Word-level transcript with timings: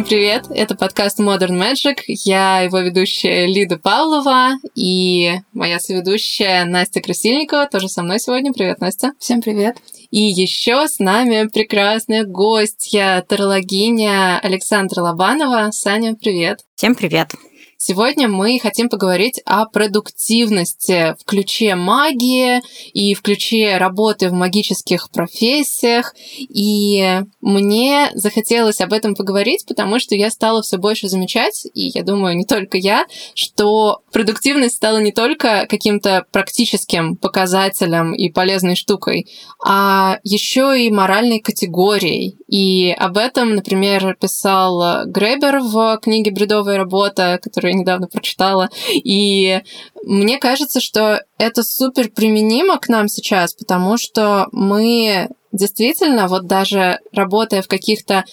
Всем 0.00 0.08
привет! 0.08 0.46
Это 0.48 0.74
подкаст 0.74 1.20
Modern 1.20 1.60
Magic. 1.60 1.98
Я 2.06 2.60
его 2.60 2.78
ведущая 2.78 3.44
Лида 3.44 3.76
Павлова 3.76 4.52
и 4.74 5.34
моя 5.52 5.78
соведущая 5.78 6.64
Настя 6.64 7.02
Красильникова 7.02 7.66
тоже 7.66 7.90
со 7.90 8.02
мной 8.02 8.18
сегодня. 8.18 8.54
Привет, 8.54 8.80
Настя! 8.80 9.12
Всем 9.18 9.42
привет! 9.42 9.76
И 10.10 10.22
еще 10.22 10.88
с 10.88 11.00
нами 11.00 11.48
прекрасная 11.48 12.24
гостья, 12.24 13.22
тарологиня 13.28 14.38
Александра 14.38 15.02
Лобанова. 15.02 15.68
Саня, 15.70 16.14
привет! 16.14 16.60
Всем 16.76 16.94
привет! 16.94 17.34
Сегодня 17.82 18.28
мы 18.28 18.58
хотим 18.58 18.90
поговорить 18.90 19.40
о 19.46 19.64
продуктивности 19.64 21.16
в 21.18 21.24
ключе 21.24 21.76
магии 21.76 22.60
и 22.92 23.14
в 23.14 23.22
ключе 23.22 23.78
работы 23.78 24.28
в 24.28 24.34
магических 24.34 25.08
профессиях. 25.08 26.14
И 26.36 27.22
мне 27.40 28.10
захотелось 28.12 28.82
об 28.82 28.92
этом 28.92 29.14
поговорить, 29.14 29.64
потому 29.66 29.98
что 29.98 30.14
я 30.14 30.30
стала 30.30 30.60
все 30.60 30.76
больше 30.76 31.08
замечать, 31.08 31.66
и 31.72 31.88
я 31.94 32.02
думаю, 32.02 32.36
не 32.36 32.44
только 32.44 32.76
я, 32.76 33.06
что 33.32 34.02
продуктивность 34.12 34.76
стала 34.76 34.98
не 34.98 35.10
только 35.10 35.66
каким-то 35.66 36.26
практическим 36.32 37.16
показателем 37.16 38.12
и 38.12 38.28
полезной 38.28 38.76
штукой, 38.76 39.26
а 39.64 40.18
еще 40.22 40.78
и 40.78 40.90
моральной 40.90 41.40
категорией. 41.40 42.36
И 42.46 42.90
об 42.90 43.16
этом, 43.16 43.54
например, 43.54 44.18
писал 44.20 45.06
Гребер 45.06 45.60
в 45.60 45.98
книге 46.02 46.30
«Бредовая 46.30 46.76
работа», 46.76 47.40
которую 47.42 47.69
я 47.70 47.78
недавно 47.78 48.06
прочитала. 48.06 48.70
И 48.92 49.62
мне 50.04 50.38
кажется, 50.38 50.80
что 50.80 51.22
это 51.38 51.62
супер 51.62 52.10
применимо 52.10 52.78
к 52.78 52.88
нам 52.88 53.08
сейчас, 53.08 53.54
потому 53.54 53.96
что 53.96 54.48
мы 54.52 55.28
действительно, 55.52 56.28
вот 56.28 56.46
даже 56.46 57.00
работая 57.12 57.62
в 57.62 57.68
каких-то 57.68 58.24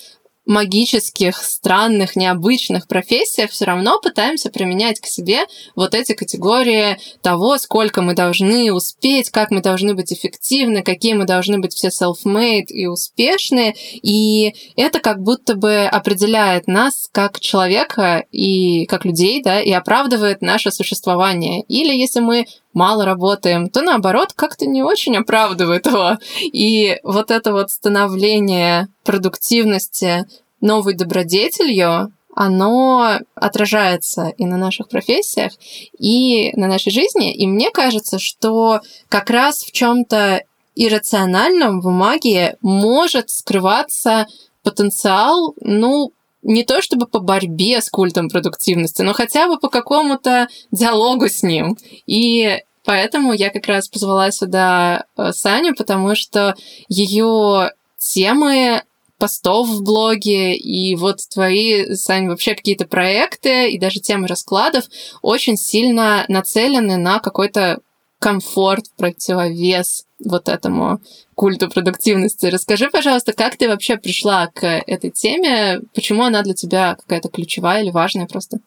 магических, 0.48 1.38
странных, 1.38 2.16
необычных 2.16 2.88
профессиях 2.88 3.52
все 3.52 3.66
равно 3.66 4.00
пытаемся 4.00 4.50
применять 4.50 5.00
к 5.00 5.06
себе 5.06 5.42
вот 5.76 5.94
эти 5.94 6.14
категории 6.14 6.98
того, 7.22 7.58
сколько 7.58 8.02
мы 8.02 8.16
должны 8.16 8.72
успеть, 8.74 9.30
как 9.30 9.52
мы 9.52 9.62
должны 9.62 9.94
быть 9.94 10.12
эффективны, 10.12 10.82
какие 10.82 11.14
мы 11.14 11.26
должны 11.26 11.60
быть 11.60 11.74
все 11.74 11.90
self-made 11.90 12.68
и 12.68 12.88
успешные. 12.88 13.76
И 14.02 14.56
это 14.76 15.00
как 15.00 15.22
будто 15.22 15.56
бы 15.56 15.86
определяет 15.86 16.68
нас 16.68 17.10
как 17.12 17.40
человека 17.40 18.24
и 18.32 18.86
как 18.86 19.06
людей, 19.06 19.42
да, 19.44 19.62
и 19.62 19.72
оправдывает 19.72 20.42
наше 20.42 20.72
существование. 20.72 21.64
Или 21.64 21.94
если 21.96 22.22
мы 22.22 22.46
мало 22.78 23.06
работаем, 23.06 23.70
то 23.70 23.82
наоборот 23.82 24.34
как-то 24.36 24.68
не 24.68 24.84
очень 24.84 25.18
оправдывает 25.18 25.88
его. 25.88 26.18
И 26.42 27.00
вот 27.04 27.32
это 27.32 27.52
вот 27.52 27.72
становление 27.72 28.88
продуктивности 29.04 30.26
новой 30.62 30.94
добродетелью, 30.94 32.14
оно 32.36 33.20
отражается 33.34 34.32
и 34.38 34.46
на 34.46 34.58
наших 34.58 34.90
профессиях, 34.90 35.54
и 35.98 36.52
на 36.56 36.68
нашей 36.68 36.92
жизни. 36.92 37.34
И 37.34 37.48
мне 37.48 37.72
кажется, 37.72 38.20
что 38.20 38.82
как 39.10 39.32
раз 39.32 39.64
в 39.64 39.72
чем-то 39.72 40.44
иррациональном 40.76 41.82
в 41.82 41.88
магии 41.88 42.58
может 42.62 43.32
скрываться 43.32 44.28
потенциал, 44.62 45.56
ну, 45.62 46.12
не 46.44 46.64
то 46.64 46.82
чтобы 46.82 47.08
по 47.08 47.20
борьбе 47.20 47.82
с 47.82 47.90
культом 47.90 48.30
продуктивности, 48.30 49.02
но 49.02 49.14
хотя 49.14 49.48
бы 49.48 49.58
по 49.60 49.70
какому-то 49.70 50.48
диалогу 50.72 51.28
с 51.28 51.42
ним. 51.42 51.78
И 52.06 52.62
Поэтому 52.88 53.34
я 53.34 53.50
как 53.50 53.68
раз 53.68 53.90
позвала 53.90 54.32
сюда 54.32 55.08
э, 55.18 55.34
Саню, 55.34 55.76
потому 55.76 56.16
что 56.16 56.56
ее 56.88 57.72
темы 57.98 58.82
постов 59.18 59.68
в 59.68 59.84
блоге 59.84 60.56
и 60.56 60.96
вот 60.96 61.20
твои, 61.30 61.96
Сань, 61.96 62.30
вообще 62.30 62.56
какие-то 62.56 62.88
проекты 62.88 63.72
и 63.72 63.78
даже 63.78 64.00
темы 64.00 64.30
раскладов 64.30 64.86
очень 65.22 65.58
сильно 65.58 66.24
нацелены 66.30 66.96
на 66.96 67.20
какой-то 67.20 67.80
комфорт, 68.20 68.86
противовес 68.96 70.06
вот 70.24 70.48
этому 70.48 71.02
культу 71.36 71.70
продуктивности. 71.70 72.46
Расскажи, 72.46 72.90
пожалуйста, 72.90 73.34
как 73.34 73.58
ты 73.58 73.68
вообще 73.68 73.98
пришла 73.98 74.48
к 74.48 74.66
этой 74.66 75.12
теме? 75.12 75.82
Почему 75.94 76.24
она 76.24 76.42
для 76.42 76.54
тебя 76.54 76.96
какая-то 76.96 77.28
ключевая 77.28 77.84
или 77.84 77.92
важная 77.92 78.28
просто? 78.28 78.60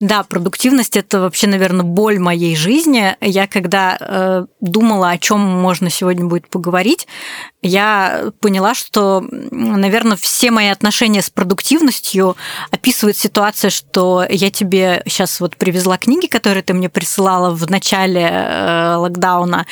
Да, 0.00 0.24
продуктивность 0.24 0.96
это 0.96 1.20
вообще, 1.20 1.46
наверное, 1.46 1.84
боль 1.84 2.18
моей 2.18 2.56
жизни. 2.56 3.16
Я 3.20 3.46
когда 3.46 3.96
э, 4.00 4.46
думала, 4.60 5.10
о 5.10 5.18
чем 5.18 5.38
можно 5.38 5.90
сегодня 5.90 6.26
будет 6.26 6.48
поговорить, 6.48 7.06
я 7.62 8.32
поняла, 8.40 8.74
что, 8.74 9.24
наверное, 9.30 10.16
все 10.16 10.50
мои 10.50 10.66
отношения 10.66 11.22
с 11.22 11.30
продуктивностью 11.30 12.36
описывают 12.72 13.16
ситуацию, 13.16 13.70
что 13.70 14.26
я 14.28 14.50
тебе 14.50 15.04
сейчас 15.06 15.38
вот 15.38 15.56
привезла 15.56 15.98
книги, 15.98 16.26
которые 16.26 16.64
ты 16.64 16.74
мне 16.74 16.88
присылала 16.88 17.54
в 17.54 17.70
начале 17.70 18.28
э, 18.28 18.96
локдауна, 18.96 19.66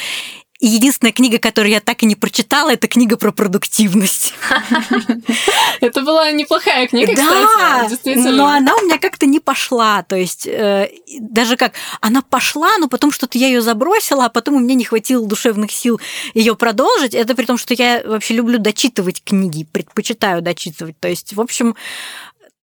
и 0.60 0.66
единственная 0.66 1.12
книга, 1.12 1.38
которую 1.38 1.72
я 1.72 1.80
так 1.80 2.02
и 2.02 2.06
не 2.06 2.14
прочитала, 2.14 2.70
это 2.70 2.86
книга 2.86 3.16
про 3.16 3.32
продуктивность. 3.32 4.34
Это 5.80 6.02
была 6.02 6.30
неплохая 6.32 6.86
книга, 6.86 7.14
да, 7.16 7.86
действительно. 7.88 8.32
Но 8.32 8.46
она 8.46 8.76
у 8.76 8.82
меня 8.82 8.98
как-то 8.98 9.24
не 9.24 9.40
пошла. 9.40 10.02
То 10.02 10.16
есть 10.16 10.46
э, 10.46 10.90
даже 11.18 11.56
как 11.56 11.72
она 12.02 12.20
пошла, 12.20 12.76
но 12.78 12.88
потом 12.88 13.10
что-то 13.10 13.38
я 13.38 13.46
ее 13.46 13.62
забросила, 13.62 14.26
а 14.26 14.28
потом 14.28 14.56
у 14.56 14.58
меня 14.58 14.74
не 14.74 14.84
хватило 14.84 15.26
душевных 15.26 15.70
сил 15.70 15.98
ее 16.34 16.54
продолжить. 16.54 17.14
Это 17.14 17.34
при 17.34 17.46
том, 17.46 17.56
что 17.56 17.72
я 17.72 18.02
вообще 18.04 18.34
люблю 18.34 18.58
дочитывать 18.58 19.22
книги, 19.24 19.66
предпочитаю 19.72 20.42
дочитывать. 20.42 20.98
То 21.00 21.08
есть, 21.08 21.32
в 21.32 21.40
общем, 21.40 21.74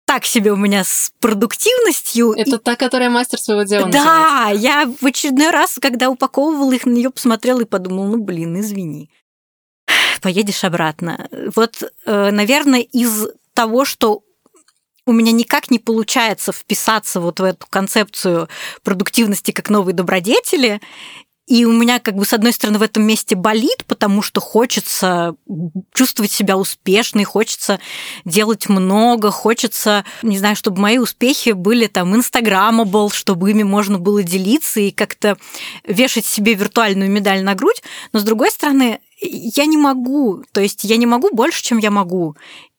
так 0.10 0.26
себе 0.26 0.52
у 0.52 0.56
меня 0.56 0.84
с 0.84 1.12
продуктивностью. 1.20 2.32
Это 2.32 2.58
та, 2.58 2.76
которая 2.76 3.12
мастер 3.12 3.38
своего 3.38 3.62
дела 3.62 3.88
Да, 3.90 4.00
называется. 4.00 4.64
я 4.64 4.94
в 5.00 5.06
очередной 5.06 5.52
раз, 5.52 5.78
когда 5.80 6.10
упаковывала 6.10 6.72
их, 6.72 6.88
на 6.88 6.94
нее 6.94 7.12
посмотрела 7.12 7.62
и 7.62 7.66
подумала, 7.66 8.08
ну 8.08 8.18
блин, 8.18 8.60
извини. 8.60 9.12
Поедешь 10.24 10.64
обратно. 10.64 11.30
Вот, 11.56 11.84
э, 12.08 12.32
наверное, 12.32 12.80
из 12.80 13.28
того, 13.54 13.86
что 13.86 14.24
у 15.06 15.12
меня 15.12 15.32
никак 15.32 15.70
не 15.70 15.78
получается 15.78 16.52
вписаться 16.52 17.20
вот 17.20 17.40
в 17.40 17.44
эту 17.44 17.68
концепцию 17.70 18.50
продуктивности 18.82 19.52
как 19.52 19.70
новой 19.70 19.94
добродетели, 19.94 20.82
и 21.50 21.66
у 21.66 21.72
меня 21.72 22.00
как 22.00 22.16
бы 22.16 22.26
с 22.26 22.34
одной 22.34 22.54
стороны 22.54 22.78
в 22.78 22.84
этом 22.84 23.04
месте 23.04 23.36
болит, 23.36 23.84
потому 23.88 24.22
что 24.22 24.40
хочется 24.40 25.36
чувствовать 25.96 26.32
себя 26.32 26.56
успешной, 26.58 27.24
хочется 27.24 27.80
делать 28.24 28.70
много, 28.70 29.32
хочется, 29.32 30.06
не 30.22 30.38
знаю, 30.38 30.56
чтобы 30.56 30.80
мои 30.80 31.00
успехи 31.00 31.50
были 31.50 31.88
там 31.88 32.16
инстаграмабл, 32.16 33.10
чтобы 33.10 33.50
ими 33.50 33.64
можно 33.64 33.98
было 33.98 34.22
делиться 34.22 34.80
и 34.80 34.92
как-то 34.92 35.40
вешать 35.84 36.28
себе 36.28 36.54
виртуальную 36.54 37.10
медаль 37.10 37.44
на 37.44 37.56
грудь. 37.56 37.82
Но 38.14 38.20
с 38.20 38.24
другой 38.24 38.52
стороны, 38.52 39.00
я 39.20 39.66
не 39.66 39.78
могу, 39.78 40.44
то 40.52 40.62
есть 40.62 40.84
я 40.84 40.98
не 40.98 41.08
могу 41.08 41.32
больше, 41.34 41.64
чем 41.64 41.80
я 41.80 41.90
могу. 41.90 42.36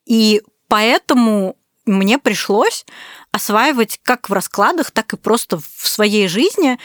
И 0.06 0.42
поэтому 0.68 1.56
мне 1.86 2.18
пришлось 2.18 2.86
осваивать 3.32 4.00
как 4.02 4.28
в 4.28 4.32
раскладах, 4.32 4.90
так 4.90 5.12
и 5.12 5.16
просто 5.16 5.58
в 5.58 5.88
своей 5.88 6.28
жизни 6.28 6.78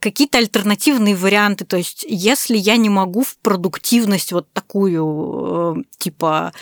какие-то 0.00 0.38
альтернативные 0.38 1.16
варианты. 1.16 1.64
То 1.64 1.76
есть, 1.76 2.04
если 2.08 2.56
я 2.56 2.76
не 2.76 2.88
могу 2.88 3.22
в 3.22 3.36
продуктивность 3.38 4.32
вот 4.32 4.52
такую, 4.52 5.76
э, 5.78 5.82
типа, 5.98 6.52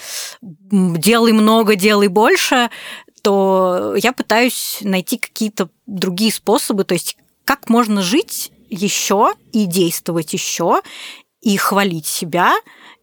делай 0.40 1.32
много, 1.32 1.76
делай 1.76 2.08
больше, 2.08 2.70
то 3.22 3.94
я 3.96 4.12
пытаюсь 4.12 4.78
найти 4.82 5.18
какие-то 5.18 5.68
другие 5.86 6.32
способы, 6.32 6.84
то 6.84 6.94
есть 6.94 7.16
как 7.44 7.68
можно 7.68 8.02
жить 8.02 8.52
еще 8.70 9.34
и 9.52 9.66
действовать 9.66 10.32
еще 10.32 10.80
и 11.40 11.56
хвалить 11.56 12.06
себя, 12.06 12.54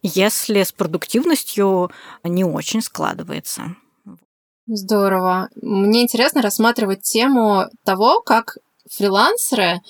если 0.02 0.64
с 0.64 0.72
продуктивностью 0.72 1.92
не 2.24 2.44
очень 2.44 2.82
складывается. 2.82 3.76
Здорово. 4.68 5.50
Мне 5.62 6.04
интересно 6.04 6.42
рассматривать 6.42 7.02
тему 7.02 7.66
того, 7.84 8.22
как 8.22 8.58
фрилансеры 8.90 9.82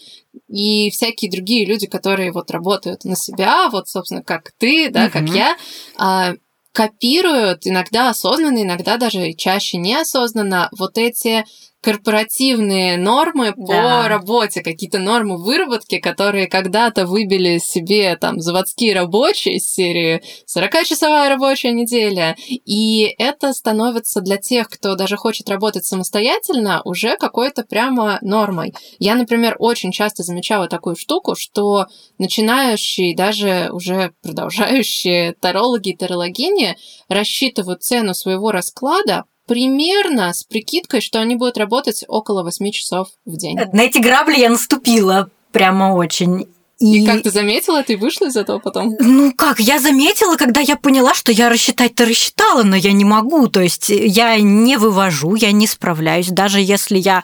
и 0.47 0.89
всякие 0.91 1.29
другие 1.29 1.65
люди, 1.65 1.87
которые 1.87 2.31
вот 2.31 2.51
работают 2.51 3.05
на 3.05 3.15
себя, 3.15 3.69
вот, 3.69 3.87
собственно, 3.87 4.23
как 4.23 4.51
ты, 4.57 4.89
да, 4.89 5.07
mm-hmm. 5.07 5.11
как 5.11 5.29
я, 5.29 5.57
а, 5.97 6.33
копируют 6.71 7.67
иногда 7.67 8.09
осознанно, 8.09 8.63
иногда 8.63 8.97
даже 8.97 9.33
чаще 9.33 9.77
неосознанно 9.77 10.69
вот 10.77 10.97
эти 10.97 11.45
корпоративные 11.83 12.97
нормы 12.97 13.53
да. 13.57 14.03
по 14.03 14.07
работе, 14.07 14.61
какие-то 14.61 14.99
нормы 14.99 15.37
выработки, 15.37 15.99
которые 15.99 16.47
когда-то 16.47 17.05
выбили 17.05 17.57
себе 17.57 18.15
там 18.15 18.39
заводские 18.39 18.95
рабочие 18.95 19.57
из 19.57 19.69
серии 19.69 20.23
40-часовая 20.47 21.27
рабочая 21.27 21.73
неделя. 21.73 22.37
И 22.47 23.13
это 23.17 23.51
становится 23.51 24.21
для 24.21 24.37
тех, 24.37 24.69
кто 24.69 24.95
даже 24.95 25.17
хочет 25.17 25.49
работать 25.49 25.83
самостоятельно, 25.83 26.81
уже 26.85 27.17
какой-то 27.17 27.63
прямо 27.63 28.17
нормой. 28.21 28.73
Я, 28.99 29.15
например, 29.15 29.57
очень 29.59 29.91
часто 29.91 30.23
замечала 30.23 30.69
такую 30.69 30.95
штуку, 30.95 31.35
что 31.35 31.87
начинающие, 32.17 33.13
даже 33.13 33.69
уже 33.73 34.13
продолжающие 34.21 35.33
тарологи 35.33 35.89
и 35.89 35.97
тарологини 35.97 36.77
рассчитывают 37.09 37.83
цену 37.83 38.13
своего 38.13 38.51
расклада 38.51 39.25
примерно 39.47 40.33
с 40.33 40.43
прикидкой, 40.43 41.01
что 41.01 41.19
они 41.19 41.35
будут 41.35 41.57
работать 41.57 42.03
около 42.07 42.43
8 42.43 42.71
часов 42.71 43.09
в 43.25 43.37
день. 43.37 43.57
На 43.71 43.81
эти 43.81 43.99
грабли 43.99 44.39
я 44.39 44.49
наступила 44.49 45.29
прямо 45.51 45.93
очень. 45.93 46.47
И, 46.79 47.01
и 47.01 47.05
как 47.05 47.21
ты 47.23 47.29
заметила, 47.29 47.81
ты 47.83 47.95
вышла 47.95 48.25
из 48.25 48.35
этого 48.35 48.59
потом? 48.59 48.95
Ну 48.99 49.31
как, 49.33 49.59
я 49.59 49.79
заметила, 49.79 50.35
когда 50.35 50.59
я 50.59 50.75
поняла, 50.75 51.13
что 51.13 51.31
я 51.31 51.47
рассчитать-то 51.47 52.05
рассчитала, 52.05 52.63
но 52.63 52.75
я 52.75 52.91
не 52.91 53.05
могу. 53.05 53.47
То 53.47 53.61
есть 53.61 53.89
я 53.89 54.37
не 54.39 54.77
вывожу, 54.77 55.35
я 55.35 55.51
не 55.51 55.67
справляюсь. 55.67 56.27
Даже 56.27 56.59
если 56.59 56.97
я 56.97 57.23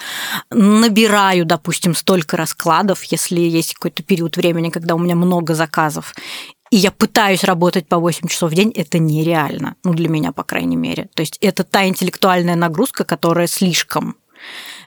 набираю, 0.50 1.46
допустим, 1.46 1.94
столько 1.96 2.38
раскладов, 2.38 3.04
если 3.06 3.42
есть 3.42 3.74
какой-то 3.74 4.02
период 4.04 4.38
времени, 4.38 4.70
когда 4.70 4.96
у 4.96 5.00
меня 5.00 5.16
много 5.16 5.56
заказов, 5.56 6.14
и 6.72 6.78
я 6.78 6.92
пытаюсь 6.92 7.44
работать 7.44 7.88
по 7.88 7.98
8 7.98 8.28
часов 8.28 8.52
в 8.52 8.56
день, 8.56 8.72
это 8.76 9.00
нереально. 9.00 9.76
Ну, 9.84 9.94
для 9.94 10.10
меня, 10.10 10.32
по 10.32 10.44
крайней 10.44 10.76
мере. 10.76 11.10
То 11.16 11.22
есть 11.22 11.38
это 11.42 11.64
та 11.64 11.88
интеллектуальная 11.88 12.56
нагрузка, 12.56 13.04
которая 13.04 13.48
слишком 13.48 14.16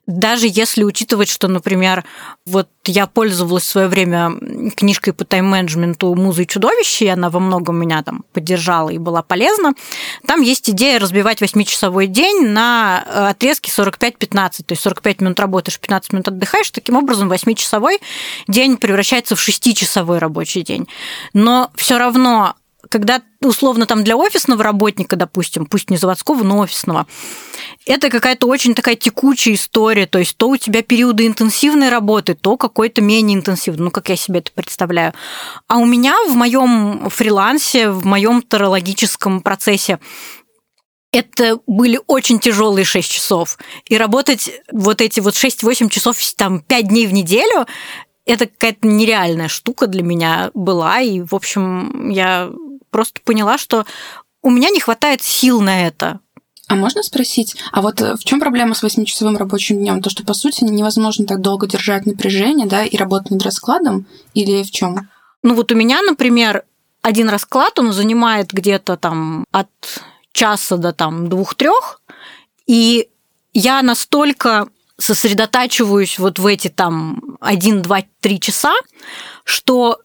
даже 0.06 0.46
если 0.48 0.82
учитывать, 0.82 1.28
что, 1.28 1.46
например, 1.46 2.04
вот 2.44 2.68
я 2.84 3.06
пользовалась 3.06 3.62
в 3.62 3.68
свое 3.68 3.86
время 3.86 4.32
книжкой 4.74 5.12
по 5.12 5.24
тайм-менеджменту 5.24 6.12
«Музы 6.14 6.42
и 6.42 6.46
чудовища», 6.46 7.04
и 7.04 7.08
она 7.08 7.30
во 7.30 7.38
многом 7.38 7.76
меня 7.76 8.02
там 8.02 8.24
поддержала 8.32 8.90
и 8.90 8.98
была 8.98 9.22
полезна, 9.22 9.74
там 10.26 10.40
есть 10.40 10.68
идея 10.70 10.98
разбивать 10.98 11.40
8-часовой 11.40 12.08
день 12.08 12.48
на 12.48 13.04
э, 13.06 13.28
отрезки 13.28 13.70
45-15, 13.70 14.64
то 14.64 14.72
есть 14.72 14.82
45 14.82 15.20
минут 15.20 15.38
работаешь, 15.38 15.78
15 15.78 16.12
минут 16.12 16.28
отдыхаешь, 16.28 16.70
таким 16.70 16.96
образом 16.96 17.30
8-часовой 17.30 18.00
день 18.48 18.78
превращается 18.78 19.36
в 19.36 19.48
6-часовой 19.48 20.18
рабочий 20.18 20.62
день. 20.62 20.88
Но 21.32 21.70
все 21.76 21.98
равно 21.98 22.56
когда 22.92 23.22
условно 23.40 23.86
там 23.86 24.04
для 24.04 24.18
офисного 24.18 24.62
работника, 24.62 25.16
допустим, 25.16 25.64
пусть 25.64 25.88
не 25.88 25.96
заводского, 25.96 26.44
но 26.44 26.58
офисного, 26.58 27.06
это 27.86 28.10
какая-то 28.10 28.46
очень 28.46 28.74
такая 28.74 28.96
текучая 28.96 29.54
история, 29.54 30.06
то 30.06 30.18
есть 30.18 30.36
то 30.36 30.50
у 30.50 30.58
тебя 30.58 30.82
периоды 30.82 31.26
интенсивной 31.26 31.88
работы, 31.88 32.34
то 32.34 32.58
какой-то 32.58 33.00
менее 33.00 33.38
интенсивный, 33.38 33.84
ну 33.84 33.90
как 33.90 34.10
я 34.10 34.16
себе 34.16 34.40
это 34.40 34.52
представляю. 34.52 35.14
А 35.68 35.78
у 35.78 35.86
меня 35.86 36.14
в 36.28 36.34
моем 36.36 37.08
фрилансе, 37.08 37.88
в 37.88 38.04
моем 38.04 38.42
тарологическом 38.42 39.40
процессе 39.40 39.98
это 41.12 41.58
были 41.66 41.98
очень 42.06 42.38
тяжелые 42.40 42.84
6 42.84 43.10
часов. 43.10 43.58
И 43.86 43.96
работать 43.96 44.50
вот 44.70 45.00
эти 45.00 45.20
вот 45.20 45.34
6-8 45.34 45.88
часов, 45.88 46.18
там, 46.36 46.60
5 46.60 46.88
дней 46.88 47.06
в 47.06 47.12
неделю, 47.12 47.66
это 48.26 48.46
какая-то 48.46 48.86
нереальная 48.86 49.48
штука 49.48 49.86
для 49.86 50.02
меня 50.02 50.50
была. 50.54 51.00
И, 51.00 51.20
в 51.20 51.34
общем, 51.34 52.10
я 52.10 52.50
просто 52.92 53.20
поняла, 53.24 53.58
что 53.58 53.84
у 54.42 54.50
меня 54.50 54.70
не 54.70 54.78
хватает 54.78 55.22
сил 55.22 55.60
на 55.60 55.88
это. 55.88 56.20
А 56.68 56.76
можно 56.76 57.02
спросить, 57.02 57.56
а 57.72 57.82
вот 57.82 58.00
э, 58.00 58.14
в 58.14 58.24
чем 58.24 58.38
проблема 58.38 58.74
с 58.74 58.82
восьмичасовым 58.82 59.36
рабочим 59.36 59.78
днем? 59.78 60.00
То, 60.00 60.10
что 60.10 60.24
по 60.24 60.32
сути 60.32 60.62
невозможно 60.62 61.26
так 61.26 61.40
долго 61.40 61.66
держать 61.66 62.06
напряжение, 62.06 62.66
да, 62.66 62.84
и 62.84 62.96
работать 62.96 63.32
над 63.32 63.42
раскладом, 63.42 64.06
или 64.32 64.62
в 64.62 64.70
чем? 64.70 65.08
Ну 65.42 65.54
вот 65.54 65.72
у 65.72 65.74
меня, 65.74 66.00
например, 66.02 66.64
один 67.02 67.28
расклад, 67.28 67.78
он 67.78 67.92
занимает 67.92 68.52
где-то 68.52 68.96
там 68.96 69.44
от 69.50 69.68
часа 70.32 70.76
до 70.76 70.92
там 70.92 71.28
двух-трех, 71.28 72.00
и 72.66 73.08
я 73.52 73.82
настолько 73.82 74.68
сосредотачиваюсь 74.98 76.18
вот 76.18 76.38
в 76.38 76.46
эти 76.46 76.68
там 76.68 77.36
один, 77.40 77.82
два, 77.82 78.04
три 78.20 78.38
часа, 78.38 78.72
что 79.44 79.98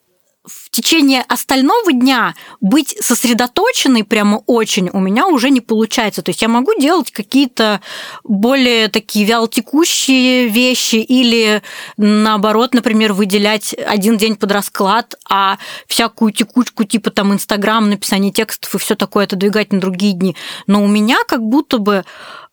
в 0.48 0.70
течение 0.70 1.24
остального 1.28 1.92
дня 1.92 2.36
быть 2.62 2.96
сосредоточенной 3.00 4.04
прямо 4.04 4.38
очень 4.46 4.90
у 4.92 5.00
меня 5.00 5.28
уже 5.28 5.50
не 5.50 5.62
получается. 5.62 6.22
То 6.22 6.30
есть 6.30 6.42
я 6.42 6.48
могу 6.48 6.74
делать 6.80 7.12
какие-то 7.12 7.82
более 8.24 8.88
такие 8.88 9.26
вялотекущие 9.26 10.48
вещи 10.48 10.96
или 10.96 11.62
наоборот, 11.98 12.74
например, 12.74 13.14
выделять 13.14 13.74
один 13.74 14.18
день 14.18 14.36
под 14.36 14.52
расклад, 14.52 15.16
а 15.30 15.58
всякую 15.88 16.32
текучку 16.32 16.86
типа 16.86 17.12
там 17.12 17.34
Инстаграм, 17.34 17.90
написание 17.90 18.32
текстов 18.32 18.76
и 18.76 18.78
все 18.78 18.96
такое 18.96 19.26
отодвигать 19.26 19.74
на 19.74 19.80
другие 19.80 20.14
дни. 20.14 20.36
Но 20.66 20.84
у 20.84 20.88
меня 20.88 21.18
как 21.28 21.42
будто 21.42 21.78
бы 21.78 22.06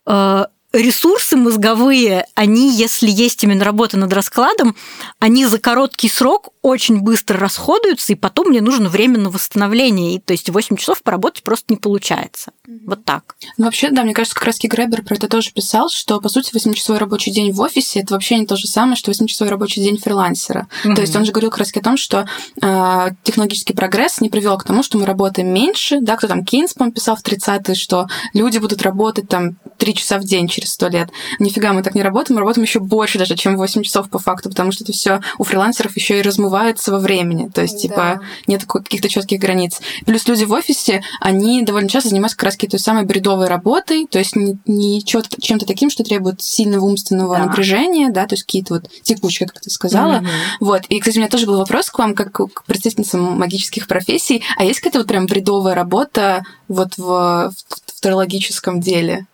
э, 0.07 0.45
ресурсы 0.75 1.37
мозговые, 1.37 2.27
они, 2.35 2.71
если 2.75 3.09
есть 3.09 3.43
именно 3.45 3.65
работа 3.65 3.97
над 3.97 4.13
раскладом, 4.13 4.77
они 5.19 5.47
за 5.47 5.59
короткий 5.59 6.09
срок 6.09 6.51
очень 6.63 7.01
быстро 7.01 7.39
расходуются, 7.39 8.13
и 8.13 8.17
потом 8.17 8.49
мне 8.49 8.61
нужно 8.61 8.89
время 8.89 9.19
на 9.19 9.31
восстановление. 9.31 10.15
И, 10.15 10.19
то 10.19 10.33
есть 10.33 10.49
8 10.49 10.77
часов 10.77 11.03
поработать 11.03 11.43
просто 11.43 11.67
не 11.69 11.77
получается. 11.77 12.53
Вот 12.87 13.05
так. 13.05 13.37
Ну, 13.59 13.67
вообще, 13.67 13.91
да, 13.91 14.03
мне 14.03 14.15
кажется, 14.15 14.35
как 14.35 14.45
раз 14.45 14.59
Гребер 14.63 15.03
про 15.03 15.15
это 15.15 15.29
тоже 15.29 15.53
писал, 15.53 15.91
что, 15.91 16.21
по 16.21 16.29
сути, 16.29 16.55
8-часовой 16.55 16.99
рабочий 16.99 17.31
день 17.31 17.53
в 17.53 17.61
офисе 17.61 18.01
это 18.01 18.15
вообще 18.15 18.39
не 18.39 18.47
то 18.47 18.57
же 18.57 18.67
самое, 18.67 18.97
что 18.97 19.11
8-часовой 19.11 19.51
рабочий 19.51 19.83
день 19.83 19.99
фрилансера. 19.99 20.69
Mm-hmm. 20.85 20.95
То 20.95 21.01
есть 21.03 21.15
он 21.15 21.27
же 21.27 21.33
говорил 21.33 21.51
как 21.51 21.61
раз 21.61 21.73
о 21.75 21.81
том, 21.81 21.99
что 21.99 22.27
э, 22.63 23.09
технологический 23.23 23.75
прогресс 23.75 24.23
не 24.23 24.31
привел 24.31 24.57
к 24.57 24.65
тому, 24.65 24.83
что 24.83 24.97
мы 24.97 25.05
работаем 25.05 25.53
меньше, 25.53 26.01
да, 26.01 26.17
кто 26.17 26.29
там 26.29 26.45
Кейнс, 26.45 26.73
по 26.73 26.91
писал 26.91 27.17
в 27.17 27.23
30-е, 27.23 27.75
что 27.75 28.07
люди 28.33 28.57
будут 28.57 28.81
работать 28.81 29.29
там 29.29 29.57
3 29.77 29.95
часа 29.95 30.19
в 30.19 30.25
день 30.25 30.49
через 30.49 30.64
100 30.67 30.89
лет. 30.89 31.11
Нифига, 31.39 31.73
мы 31.73 31.83
так 31.83 31.95
не 31.95 32.03
работаем, 32.03 32.37
мы 32.37 32.41
работаем 32.41 32.65
еще 32.65 32.81
больше 32.81 33.19
даже, 33.19 33.37
чем 33.37 33.57
8 33.57 33.83
часов 33.83 34.11
по 34.11 34.19
факту, 34.19 34.49
потому 34.49 34.73
что 34.73 34.85
это 34.85 34.93
все 34.93 35.21
у 35.39 35.45
фрилансеров 35.45 35.97
еще 35.97 36.19
и 36.19 36.23
размывается 36.23 36.93
во 36.93 36.99
времени. 36.99 37.49
То 37.49 37.63
есть, 37.63 37.81
типа, 37.81 37.97
да. 37.97 38.21
нет 38.47 38.65
каких-то 38.65 39.09
четких 39.09 39.41
границ. 39.41 39.81
Плюс 40.07 40.27
люди 40.29 40.45
в 40.45 40.53
офисе, 40.53 41.03
они 41.21 41.63
довольно 41.63 41.89
часто 41.89 42.11
занимаются 42.11 42.37
как 42.37 42.45
раз 42.45 42.57
той 42.57 42.79
самой 42.79 43.05
бредовой 43.05 43.49
работой, 43.49 44.07
то 44.07 44.19
есть 44.19 44.37
не, 44.37 44.59
не 44.67 45.05
чем-то 45.05 45.67
таким, 45.67 45.91
что 45.91 46.03
требует 46.03 46.43
сильного 46.43 46.85
умственного 46.85 47.37
да. 47.37 47.45
напряжения, 47.47 48.11
да, 48.11 48.27
то 48.27 48.35
есть 48.35 48.45
какие-то 48.45 48.75
вот 48.75 48.91
текучки, 49.03 49.45
как 49.45 49.61
ты 49.61 49.71
сказала. 49.71 50.21
Mm-hmm. 50.21 50.27
Вот. 50.61 50.83
И, 50.89 50.99
кстати, 50.99 51.19
у 51.19 51.21
меня 51.21 51.31
тоже 51.31 51.47
был 51.47 51.59
вопрос 51.59 51.91
к 51.91 51.99
вам, 51.99 52.15
как 52.15 52.33
к 52.33 52.65
представительницам 52.65 53.39
магических 53.39 53.87
профессий. 53.87 54.43
А 54.57 54.65
есть 54.65 54.81
какая-то 54.81 54.99
вот 54.99 55.09
прям 55.09 55.27
бредовая 55.27 55.75
работа 55.75 56.45
вот 56.69 56.97
в, 56.97 57.03
в, 57.03 57.53
в 57.87 58.01
тарологическом 58.01 58.81
деле? 58.81 59.27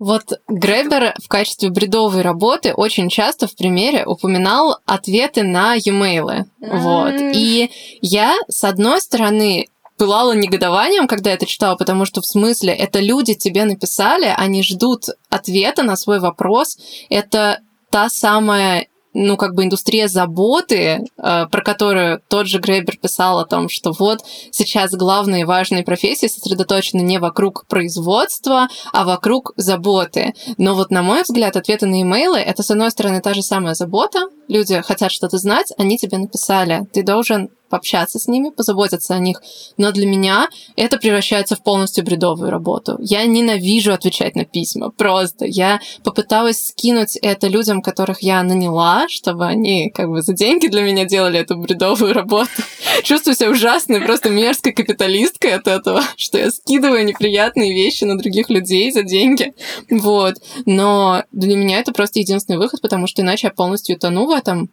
Вот 0.00 0.32
Гребер 0.48 1.14
в 1.22 1.28
качестве 1.28 1.68
бредовой 1.68 2.22
работы 2.22 2.72
очень 2.72 3.10
часто 3.10 3.46
в 3.46 3.54
примере 3.54 4.06
упоминал 4.06 4.78
ответы 4.86 5.42
на 5.42 5.74
e-mail. 5.74 6.46
Вот. 6.58 7.14
И 7.34 7.70
я, 8.00 8.34
с 8.48 8.64
одной 8.64 9.02
стороны, 9.02 9.66
пылала 9.98 10.32
негодованием, 10.32 11.06
когда 11.06 11.30
это 11.32 11.44
читала, 11.44 11.76
потому 11.76 12.06
что 12.06 12.22
в 12.22 12.26
смысле 12.26 12.72
это 12.72 13.00
люди 13.00 13.34
тебе 13.34 13.66
написали, 13.66 14.34
они 14.34 14.62
ждут 14.62 15.04
ответа 15.28 15.82
на 15.82 15.96
свой 15.96 16.18
вопрос. 16.18 16.78
Это 17.10 17.60
та 17.90 18.08
самая 18.08 18.86
ну, 19.12 19.36
как 19.36 19.54
бы 19.54 19.64
индустрия 19.64 20.08
заботы, 20.08 21.04
э, 21.16 21.46
про 21.46 21.62
которую 21.62 22.22
тот 22.28 22.46
же 22.46 22.58
Гребер 22.58 22.96
писал 22.96 23.40
о 23.40 23.46
том, 23.46 23.68
что 23.68 23.92
вот 23.98 24.20
сейчас 24.50 24.92
главные 24.92 25.46
важные 25.46 25.82
профессии 25.82 26.26
сосредоточены 26.26 27.00
не 27.00 27.18
вокруг 27.18 27.66
производства, 27.66 28.68
а 28.92 29.04
вокруг 29.04 29.52
заботы. 29.56 30.34
Но 30.58 30.74
вот, 30.74 30.90
на 30.90 31.02
мой 31.02 31.22
взгляд, 31.22 31.56
ответы 31.56 31.86
на 31.86 32.02
имейлы— 32.02 32.38
это, 32.40 32.62
с 32.62 32.70
одной 32.70 32.90
стороны, 32.90 33.20
та 33.20 33.34
же 33.34 33.42
самая 33.42 33.74
забота. 33.74 34.28
Люди 34.48 34.80
хотят 34.82 35.12
что-то 35.12 35.38
знать, 35.38 35.72
они 35.78 35.98
тебе 35.98 36.18
написали. 36.18 36.86
Ты 36.92 37.02
должен 37.02 37.50
пообщаться 37.70 38.18
с 38.18 38.28
ними, 38.28 38.50
позаботиться 38.50 39.14
о 39.14 39.18
них. 39.18 39.40
Но 39.78 39.92
для 39.92 40.06
меня 40.06 40.48
это 40.76 40.98
превращается 40.98 41.56
в 41.56 41.62
полностью 41.62 42.04
бредовую 42.04 42.50
работу. 42.50 42.96
Я 43.00 43.24
ненавижу 43.24 43.92
отвечать 43.92 44.36
на 44.36 44.44
письма. 44.44 44.90
Просто. 44.90 45.46
Я 45.46 45.80
попыталась 46.04 46.68
скинуть 46.68 47.16
это 47.16 47.46
людям, 47.48 47.80
которых 47.80 48.22
я 48.22 48.42
наняла, 48.42 49.08
чтобы 49.08 49.46
они 49.46 49.90
как 49.90 50.10
бы 50.10 50.20
за 50.22 50.34
деньги 50.34 50.66
для 50.66 50.82
меня 50.82 51.04
делали 51.04 51.38
эту 51.38 51.56
бредовую 51.56 52.12
работу. 52.12 52.50
Чувствую 53.04 53.34
себя 53.34 53.50
ужасной, 53.50 54.00
просто 54.00 54.30
мерзкой 54.30 54.72
капиталисткой 54.72 55.54
от 55.54 55.68
этого, 55.68 56.02
что 56.16 56.38
я 56.38 56.50
скидываю 56.50 57.04
неприятные 57.04 57.72
вещи 57.72 58.04
на 58.04 58.18
других 58.18 58.50
людей 58.50 58.90
за 58.90 59.02
деньги. 59.02 59.54
Вот. 59.90 60.34
Но 60.66 61.24
для 61.32 61.56
меня 61.56 61.78
это 61.78 61.92
просто 61.92 62.18
единственный 62.18 62.56
выход, 62.56 62.80
потому 62.80 63.06
что 63.06 63.22
иначе 63.22 63.46
я 63.46 63.52
полностью 63.52 63.98
тону 63.98 64.26
в 64.26 64.30
этом. 64.30 64.70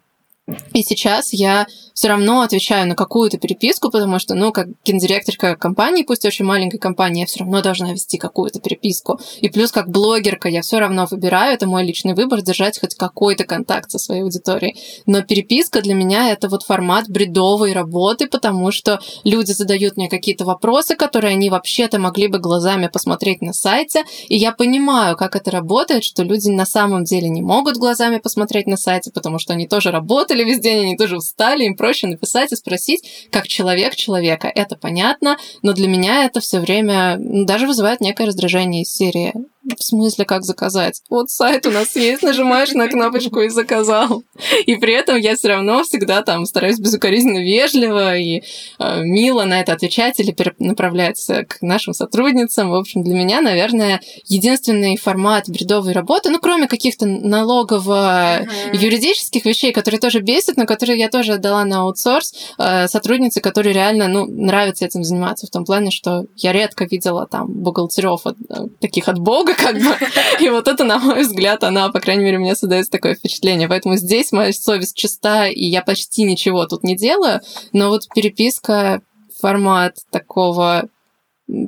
И 0.74 0.82
сейчас 0.82 1.34
я 1.34 1.68
все 1.94 2.08
равно 2.10 2.42
отвечаю 2.42 2.88
на 2.88 2.96
какую-то 2.96 3.38
переписку, 3.38 3.90
потому 3.90 4.20
что, 4.20 4.36
ну, 4.36 4.52
как 4.52 4.68
гендиректорка 4.86 5.56
компании, 5.56 6.04
пусть 6.04 6.26
очень 6.26 6.46
маленькой 6.46 6.78
компании, 6.78 7.22
я 7.22 7.26
все 7.26 7.40
равно 7.40 7.62
должна 7.62 7.92
вести 7.92 8.18
какую-то 8.18 8.60
переписку. 8.60 9.20
И 9.42 9.50
плюс 9.50 9.72
как 9.72 9.90
блогерка 9.90 10.48
я 10.48 10.62
все 10.62 10.80
равно 10.80 11.08
выбираю, 11.10 11.56
это 11.56 11.68
мой 11.68 11.84
личный 11.84 12.14
выбор, 12.14 12.42
держать 12.42 12.80
хоть 12.80 12.96
какой-то 12.96 13.46
контакт 13.46 13.92
со 13.92 13.98
своей 13.98 14.22
аудиторией. 14.22 14.80
Но 15.06 15.22
переписка 15.22 15.82
для 15.82 15.96
меня 15.96 16.32
это 16.32 16.48
вот 16.48 16.64
формат 16.64 17.10
бредовой 17.10 17.74
работы, 17.74 18.28
потому 18.28 18.72
что 18.72 19.00
люди 19.24 19.52
задают 19.52 19.98
мне 19.98 20.08
какие-то 20.08 20.46
вопросы, 20.46 20.96
которые 20.96 21.32
они 21.32 21.50
вообще-то 21.50 22.00
могли 22.00 22.28
бы 22.28 22.40
глазами 22.40 22.88
посмотреть 22.88 23.42
на 23.42 23.54
сайте, 23.54 24.04
и 24.28 24.38
я 24.38 24.52
понимаю, 24.52 25.18
как 25.18 25.36
это 25.36 25.52
работает, 25.52 26.04
что 26.04 26.24
люди 26.24 26.50
на 26.50 26.66
самом 26.66 27.04
деле 27.04 27.28
не 27.28 27.42
могут 27.42 27.78
глазами 27.78 28.20
посмотреть 28.20 28.68
на 28.68 28.78
сайте, 28.78 29.12
потому 29.12 29.40
что 29.40 29.54
они 29.54 29.68
тоже 29.68 29.90
работали 29.90 30.37
весь 30.44 30.60
день, 30.60 30.84
они 30.84 30.98
тоже 30.98 31.18
устали, 31.18 31.64
им 31.64 31.76
проще 31.76 32.08
написать 32.08 32.52
и 32.52 32.56
спросить, 32.56 33.30
как 33.32 33.48
человек 33.48 33.96
человека. 33.96 34.52
Это 34.54 34.76
понятно, 34.76 35.38
но 35.62 35.74
для 35.74 35.88
меня 35.88 36.26
это 36.26 36.40
все 36.40 36.60
время 36.60 37.18
даже 37.20 37.68
вызывает 37.68 38.02
некое 38.02 38.26
раздражение 38.26 38.84
из 38.84 38.94
серии 38.94 39.34
в 39.76 39.84
смысле, 39.84 40.24
как 40.26 40.44
заказать? 40.44 41.02
Вот 41.10 41.30
сайт 41.30 41.66
у 41.66 41.72
нас 41.72 41.96
есть, 41.96 42.24
нажимаешь 42.24 42.72
на 42.72 42.88
кнопочку 42.88 43.42
и 43.42 43.50
заказал. 43.50 44.24
И 44.66 44.76
при 44.76 44.94
этом 44.94 45.18
я 45.18 45.36
все 45.36 45.50
равно 45.50 45.84
всегда 45.84 46.22
там 46.22 46.46
стараюсь 46.46 46.80
безукоризненно 46.80 47.40
вежливо 47.40 48.16
и 48.18 48.44
э, 48.80 49.02
мило 49.04 49.44
на 49.46 49.60
это 49.62 49.74
отвечать 49.74 50.20
или 50.20 50.36
направлять 50.60 51.20
к 51.48 51.62
нашим 51.62 51.94
сотрудницам. 51.94 52.70
В 52.70 52.76
общем, 52.76 53.04
для 53.04 53.16
меня, 53.16 53.42
наверное, 53.42 54.02
единственный 54.26 54.98
формат 54.98 55.50
бредовой 55.50 55.94
работы, 55.94 56.30
ну, 56.30 56.38
кроме 56.40 56.68
каких-то 56.68 57.06
налогово-юридических 57.06 59.46
вещей, 59.46 59.72
которые 59.72 60.00
тоже 60.00 60.20
бесят, 60.20 60.58
но 60.58 60.66
которые 60.66 61.00
я 61.00 61.10
тоже 61.10 61.34
отдала 61.34 61.66
на 61.66 61.82
аутсорс, 61.82 62.34
э, 62.58 62.88
сотрудницы, 62.88 63.42
которые 63.42 63.74
реально, 63.74 64.08
ну, 64.08 64.26
нравится 64.26 64.86
этим 64.86 65.04
заниматься 65.04 65.48
в 65.48 65.50
том 65.50 65.66
плане, 65.66 65.92
что 65.92 66.26
я 66.36 66.54
редко 66.54 66.86
видела 66.86 67.28
там 67.28 67.48
бухгалтеров 67.48 68.26
от, 68.26 68.38
э, 68.50 68.68
таких 68.80 69.08
от 69.08 69.20
бога, 69.20 69.54
как 69.58 69.76
бы. 69.76 69.98
И 70.40 70.50
вот 70.50 70.68
это, 70.68 70.84
на 70.84 71.00
мой 71.00 71.22
взгляд, 71.24 71.64
она, 71.64 71.90
по 71.90 72.00
крайней 72.00 72.24
мере, 72.24 72.38
мне 72.38 72.56
создает 72.56 72.90
такое 72.90 73.16
впечатление. 73.16 73.68
Поэтому 73.68 73.98
здесь 73.98 74.32
моя 74.32 74.54
совесть 74.54 74.96
чиста, 74.96 75.48
и 75.48 75.66
я 75.66 75.82
почти 75.82 76.24
ничего 76.24 76.66
тут 76.66 76.84
не 76.84 76.96
делаю. 76.96 77.42
Но 77.74 77.90
вот 77.90 78.08
переписка 78.14 79.02
формат 79.40 79.98
такого 80.12 80.88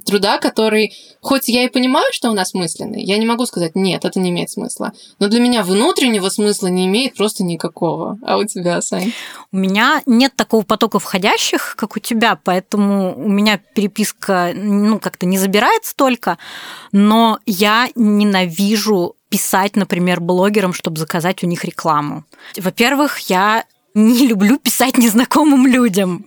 труда, 0.05 0.37
который, 0.39 0.93
хоть 1.21 1.47
я 1.47 1.63
и 1.63 1.69
понимаю, 1.69 2.07
что 2.11 2.29
у 2.29 2.33
нас 2.33 2.53
мысленный, 2.53 3.03
я 3.03 3.17
не 3.17 3.25
могу 3.25 3.45
сказать, 3.45 3.75
нет, 3.75 4.05
это 4.05 4.19
не 4.19 4.29
имеет 4.29 4.49
смысла. 4.49 4.91
Но 5.19 5.27
для 5.27 5.39
меня 5.39 5.63
внутреннего 5.63 6.29
смысла 6.29 6.67
не 6.67 6.85
имеет 6.85 7.15
просто 7.15 7.43
никакого. 7.43 8.17
А 8.23 8.37
у 8.37 8.43
тебя, 8.43 8.81
Сань? 8.81 9.13
У 9.51 9.57
меня 9.57 10.01
нет 10.05 10.35
такого 10.35 10.63
потока 10.63 10.99
входящих, 10.99 11.75
как 11.77 11.95
у 11.95 11.99
тебя, 11.99 12.37
поэтому 12.43 13.15
у 13.15 13.29
меня 13.29 13.57
переписка 13.57 14.51
ну, 14.53 14.99
как-то 14.99 15.25
не 15.25 15.37
забирает 15.37 15.85
столько, 15.85 16.37
но 16.91 17.39
я 17.45 17.89
ненавижу 17.95 19.15
писать, 19.29 19.75
например, 19.75 20.19
блогерам, 20.19 20.73
чтобы 20.73 20.97
заказать 20.97 21.43
у 21.43 21.47
них 21.47 21.63
рекламу. 21.63 22.25
Во-первых, 22.57 23.19
я 23.29 23.63
не 23.93 24.27
люблю 24.27 24.57
писать 24.57 24.97
незнакомым 24.97 25.67
людям. 25.67 26.25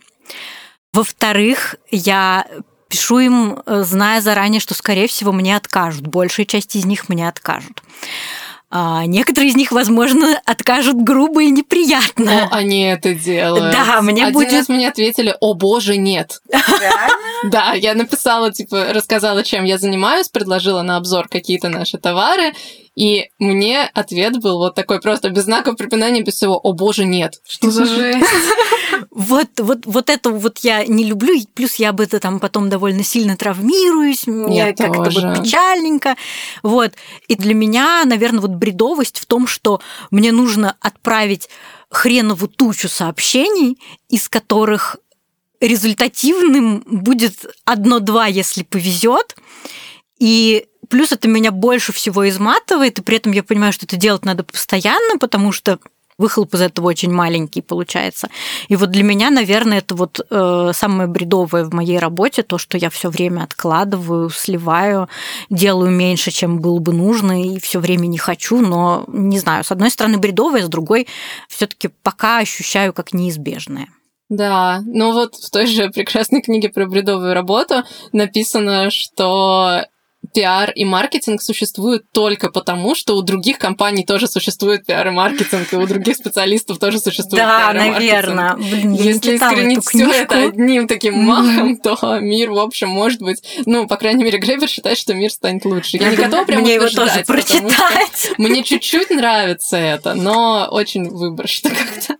Во-вторых, 0.92 1.76
я 1.90 2.46
пишу 2.92 3.20
им, 3.20 3.62
э, 3.64 3.84
зная 3.84 4.20
заранее, 4.20 4.60
что, 4.60 4.74
скорее 4.74 5.08
всего, 5.08 5.32
мне 5.32 5.56
откажут. 5.56 6.06
Большая 6.06 6.44
часть 6.44 6.76
из 6.76 6.84
них 6.84 7.08
мне 7.08 7.26
откажут. 7.26 7.82
А 8.70 9.06
некоторые 9.06 9.50
из 9.50 9.56
них, 9.56 9.72
возможно, 9.72 10.38
откажут 10.44 10.96
грубо 10.96 11.42
и 11.42 11.50
неприятно. 11.50 12.24
Но 12.24 12.48
они 12.50 12.82
это 12.84 13.14
делают. 13.14 13.72
Да, 13.72 14.02
мне 14.02 14.24
Один 14.24 14.34
будет... 14.34 14.52
раз 14.52 14.68
мне 14.68 14.88
ответили, 14.88 15.34
о 15.40 15.54
боже, 15.54 15.96
нет. 15.96 16.42
Да, 17.44 17.72
я 17.72 17.94
написала, 17.94 18.52
типа, 18.52 18.92
рассказала, 18.92 19.42
чем 19.42 19.64
я 19.64 19.76
занимаюсь, 19.76 20.28
предложила 20.28 20.82
на 20.82 20.96
обзор 20.96 21.26
какие-то 21.26 21.70
наши 21.70 21.98
товары, 21.98 22.52
и 22.94 23.30
мне 23.38 23.82
ответ 23.94 24.40
был 24.40 24.58
вот 24.58 24.74
такой 24.74 25.00
просто 25.00 25.30
без 25.30 25.44
знаков 25.44 25.76
препинания, 25.76 26.22
без 26.22 26.34
всего, 26.34 26.58
о 26.58 26.72
боже, 26.74 27.04
нет. 27.04 27.40
Что 27.46 27.70
за 27.70 27.86
жесть? 27.86 28.26
Вот, 29.10 29.48
вот, 29.58 29.86
вот 29.86 30.10
это 30.10 30.30
вот 30.30 30.58
я 30.58 30.86
не 30.86 31.04
люблю, 31.04 31.34
плюс 31.54 31.76
я 31.76 31.90
об 31.90 32.00
это 32.00 32.20
там 32.20 32.40
потом 32.40 32.68
довольно 32.68 33.02
сильно 33.02 33.36
травмируюсь, 33.36 34.26
мне 34.26 34.74
как-то 34.74 35.10
вот 35.10 35.42
печальненько. 35.42 36.16
Вот. 36.62 36.92
И 37.26 37.34
для 37.34 37.54
меня, 37.54 38.04
наверное, 38.04 38.40
вот 38.40 38.50
бредовость 38.50 39.18
в 39.18 39.26
том, 39.26 39.46
что 39.46 39.80
мне 40.10 40.30
нужно 40.30 40.76
отправить 40.80 41.48
хренову 41.88 42.48
тучу 42.48 42.88
сообщений, 42.88 43.78
из 44.08 44.28
которых 44.28 44.96
результативным 45.60 46.82
будет 46.86 47.46
одно-два, 47.64 48.26
если 48.26 48.62
повезет. 48.62 49.36
И 50.18 50.66
плюс 50.92 51.10
это 51.10 51.26
меня 51.26 51.52
больше 51.52 51.90
всего 51.90 52.28
изматывает, 52.28 52.98
и 52.98 53.02
при 53.02 53.16
этом 53.16 53.32
я 53.32 53.42
понимаю, 53.42 53.72
что 53.72 53.86
это 53.86 53.96
делать 53.96 54.26
надо 54.26 54.44
постоянно, 54.44 55.16
потому 55.18 55.50
что 55.50 55.78
выхлоп 56.18 56.52
из 56.52 56.60
этого 56.60 56.88
очень 56.88 57.10
маленький 57.10 57.62
получается. 57.62 58.28
И 58.68 58.76
вот 58.76 58.90
для 58.90 59.02
меня, 59.02 59.30
наверное, 59.30 59.78
это 59.78 59.94
вот 59.94 60.20
э, 60.28 60.70
самое 60.74 61.08
бредовое 61.08 61.64
в 61.64 61.72
моей 61.72 61.98
работе, 61.98 62.42
то, 62.42 62.58
что 62.58 62.76
я 62.76 62.90
все 62.90 63.08
время 63.08 63.44
откладываю, 63.44 64.28
сливаю, 64.28 65.08
делаю 65.48 65.90
меньше, 65.90 66.30
чем 66.30 66.60
было 66.60 66.78
бы 66.78 66.92
нужно, 66.92 67.42
и 67.42 67.58
все 67.58 67.80
время 67.80 68.06
не 68.06 68.18
хочу, 68.18 68.60
но 68.60 69.06
не 69.08 69.38
знаю, 69.38 69.64
с 69.64 69.72
одной 69.72 69.90
стороны 69.90 70.18
бредовое, 70.18 70.62
с 70.62 70.68
другой 70.68 71.08
все-таки 71.48 71.88
пока 72.02 72.36
ощущаю 72.36 72.92
как 72.92 73.14
неизбежное. 73.14 73.88
Да, 74.28 74.82
ну 74.86 75.12
вот 75.12 75.36
в 75.36 75.50
той 75.50 75.66
же 75.66 75.88
прекрасной 75.88 76.42
книге 76.42 76.68
про 76.68 76.86
бредовую 76.86 77.32
работу 77.32 77.82
написано, 78.12 78.90
что 78.90 79.86
пиар 80.32 80.70
и 80.70 80.84
маркетинг 80.84 81.42
существуют 81.42 82.10
только 82.12 82.50
потому, 82.50 82.94
что 82.94 83.16
у 83.16 83.22
других 83.22 83.58
компаний 83.58 84.04
тоже 84.04 84.28
существует 84.28 84.86
пиар 84.86 85.08
и 85.08 85.10
маркетинг, 85.10 85.72
и 85.72 85.76
у 85.76 85.86
других 85.86 86.16
специалистов 86.16 86.78
тоже 86.78 86.98
существует 86.98 87.42
да, 87.42 87.72
пиар 87.72 87.76
и 87.76 87.90
наверное. 87.90 88.54
Блин, 88.54 88.92
Если 88.94 89.36
искоренить 89.36 89.84
все 89.84 90.08
это 90.10 90.44
одним 90.44 90.86
таким 90.86 91.14
махом, 91.14 91.76
то 91.82 92.18
мир, 92.20 92.50
в 92.50 92.58
общем, 92.58 92.88
может 92.88 93.20
быть, 93.20 93.42
ну, 93.66 93.86
по 93.86 93.96
крайней 93.96 94.24
мере, 94.24 94.38
Гребер 94.38 94.68
считает, 94.68 94.96
что 94.96 95.14
мир 95.14 95.30
станет 95.30 95.64
лучше. 95.64 95.96
Я 95.96 96.10
не 96.10 96.16
готова 96.24 96.44
прямо 96.44 96.62
Мне 96.62 96.74
его 96.74 96.88
тоже 96.88 97.24
прочитать. 97.26 98.32
Мне 98.38 98.62
чуть-чуть 98.62 99.10
нравится 99.10 99.76
это, 99.76 100.14
но 100.14 100.68
очень 100.70 101.08
выборочно 101.08 101.70
как-то. 101.70 102.16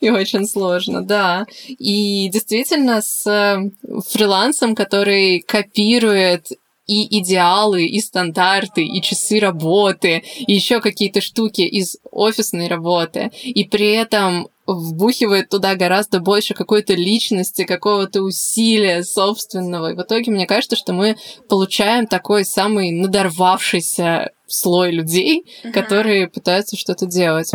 И 0.00 0.10
очень 0.10 0.46
сложно, 0.46 1.02
да. 1.02 1.46
И 1.66 2.28
действительно, 2.28 3.02
с 3.02 3.26
э, 3.26 3.70
фрилансом, 4.08 4.74
который 4.74 5.40
копирует 5.40 6.48
и 6.90 7.20
идеалы, 7.20 7.86
и 7.86 8.00
стандарты, 8.00 8.84
и 8.84 9.00
часы 9.00 9.38
работы, 9.38 10.24
и 10.38 10.52
еще 10.52 10.80
какие-то 10.80 11.20
штуки 11.20 11.60
из 11.60 11.96
офисной 12.10 12.66
работы, 12.66 13.30
и 13.44 13.62
при 13.62 13.92
этом 13.92 14.48
вбухивает 14.66 15.48
туда 15.48 15.76
гораздо 15.76 16.18
больше 16.18 16.54
какой-то 16.54 16.94
личности, 16.94 17.62
какого-то 17.64 18.22
усилия 18.22 19.04
собственного. 19.04 19.92
И 19.92 19.96
в 19.96 20.02
итоге 20.02 20.32
мне 20.32 20.46
кажется, 20.46 20.74
что 20.74 20.92
мы 20.92 21.16
получаем 21.48 22.08
такой 22.08 22.44
самый 22.44 22.90
надорвавшийся 22.90 24.30
слой 24.48 24.90
людей, 24.90 25.44
uh-huh. 25.62 25.70
которые 25.70 26.28
пытаются 26.28 26.76
что-то 26.76 27.06
делать. 27.06 27.52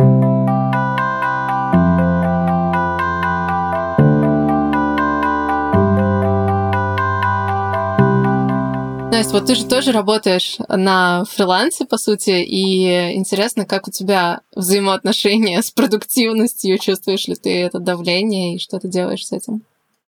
Настя, 9.16 9.32
вот 9.32 9.46
ты 9.46 9.56
же 9.56 9.66
тоже 9.66 9.94
работаешь 9.94 10.58
на 10.68 11.24
фрилансе, 11.24 11.86
по 11.86 11.98
сути, 11.98 12.32
и 12.32 13.16
интересно, 13.16 13.64
как 13.66 13.88
у 13.88 13.92
тебя 13.92 14.42
взаимоотношения 14.54 15.62
с 15.62 15.72
продуктивностью, 15.72 16.78
чувствуешь 16.80 17.26
ли 17.30 17.36
ты 17.36 17.62
это 17.62 17.80
давление 17.80 18.56
и 18.56 18.60
что 18.60 18.78
ты 18.78 18.90
делаешь 18.90 19.26
с 19.26 19.32
этим? 19.32 19.62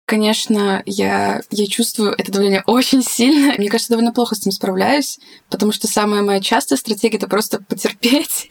Конечно, 0.08 0.84
я, 0.86 1.42
я 1.52 1.68
чувствую 1.68 2.16
это 2.18 2.32
давление 2.32 2.64
очень 2.66 3.04
сильно. 3.04 3.56
Мне 3.58 3.68
кажется, 3.68 3.92
довольно 3.92 4.14
плохо 4.14 4.36
с 4.36 4.40
этим 4.40 4.54
справляюсь, 4.54 5.20
потому 5.50 5.74
что 5.74 5.90
самая 5.90 6.22
моя 6.22 6.40
частая 6.40 6.80
стратегия— 6.80 7.18
это 7.18 7.28
просто 7.28 7.62
потерпеть, 7.62 8.50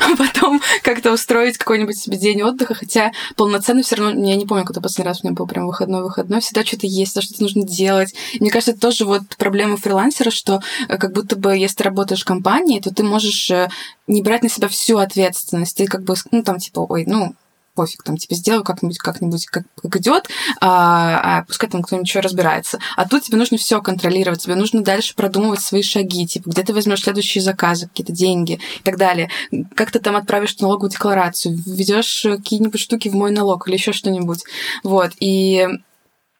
а 0.00 0.16
потом 0.16 0.62
как-то 0.82 1.12
устроить 1.12 1.58
какой-нибудь 1.58 1.98
себе 1.98 2.16
день 2.16 2.40
отдыха, 2.40 2.72
хотя 2.72 3.12
полноценно 3.36 3.82
все 3.82 3.96
равно, 3.96 4.26
я 4.26 4.36
не 4.36 4.46
помню, 4.46 4.64
когда 4.64 4.80
последний 4.80 5.10
раз 5.10 5.20
у 5.22 5.26
меня 5.26 5.36
был 5.36 5.46
прям 5.46 5.66
выходной-выходной, 5.66 6.40
всегда 6.40 6.64
что-то 6.64 6.86
есть, 6.86 7.22
что-то 7.22 7.42
нужно 7.42 7.66
делать. 7.66 8.14
Мне 8.40 8.50
кажется, 8.50 8.70
это 8.70 8.80
тоже 8.80 9.04
вот 9.04 9.20
проблема 9.36 9.76
фрилансера, 9.76 10.30
что 10.30 10.62
э, 10.88 10.96
как 10.96 11.12
будто 11.12 11.36
бы, 11.36 11.58
если 11.58 11.76
ты 11.76 11.84
работаешь 11.84 12.22
в 12.22 12.24
компании, 12.24 12.80
то 12.80 12.88
ты 12.88 13.02
можешь 13.02 13.50
э, 13.50 13.68
не 14.06 14.22
брать 14.22 14.42
на 14.42 14.48
себя 14.48 14.68
всю 14.68 14.96
ответственность. 14.96 15.76
Ты 15.76 15.84
как 15.84 16.04
бы, 16.04 16.14
ну, 16.30 16.42
там, 16.42 16.58
типа, 16.58 16.86
ой, 16.88 17.04
ну, 17.06 17.34
пофиг, 17.74 18.02
там, 18.02 18.16
типа, 18.16 18.34
сделаю 18.34 18.64
как-нибудь, 18.64 18.98
как-нибудь, 18.98 19.46
как, 19.46 19.64
как 19.82 19.96
идет, 19.96 20.28
а, 20.60 21.38
а 21.38 21.44
пускай 21.44 21.68
там 21.68 21.82
кто-нибудь 21.82 22.08
еще 22.08 22.20
разбирается. 22.20 22.78
А 22.96 23.08
тут 23.08 23.22
тебе 23.24 23.38
нужно 23.38 23.58
все 23.58 23.80
контролировать, 23.82 24.42
тебе 24.42 24.54
нужно 24.54 24.82
дальше 24.82 25.14
продумывать 25.14 25.60
свои 25.60 25.82
шаги, 25.82 26.26
типа, 26.26 26.50
где 26.50 26.62
ты 26.62 26.72
возьмешь 26.72 27.02
следующие 27.02 27.42
заказы, 27.42 27.88
какие-то 27.88 28.12
деньги 28.12 28.60
и 28.80 28.82
так 28.82 28.96
далее. 28.96 29.30
Как 29.74 29.90
ты 29.90 29.98
там 29.98 30.16
отправишь 30.16 30.58
налоговую 30.58 30.90
декларацию, 30.90 31.56
введешь 31.66 32.22
какие-нибудь 32.22 32.80
штуки 32.80 33.08
в 33.08 33.14
мой 33.14 33.30
налог 33.30 33.68
или 33.68 33.74
еще 33.74 33.92
что-нибудь. 33.92 34.44
Вот. 34.82 35.12
И 35.20 35.66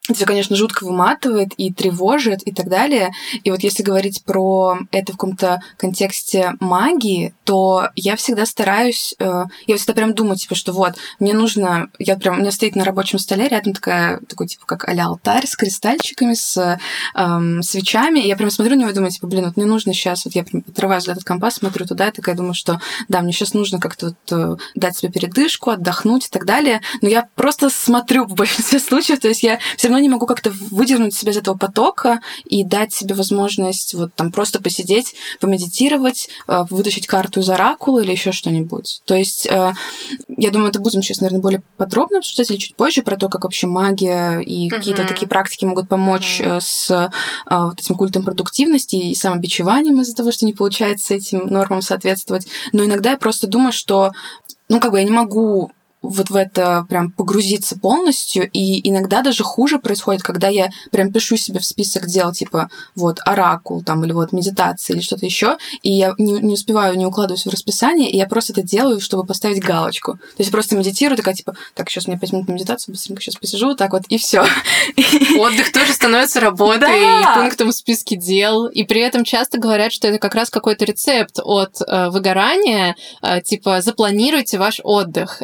это, 0.06 0.26
конечно, 0.26 0.54
жутко 0.54 0.84
выматывает 0.84 1.52
и 1.56 1.72
тревожит 1.72 2.42
и 2.42 2.52
так 2.52 2.68
далее. 2.68 3.12
И 3.42 3.50
вот 3.50 3.60
если 3.60 3.82
говорить 3.82 4.22
про 4.24 4.78
это 4.90 5.12
в 5.12 5.16
каком-то 5.16 5.62
контексте 5.78 6.54
магии, 6.60 7.34
то 7.44 7.88
я 7.96 8.16
всегда 8.16 8.44
стараюсь, 8.44 9.14
э, 9.18 9.44
я 9.66 9.76
всегда 9.76 9.94
прям 9.94 10.12
думаю, 10.12 10.36
типа, 10.36 10.54
что 10.54 10.72
вот, 10.72 10.96
мне 11.20 11.32
нужно, 11.32 11.88
я 11.98 12.16
прям, 12.16 12.36
у 12.36 12.40
меня 12.40 12.50
стоит 12.50 12.76
на 12.76 12.84
рабочем 12.84 13.18
столе 13.18 13.48
рядом 13.48 13.72
такая, 13.72 14.20
такой, 14.28 14.46
типа, 14.46 14.66
как 14.66 14.88
а 14.88 15.04
алтарь 15.04 15.46
с 15.46 15.56
кристальчиками, 15.56 16.34
с 16.34 16.78
эм, 17.14 17.62
свечами, 17.62 18.20
и 18.20 18.28
я 18.28 18.36
прям 18.36 18.50
смотрю 18.50 18.76
на 18.76 18.80
него 18.80 18.90
и 18.90 18.94
думаю, 18.94 19.10
типа, 19.10 19.26
блин, 19.26 19.46
вот 19.46 19.56
мне 19.56 19.64
нужно 19.64 19.94
сейчас, 19.94 20.26
вот 20.26 20.34
я 20.34 20.44
прям 20.44 20.64
отрываю 20.68 21.00
взгляд 21.00 21.18
от 21.18 21.24
компа, 21.24 21.50
смотрю 21.50 21.86
туда, 21.86 22.08
и 22.08 22.12
такая 22.12 22.34
думаю, 22.34 22.54
что 22.54 22.78
да, 23.08 23.22
мне 23.22 23.32
сейчас 23.32 23.54
нужно 23.54 23.80
как-то 23.80 24.08
вот 24.08 24.32
э, 24.32 24.56
дать 24.74 24.98
себе 24.98 25.12
передышку, 25.12 25.70
отдохнуть 25.70 26.26
и 26.26 26.30
так 26.30 26.44
далее, 26.44 26.82
но 27.00 27.08
я 27.08 27.26
просто 27.34 27.70
смотрю 27.70 28.26
в 28.26 28.34
большинстве 28.34 28.78
случаев, 28.78 29.20
то 29.20 29.28
есть 29.28 29.42
я 29.42 29.58
все 29.76 29.93
равно 29.94 30.02
не 30.02 30.08
могу 30.08 30.26
как-то 30.26 30.52
выдернуть 30.70 31.14
себя 31.14 31.32
из 31.32 31.36
этого 31.36 31.56
потока 31.56 32.20
и 32.44 32.64
дать 32.64 32.92
себе 32.92 33.14
возможность 33.14 33.94
вот 33.94 34.14
там 34.14 34.32
просто 34.32 34.62
посидеть, 34.62 35.14
помедитировать, 35.40 36.28
э, 36.48 36.64
вытащить 36.70 37.06
карту 37.06 37.40
из 37.40 37.48
оракула 37.48 38.00
или 38.00 38.12
еще 38.12 38.32
что-нибудь. 38.32 39.02
То 39.04 39.14
есть 39.14 39.46
э, 39.46 39.72
я 40.28 40.50
думаю, 40.50 40.70
это 40.70 40.80
будем 40.80 41.02
сейчас, 41.02 41.20
наверное, 41.20 41.42
более 41.42 41.62
подробно 41.76 42.18
обсуждать 42.18 42.50
или 42.50 42.58
чуть 42.58 42.76
позже 42.76 43.02
про 43.02 43.16
то, 43.16 43.28
как 43.28 43.44
вообще 43.44 43.66
магия 43.66 44.40
и 44.40 44.66
mm-hmm. 44.66 44.70
какие-то 44.70 45.04
такие 45.06 45.28
практики 45.28 45.64
могут 45.64 45.88
помочь 45.88 46.40
mm-hmm. 46.40 46.60
с 46.60 47.10
вот 47.48 47.80
этим 47.80 47.94
культом 47.94 48.24
продуктивности 48.24 48.96
и 48.96 49.14
самобичеванием 49.14 50.00
из-за 50.00 50.14
того, 50.14 50.32
что 50.32 50.46
не 50.46 50.52
получается 50.52 51.14
этим 51.14 51.46
нормам 51.46 51.82
соответствовать. 51.82 52.46
Но 52.72 52.84
иногда 52.84 53.12
я 53.12 53.16
просто 53.16 53.46
думаю, 53.46 53.72
что 53.72 54.12
ну, 54.68 54.80
как 54.80 54.92
бы 54.92 54.98
я 54.98 55.04
не 55.04 55.10
могу 55.10 55.70
вот 56.04 56.30
в 56.30 56.36
это 56.36 56.86
прям 56.88 57.10
погрузиться 57.10 57.78
полностью, 57.78 58.48
и 58.50 58.88
иногда 58.88 59.22
даже 59.22 59.42
хуже 59.42 59.78
происходит, 59.78 60.22
когда 60.22 60.48
я 60.48 60.70
прям 60.90 61.12
пишу 61.12 61.36
себе 61.36 61.60
в 61.60 61.64
список 61.64 62.06
дел, 62.06 62.32
типа 62.32 62.68
вот 62.94 63.20
оракул 63.24 63.82
там, 63.82 64.04
или 64.04 64.12
вот 64.12 64.32
медитация, 64.32 64.94
или 64.94 65.02
что-то 65.02 65.24
еще, 65.26 65.56
и 65.82 65.92
я 65.92 66.14
не, 66.18 66.34
не 66.34 66.54
успеваю, 66.54 66.96
не 66.96 67.06
укладываюсь 67.06 67.46
в 67.46 67.50
расписание, 67.50 68.10
и 68.10 68.16
я 68.16 68.26
просто 68.26 68.52
это 68.52 68.62
делаю, 68.62 69.00
чтобы 69.00 69.24
поставить 69.24 69.62
галочку. 69.62 70.14
То 70.14 70.38
есть 70.38 70.50
просто 70.50 70.76
медитирую, 70.76 71.16
такая 71.16 71.34
типа, 71.34 71.56
так, 71.74 71.88
сейчас 71.88 72.06
у 72.06 72.10
меня 72.10 72.20
5 72.20 72.32
минут 72.32 72.48
на 72.48 72.52
медитацию, 72.52 72.94
быстренько 72.94 73.22
сейчас 73.22 73.36
посижу, 73.36 73.74
так 73.74 73.92
вот, 73.92 74.02
и 74.08 74.18
все. 74.18 74.44
Отдых 75.38 75.72
тоже 75.72 75.92
становится 75.92 76.40
работой 76.40 77.02
и 77.02 77.34
пунктом 77.34 77.68
в 77.68 77.74
списке 77.74 78.16
дел, 78.16 78.66
и 78.66 78.84
при 78.84 79.00
этом 79.00 79.24
часто 79.24 79.58
говорят, 79.58 79.92
что 79.92 80.08
это 80.08 80.18
как 80.18 80.34
раз 80.34 80.50
какой-то 80.50 80.84
рецепт 80.84 81.38
от 81.42 81.80
э, 81.80 82.10
выгорания, 82.10 82.96
э, 83.22 83.40
типа 83.40 83.80
запланируйте 83.80 84.58
ваш 84.58 84.80
отдых, 84.82 85.42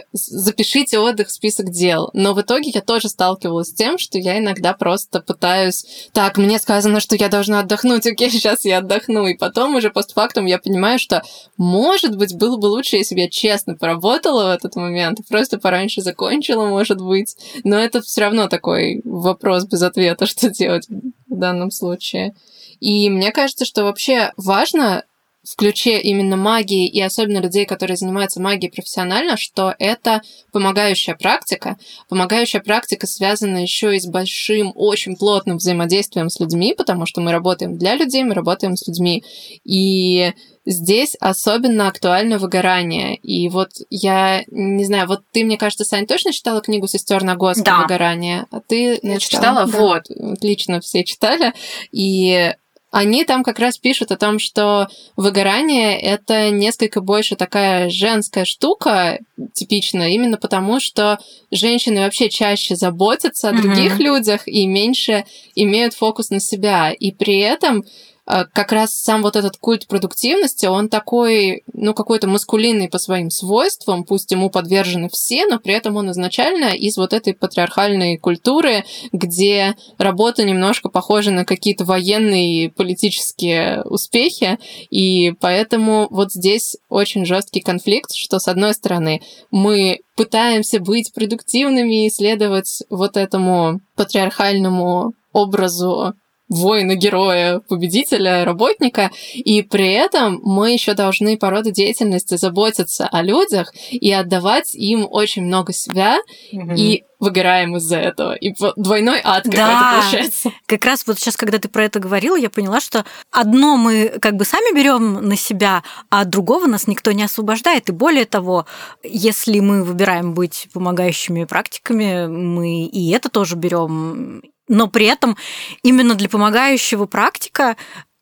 запишите 0.51 0.99
отдых 0.99 1.29
в 1.29 1.33
список 1.33 1.71
дел. 1.71 2.11
Но 2.13 2.35
в 2.35 2.41
итоге 2.41 2.71
я 2.75 2.81
тоже 2.81 3.09
сталкивалась 3.09 3.69
с 3.69 3.73
тем, 3.73 3.99
что 3.99 4.19
я 4.19 4.39
иногда 4.39 4.75
просто 4.75 5.21
пытаюсь... 5.21 6.09
Так, 6.13 6.39
мне 6.39 6.59
сказано, 6.59 6.99
что 6.99 7.15
я 7.15 7.29
должна 7.29 7.61
отдохнуть, 7.61 8.07
окей, 8.07 8.31
сейчас 8.31 8.65
я 8.65 8.79
отдохну. 8.79 9.29
И 9.29 9.37
потом 9.37 9.77
уже 9.77 9.91
постфактум 9.91 10.47
я 10.47 10.59
понимаю, 10.59 10.99
что, 10.99 11.23
может 11.57 12.17
быть, 12.17 12.35
было 12.35 12.57
бы 12.57 12.67
лучше, 12.67 12.97
если 12.97 13.15
бы 13.15 13.21
я 13.23 13.29
честно 13.29 13.77
поработала 13.77 14.45
в 14.45 14.57
этот 14.57 14.75
момент, 14.75 15.21
просто 15.29 15.59
пораньше 15.59 16.03
закончила, 16.03 16.67
может 16.67 17.01
быть. 17.01 17.37
Но 17.63 17.79
это 17.79 18.03
все 18.03 18.23
равно 18.23 18.49
такой 18.49 19.03
вопрос 19.05 19.65
без 19.67 19.83
ответа, 19.83 20.27
что 20.27 20.51
делать 20.51 20.89
в 20.89 21.37
данном 21.37 21.71
случае. 21.71 22.35
И 22.81 23.09
мне 23.11 23.31
кажется, 23.31 23.65
что 23.65 23.85
вообще 23.85 24.33
важно 24.37 25.05
в 25.43 25.57
ключе 25.57 25.99
именно 26.01 26.37
магии 26.37 26.87
и 26.87 27.01
особенно 27.01 27.39
людей, 27.39 27.65
которые 27.65 27.97
занимаются 27.97 28.41
магией 28.41 28.71
профессионально, 28.71 29.37
что 29.39 29.75
это 29.79 30.21
помогающая 30.53 31.15
практика. 31.15 31.79
Помогающая 32.09 32.61
практика 32.61 33.07
связана 33.07 33.59
еще 33.59 33.97
и 33.97 34.01
с 34.01 34.07
большим, 34.07 34.73
очень 34.75 35.17
плотным 35.17 35.57
взаимодействием 35.57 36.29
с 36.29 36.41
людьми, 36.41 36.75
потому 36.77 37.07
что 37.07 37.23
мы 37.23 37.33
работаем 37.33 37.79
для 37.79 37.95
людей, 37.95 38.23
мы 38.23 38.35
работаем 38.35 38.77
с 38.77 38.87
людьми. 38.87 39.25
И 39.65 40.33
здесь 40.67 41.17
особенно 41.21 41.89
актуально 41.89 42.39
выгорание. 42.39 43.17
И 43.17 43.49
вот 43.49 43.71
я 43.89 44.45
не 44.51 44.85
знаю, 44.85 45.09
вот 45.09 45.23
ты, 45.33 45.45
мне 45.45 45.57
кажется, 45.57 45.85
Сань, 45.85 46.07
точно 46.07 46.33
читала 46.33 46.61
книгу 46.61 46.87
«Сестер 46.87 47.23
на 47.23 47.33
Нагоска» 47.33 47.65
да. 47.65 47.81
«Выгорание»? 47.83 48.47
А 48.51 48.61
ты 48.61 48.99
я 49.03 49.19
читала? 49.19 49.65
читала? 49.65 49.67
Да. 49.67 49.79
Вот, 49.79 50.11
отлично, 50.11 50.81
все 50.81 51.03
читали. 51.03 51.55
И 51.93 52.55
они 52.91 53.25
там 53.25 53.45
как 53.45 53.61
раз 53.61 53.79
пишут 53.79 54.11
о 54.11 54.17
том, 54.17 54.39
что 54.39 54.89
выгорание— 55.17 55.99
это 56.01 56.51
несколько 56.51 57.01
больше 57.01 57.37
такая 57.37 57.89
женская 57.89 58.45
штука, 58.45 59.21
типично, 59.53 60.13
именно 60.13 60.37
потому, 60.37 60.81
что 60.81 61.19
женщины 61.53 62.01
вообще 62.01 62.29
чаще 62.29 62.75
заботятся 62.75 63.51
о 63.51 63.53
других 63.53 63.99
mm-hmm. 63.99 64.03
людях 64.03 64.49
и 64.49 64.67
меньше 64.67 65.25
имеют 65.55 65.95
фокус 65.95 66.31
на 66.31 66.41
себя. 66.41 66.91
И 66.91 67.13
при 67.13 67.39
этом 67.39 67.85
как 68.27 68.73
раз 68.73 68.95
сам 68.95 69.23
вот 69.23 69.37
этот 69.37 69.57
культ 69.57 69.87
продуктивности, 69.87 70.67
он 70.67 70.89
такой, 70.89 71.63
ну, 71.73 71.95
какой-то 71.95 72.29
маскулинный 72.29 72.89
по 72.89 72.99
своим 72.99 73.31
свойствам, 73.31 74.05
пусть 74.05 74.31
ему 74.31 74.51
подвержены 74.51 75.09
все, 75.09 75.47
но 75.47 75.59
при 75.59 75.75
этом 75.75 75.97
он 75.97 76.11
изначально 76.11 76.75
из 76.75 76.97
вот 76.97 77.13
этой 77.13 77.35
патриархальной 77.35 78.19
культуры, 78.19 78.85
где 79.13 79.75
работа 79.99 80.45
немножко 80.45 80.89
похожа 80.89 81.31
на 81.31 81.45
какие-то 81.45 81.85
военные 81.85 82.71
политические 82.71 83.83
успехи, 83.83 84.59
и 84.91 85.33
поэтому 85.41 86.07
вот 86.11 86.33
здесь 86.33 86.77
очень 86.89 87.25
жесткий 87.25 87.61
конфликт, 87.61 88.13
что 88.15 88.39
с 88.39 88.49
одной 88.49 88.75
стороны 88.75 89.23
мы 89.51 90.01
пытаемся 90.17 90.81
быть 90.81 91.13
продуктивными 91.15 92.07
и 92.07 92.11
следовать 92.11 92.83
вот 92.91 93.17
этому 93.17 93.81
патриархальному 93.97 95.15
образу 95.33 96.15
воина, 96.51 96.97
героя, 96.97 97.61
победителя, 97.61 98.45
работника, 98.45 99.11
и 99.35 99.63
при 99.63 99.93
этом 99.93 100.41
мы 100.43 100.73
еще 100.73 100.95
должны 100.95 101.39
по 101.39 101.49
роду 101.49 101.71
деятельности 101.71 102.37
заботиться 102.37 103.07
о 103.07 103.23
людях 103.23 103.73
и 103.91 104.13
отдавать 104.13 104.75
им 104.75 105.07
очень 105.09 105.45
много 105.45 105.73
себя, 105.73 106.19
mm-hmm. 106.53 106.77
и 106.77 107.05
выгораем 107.21 107.77
из-за 107.77 107.99
этого. 107.99 108.33
И 108.33 108.55
двойной 108.77 109.21
ад 109.23 109.45
какой-то 109.45 109.57
да. 109.57 110.01
получается. 110.01 110.53
Как 110.67 110.85
раз 110.87 111.07
вот 111.07 111.19
сейчас, 111.19 111.37
когда 111.37 111.59
ты 111.59 111.69
про 111.69 111.85
это 111.85 112.01
говорила, 112.01 112.35
я 112.35 112.51
поняла, 112.51 112.81
что 112.81 113.05
одно 113.31 113.77
мы 113.77 114.09
как 114.21 114.37
бы 114.37 114.45
сами 114.45 114.75
берем 114.75 115.29
на 115.29 115.37
себя, 115.37 115.83
а 116.09 116.25
другого 116.25 116.67
нас 116.67 116.87
никто 116.87 117.13
не 117.13 117.23
освобождает. 117.23 117.91
И 117.91 117.93
более 117.93 118.25
того, 118.25 118.67
если 119.05 119.61
мы 119.61 119.85
выбираем 119.85 120.35
быть 120.35 120.69
помогающими 120.73 121.45
практиками, 121.45 122.27
мы 122.27 122.87
и 122.87 123.11
это 123.11 123.29
тоже 123.29 123.55
берем 123.55 124.43
но 124.71 124.87
при 124.87 125.07
этом 125.07 125.37
именно 125.83 126.15
для 126.15 126.29
помогающего 126.29 127.07
практика 127.07 127.77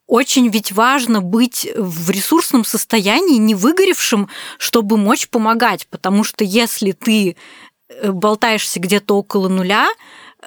очень 0.06 0.48
ведь 0.48 0.72
важно 0.72 1.20
быть 1.20 1.68
в 1.76 2.10
ресурсном 2.10 2.64
состоянии, 2.64 3.36
не 3.36 3.54
выгоревшим, 3.54 4.28
чтобы 4.56 4.96
мочь 4.96 5.28
помогать, 5.28 5.86
потому 5.88 6.24
что 6.24 6.44
если 6.44 6.92
ты 6.92 7.36
э, 7.90 8.10
болтаешься 8.10 8.80
где-то 8.80 9.18
около 9.18 9.48
нуля, 9.48 9.86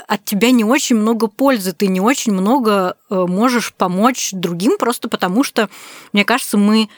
от 0.08 0.26
тебя 0.26 0.50
не 0.52 0.64
очень 0.64 0.96
много 0.96 1.28
пользы, 1.28 1.74
ты 1.74 1.86
не 1.86 2.02
очень 2.02 2.34
много 2.34 2.98
э, 3.10 3.26
можешь 3.28 3.72
помочь 3.72 4.30
другим, 4.32 4.78
просто 4.80 5.08
потому 5.08 5.44
что, 5.44 5.70
мне 6.14 6.26
кажется, 6.26 6.58
мы 6.58 6.90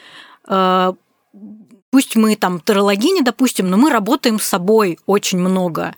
э, 0.48 0.92
пусть 1.90 2.16
мы 2.16 2.36
там 2.36 2.58
тарологини, 2.58 3.20
допустим, 3.20 3.68
но 3.68 3.76
мы 3.76 3.90
работаем 3.90 4.40
с 4.40 4.44
собой 4.44 4.98
очень 5.04 5.38
много 5.38 5.94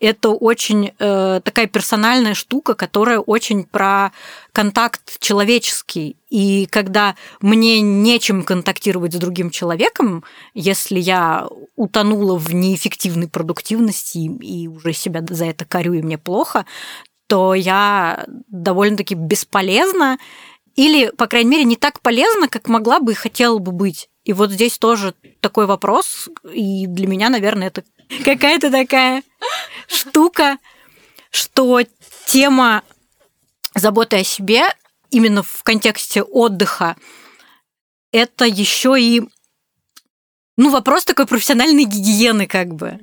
это 0.00 0.30
очень 0.30 0.92
э, 0.98 1.40
такая 1.44 1.66
персональная 1.66 2.32
штука, 2.32 2.74
которая 2.74 3.18
очень 3.18 3.64
про 3.64 4.12
контакт 4.52 5.20
человеческий. 5.20 6.16
И 6.30 6.66
когда 6.66 7.16
мне 7.40 7.80
нечем 7.82 8.42
контактировать 8.42 9.12
с 9.12 9.18
другим 9.18 9.50
человеком, 9.50 10.24
если 10.54 10.98
я 10.98 11.46
утонула 11.76 12.38
в 12.38 12.54
неэффективной 12.54 13.28
продуктивности 13.28 14.18
и 14.18 14.68
уже 14.68 14.94
себя 14.94 15.22
за 15.28 15.44
это 15.44 15.66
корю, 15.66 15.92
и 15.92 16.02
мне 16.02 16.16
плохо, 16.16 16.64
то 17.26 17.54
я 17.54 18.24
довольно-таки 18.48 19.14
бесполезна 19.14 20.18
или, 20.76 21.10
по 21.10 21.26
крайней 21.26 21.50
мере, 21.50 21.64
не 21.64 21.76
так 21.76 22.00
полезна, 22.00 22.48
как 22.48 22.68
могла 22.68 23.00
бы 23.00 23.12
и 23.12 23.16
хотела 23.16 23.58
бы 23.58 23.70
быть. 23.70 24.08
И 24.24 24.32
вот 24.32 24.50
здесь 24.50 24.78
тоже 24.78 25.14
такой 25.40 25.66
вопрос, 25.66 26.28
и 26.52 26.86
для 26.86 27.06
меня, 27.06 27.28
наверное, 27.28 27.68
это 27.68 27.84
какая-то 28.24 28.70
такая 28.70 29.22
штука, 29.88 30.58
что 31.30 31.80
тема 32.26 32.82
заботы 33.74 34.16
о 34.16 34.24
себе 34.24 34.62
именно 35.10 35.42
в 35.42 35.62
контексте 35.62 36.22
отдыха 36.22 36.96
это 38.12 38.44
еще 38.44 39.00
и 39.00 39.22
ну, 40.56 40.70
вопрос 40.70 41.06
такой 41.06 41.26
профессиональной 41.26 41.84
гигиены, 41.84 42.46
как 42.46 42.74
бы. 42.74 43.00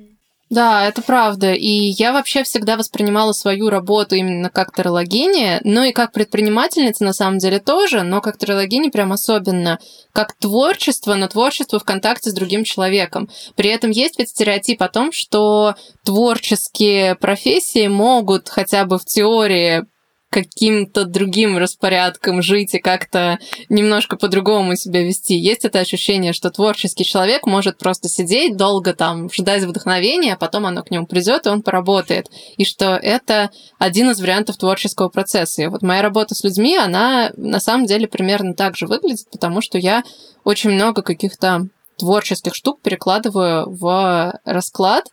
Да, 0.50 0.86
это 0.86 1.02
правда. 1.02 1.52
И 1.52 1.68
я 1.68 2.12
вообще 2.12 2.42
всегда 2.42 2.76
воспринимала 2.78 3.32
свою 3.32 3.68
работу 3.68 4.14
именно 4.14 4.48
как 4.48 4.72
тарологиня, 4.72 5.60
ну 5.62 5.82
и 5.82 5.92
как 5.92 6.12
предпринимательница 6.12 7.04
на 7.04 7.12
самом 7.12 7.38
деле 7.38 7.58
тоже, 7.58 8.02
но 8.02 8.22
как 8.22 8.38
тарологиня 8.38 8.90
прям 8.90 9.12
особенно, 9.12 9.78
как 10.12 10.34
творчество, 10.34 11.14
но 11.14 11.28
творчество 11.28 11.78
в 11.78 11.84
контакте 11.84 12.30
с 12.30 12.34
другим 12.34 12.64
человеком. 12.64 13.28
При 13.56 13.68
этом 13.68 13.90
есть 13.90 14.18
ведь 14.18 14.30
стереотип 14.30 14.82
о 14.82 14.88
том, 14.88 15.12
что 15.12 15.74
творческие 16.04 17.14
профессии 17.14 17.86
могут 17.86 18.48
хотя 18.48 18.86
бы 18.86 18.98
в 18.98 19.04
теории 19.04 19.84
каким-то 20.30 21.04
другим 21.04 21.56
распорядком 21.56 22.42
жить 22.42 22.74
и 22.74 22.78
как-то 22.78 23.38
немножко 23.68 24.16
по-другому 24.16 24.76
себя 24.76 25.02
вести. 25.02 25.34
Есть 25.34 25.64
это 25.64 25.78
ощущение, 25.80 26.32
что 26.32 26.50
творческий 26.50 27.04
человек 27.04 27.46
может 27.46 27.78
просто 27.78 28.08
сидеть 28.08 28.56
долго 28.56 28.92
там, 28.92 29.30
ждать 29.32 29.64
вдохновения, 29.64 30.34
а 30.34 30.38
потом 30.38 30.66
оно 30.66 30.82
к 30.82 30.90
нему 30.90 31.06
придет, 31.06 31.46
и 31.46 31.48
он 31.48 31.62
поработает. 31.62 32.28
И 32.56 32.64
что 32.64 32.96
это 32.96 33.50
один 33.78 34.10
из 34.10 34.20
вариантов 34.20 34.58
творческого 34.58 35.08
процесса. 35.08 35.62
И 35.62 35.66
вот 35.66 35.82
моя 35.82 36.02
работа 36.02 36.34
с 36.34 36.44
людьми, 36.44 36.76
она 36.76 37.32
на 37.36 37.60
самом 37.60 37.86
деле 37.86 38.06
примерно 38.06 38.54
так 38.54 38.76
же 38.76 38.86
выглядит, 38.86 39.30
потому 39.30 39.62
что 39.62 39.78
я 39.78 40.02
очень 40.44 40.70
много 40.70 41.02
каких-то 41.02 41.68
творческих 41.98 42.54
штук 42.54 42.80
перекладываю 42.80 43.68
в 43.70 44.40
расклад, 44.44 45.06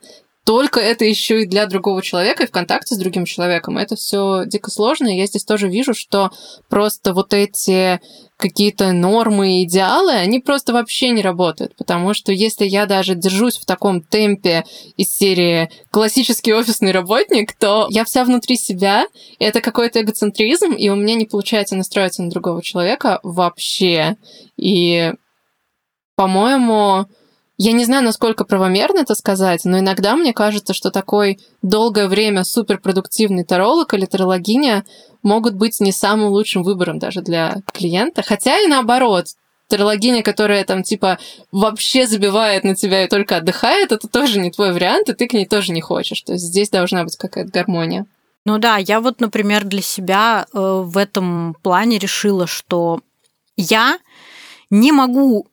только 0.45 0.79
это 0.79 1.05
еще 1.05 1.41
и 1.41 1.47
для 1.47 1.65
другого 1.65 2.03
человека, 2.03 2.43
и 2.43 2.47
в 2.47 2.51
контакте 2.51 2.93
с 2.93 2.99
другим 2.99 3.25
человеком. 3.25 3.79
Это 3.79 3.95
все 3.95 4.43
дико 4.45 4.69
сложно. 4.69 5.08
И 5.08 5.17
я 5.17 5.25
здесь 5.25 5.43
тоже 5.43 5.67
вижу, 5.67 5.95
что 5.95 6.31
просто 6.69 7.15
вот 7.15 7.34
эти 7.34 7.99
какие-то 8.38 8.91
нормы 8.91 9.62
и 9.62 9.63
идеалы, 9.63 10.12
они 10.12 10.39
просто 10.39 10.71
вообще 10.71 11.10
не 11.10 11.23
работают. 11.23 11.75
Потому 11.75 12.13
что 12.13 12.31
если 12.31 12.65
я 12.65 12.86
даже 12.86 13.15
держусь 13.15 13.58
в 13.58 13.65
таком 13.65 14.01
темпе 14.01 14.65
из 14.97 15.15
серии 15.15 15.71
классический 15.89 16.53
офисный 16.53 16.91
работник, 16.91 17.53
то 17.53 17.88
я 17.89 18.05
вся 18.05 18.23
внутри 18.23 18.55
себя, 18.55 19.08
и 19.39 19.45
это 19.45 19.62
какой-то 19.62 20.01
эгоцентризм, 20.01 20.73
и 20.73 20.89
у 20.89 20.95
меня 20.95 21.15
не 21.15 21.25
получается 21.25 21.75
настроиться 21.75 22.21
на 22.21 22.29
другого 22.29 22.62
человека 22.62 23.19
вообще. 23.23 24.15
И, 24.58 25.12
по-моему, 26.15 27.08
я 27.57 27.71
не 27.71 27.85
знаю, 27.85 28.03
насколько 28.03 28.43
правомерно 28.43 28.99
это 28.99 29.15
сказать, 29.15 29.63
но 29.63 29.79
иногда 29.79 30.15
мне 30.15 30.33
кажется, 30.33 30.73
что 30.73 30.91
такой 30.91 31.39
долгое 31.61 32.07
время 32.07 32.43
суперпродуктивный 32.43 33.45
таролог 33.45 33.93
или 33.93 34.05
тарологиня 34.05 34.85
могут 35.23 35.55
быть 35.55 35.79
не 35.79 35.91
самым 35.91 36.27
лучшим 36.27 36.63
выбором 36.63 36.99
даже 36.99 37.21
для 37.21 37.61
клиента. 37.71 38.23
Хотя 38.23 38.59
и 38.59 38.67
наоборот, 38.67 39.27
тарологиня, 39.69 40.21
которая 40.21 40.65
там 40.65 40.83
типа 40.83 41.17
вообще 41.51 42.07
забивает 42.07 42.65
на 42.65 42.75
тебя 42.75 43.05
и 43.05 43.07
только 43.07 43.37
отдыхает, 43.37 43.91
это 43.91 44.07
тоже 44.07 44.39
не 44.39 44.51
твой 44.51 44.73
вариант, 44.73 45.09
и 45.09 45.13
ты 45.13 45.27
к 45.27 45.33
ней 45.33 45.45
тоже 45.45 45.71
не 45.71 45.81
хочешь. 45.81 46.21
То 46.21 46.33
есть 46.33 46.45
здесь 46.45 46.69
должна 46.69 47.03
быть 47.03 47.15
какая-то 47.15 47.51
гармония. 47.51 48.05
Ну 48.45 48.59
да, 48.59 48.77
я 48.77 48.99
вот, 48.99 49.21
например, 49.21 49.63
для 49.63 49.81
себя 49.81 50.45
э, 50.53 50.59
в 50.59 50.97
этом 50.97 51.55
плане 51.63 51.97
решила, 51.97 52.45
что 52.45 52.99
я 53.57 53.97
не 54.69 54.91
могу 54.91 55.47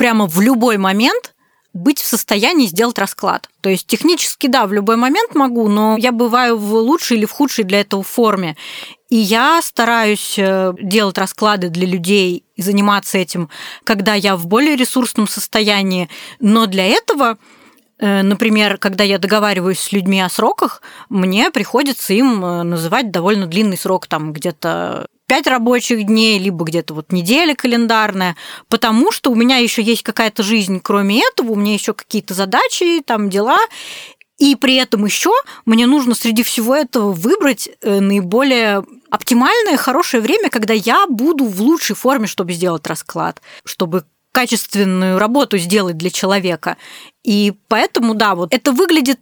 прямо 0.00 0.26
в 0.26 0.40
любой 0.40 0.78
момент 0.78 1.34
быть 1.74 2.00
в 2.00 2.06
состоянии 2.06 2.66
сделать 2.66 2.98
расклад. 2.98 3.50
То 3.60 3.68
есть 3.68 3.86
технически, 3.86 4.46
да, 4.46 4.66
в 4.66 4.72
любой 4.72 4.96
момент 4.96 5.34
могу, 5.34 5.68
но 5.68 5.98
я 5.98 6.10
бываю 6.10 6.56
в 6.56 6.72
лучшей 6.72 7.18
или 7.18 7.26
в 7.26 7.32
худшей 7.32 7.64
для 7.64 7.82
этого 7.82 8.02
форме. 8.02 8.56
И 9.10 9.16
я 9.16 9.60
стараюсь 9.62 10.36
э, 10.38 10.72
делать 10.80 11.18
расклады 11.18 11.68
для 11.68 11.86
людей 11.86 12.44
и 12.56 12.62
заниматься 12.62 13.18
этим, 13.18 13.50
когда 13.84 14.14
я 14.14 14.36
в 14.36 14.46
более 14.46 14.74
ресурсном 14.74 15.28
состоянии. 15.28 16.08
Но 16.40 16.64
для 16.64 16.86
этого 16.86 17.36
э, 17.98 18.22
Например, 18.22 18.78
когда 18.78 19.04
я 19.04 19.18
договариваюсь 19.18 19.80
с 19.80 19.92
людьми 19.92 20.22
о 20.22 20.30
сроках, 20.30 20.80
мне 21.10 21.50
приходится 21.50 22.14
им 22.14 22.42
э, 22.42 22.62
называть 22.62 23.10
довольно 23.10 23.46
длинный 23.46 23.76
срок, 23.76 24.06
там 24.06 24.32
где-то 24.32 25.08
5 25.30 25.46
рабочих 25.46 26.06
дней, 26.06 26.40
либо 26.40 26.64
где-то 26.64 26.92
вот 26.92 27.12
неделя 27.12 27.54
календарная, 27.54 28.34
потому 28.68 29.12
что 29.12 29.30
у 29.30 29.36
меня 29.36 29.58
еще 29.58 29.80
есть 29.80 30.02
какая-то 30.02 30.42
жизнь, 30.42 30.80
кроме 30.82 31.22
этого, 31.22 31.52
у 31.52 31.54
меня 31.54 31.72
еще 31.72 31.94
какие-то 31.94 32.34
задачи, 32.34 33.00
там 33.06 33.30
дела, 33.30 33.60
и 34.38 34.56
при 34.56 34.74
этом 34.74 35.04
еще 35.04 35.30
мне 35.66 35.86
нужно 35.86 36.16
среди 36.16 36.42
всего 36.42 36.74
этого 36.74 37.12
выбрать 37.12 37.70
э, 37.80 38.00
наиболее 38.00 38.82
оптимальное, 39.08 39.76
хорошее 39.76 40.20
время, 40.20 40.50
когда 40.50 40.74
я 40.74 41.06
буду 41.08 41.44
в 41.44 41.60
лучшей 41.60 41.94
форме, 41.94 42.26
чтобы 42.26 42.52
сделать 42.52 42.84
расклад, 42.88 43.40
чтобы 43.64 44.06
качественную 44.32 45.18
работу 45.20 45.58
сделать 45.58 45.96
для 45.96 46.10
человека. 46.10 46.76
И 47.22 47.52
поэтому, 47.68 48.14
да, 48.14 48.34
вот 48.34 48.52
это 48.52 48.72
выглядит 48.72 49.20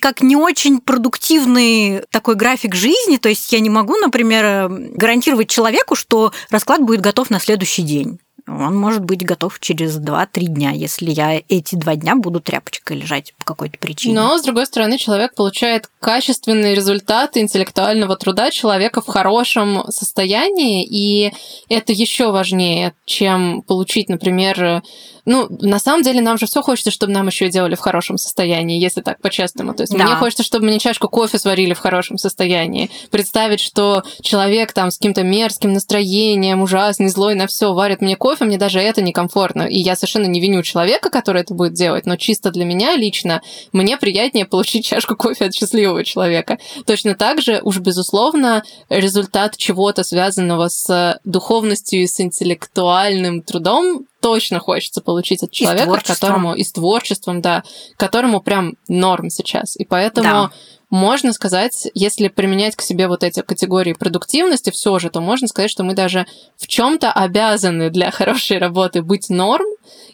как 0.00 0.22
не 0.22 0.36
очень 0.36 0.80
продуктивный 0.80 2.02
такой 2.10 2.36
график 2.36 2.74
жизни. 2.74 3.16
То 3.16 3.28
есть 3.28 3.52
я 3.52 3.60
не 3.60 3.70
могу, 3.70 3.96
например, 3.96 4.68
гарантировать 4.94 5.48
человеку, 5.48 5.96
что 5.96 6.32
расклад 6.50 6.80
будет 6.82 7.00
готов 7.00 7.30
на 7.30 7.40
следующий 7.40 7.82
день 7.82 8.20
он 8.50 8.76
может 8.76 9.04
быть 9.04 9.24
готов 9.24 9.58
через 9.60 9.98
2-3 9.98 10.26
дня, 10.46 10.70
если 10.70 11.10
я 11.10 11.40
эти 11.48 11.74
два 11.76 11.96
дня 11.96 12.16
буду 12.16 12.40
тряпочкой 12.40 12.98
лежать 12.98 13.34
по 13.38 13.44
какой-то 13.44 13.78
причине. 13.78 14.14
Но, 14.14 14.36
с 14.36 14.42
другой 14.42 14.66
стороны, 14.66 14.98
человек 14.98 15.34
получает 15.34 15.88
качественные 16.00 16.74
результаты 16.74 17.40
интеллектуального 17.40 18.16
труда 18.16 18.50
человека 18.50 19.00
в 19.00 19.06
хорошем 19.06 19.84
состоянии, 19.90 20.84
и 20.84 21.32
это 21.68 21.92
еще 21.92 22.32
важнее, 22.32 22.94
чем 23.04 23.62
получить, 23.62 24.08
например, 24.08 24.82
ну, 25.24 25.48
на 25.60 25.78
самом 25.78 26.02
деле, 26.02 26.20
нам 26.20 26.38
же 26.38 26.46
все 26.46 26.62
хочется, 26.62 26.90
чтобы 26.90 27.12
нам 27.12 27.26
еще 27.26 27.48
делали 27.48 27.74
в 27.74 27.80
хорошем 27.80 28.18
состоянии, 28.18 28.80
если 28.80 29.00
так 29.00 29.20
по-честному. 29.20 29.74
То 29.74 29.82
есть 29.82 29.96
да. 29.96 30.04
мне 30.04 30.14
хочется, 30.14 30.42
чтобы 30.42 30.66
мне 30.66 30.78
чашку 30.78 31.08
кофе 31.08 31.38
сварили 31.38 31.74
в 31.74 31.78
хорошем 31.78 32.18
состоянии. 32.18 32.90
Представить, 33.10 33.60
что 33.60 34.02
человек 34.22 34.72
там 34.72 34.90
с 34.90 34.98
каким-то 34.98 35.22
мерзким 35.22 35.72
настроением, 35.72 36.62
ужасный, 36.62 37.08
злой 37.08 37.34
на 37.34 37.46
все 37.46 37.72
варит 37.72 38.00
мне 38.00 38.16
кофе, 38.16 38.44
мне 38.44 38.58
даже 38.58 38.80
это 38.80 39.02
некомфортно. 39.02 39.62
И 39.62 39.78
я 39.78 39.96
совершенно 39.96 40.26
не 40.26 40.40
виню 40.40 40.62
человека, 40.62 41.10
который 41.10 41.42
это 41.42 41.54
будет 41.54 41.74
делать, 41.74 42.06
но 42.06 42.16
чисто 42.16 42.50
для 42.50 42.64
меня 42.64 42.96
лично 42.96 43.42
мне 43.72 43.96
приятнее 43.96 44.46
получить 44.46 44.84
чашку 44.84 45.16
кофе 45.16 45.46
от 45.46 45.54
счастливого 45.54 46.04
человека. 46.04 46.58
Точно 46.86 47.14
так 47.14 47.40
же, 47.40 47.60
уж 47.62 47.78
безусловно, 47.78 48.62
результат 48.88 49.56
чего-то 49.56 50.04
связанного 50.04 50.68
с 50.68 51.18
духовностью 51.24 52.02
и 52.02 52.06
с 52.06 52.20
интеллектуальным 52.20 53.42
трудом 53.42 54.06
точно 54.20 54.58
хочется 54.58 55.00
получить 55.00 55.42
от 55.42 55.50
человека, 55.50 56.00
которому 56.04 56.54
и 56.54 56.62
с 56.62 56.72
творчеством, 56.72 57.40
да, 57.40 57.62
которому 57.96 58.40
прям 58.40 58.74
норм 58.88 59.30
сейчас. 59.30 59.76
И 59.76 59.84
поэтому 59.84 60.28
да. 60.28 60.50
можно 60.90 61.32
сказать, 61.32 61.88
если 61.94 62.28
применять 62.28 62.76
к 62.76 62.82
себе 62.82 63.08
вот 63.08 63.24
эти 63.24 63.40
категории 63.42 63.92
продуктивности, 63.92 64.70
все 64.70 64.98
же, 64.98 65.10
то 65.10 65.20
можно 65.20 65.48
сказать, 65.48 65.70
что 65.70 65.82
мы 65.82 65.94
даже 65.94 66.26
в 66.56 66.66
чем-то 66.66 67.12
обязаны 67.12 67.90
для 67.90 68.10
хорошей 68.10 68.58
работы 68.58 69.02
быть 69.02 69.30
норм, 69.30 69.66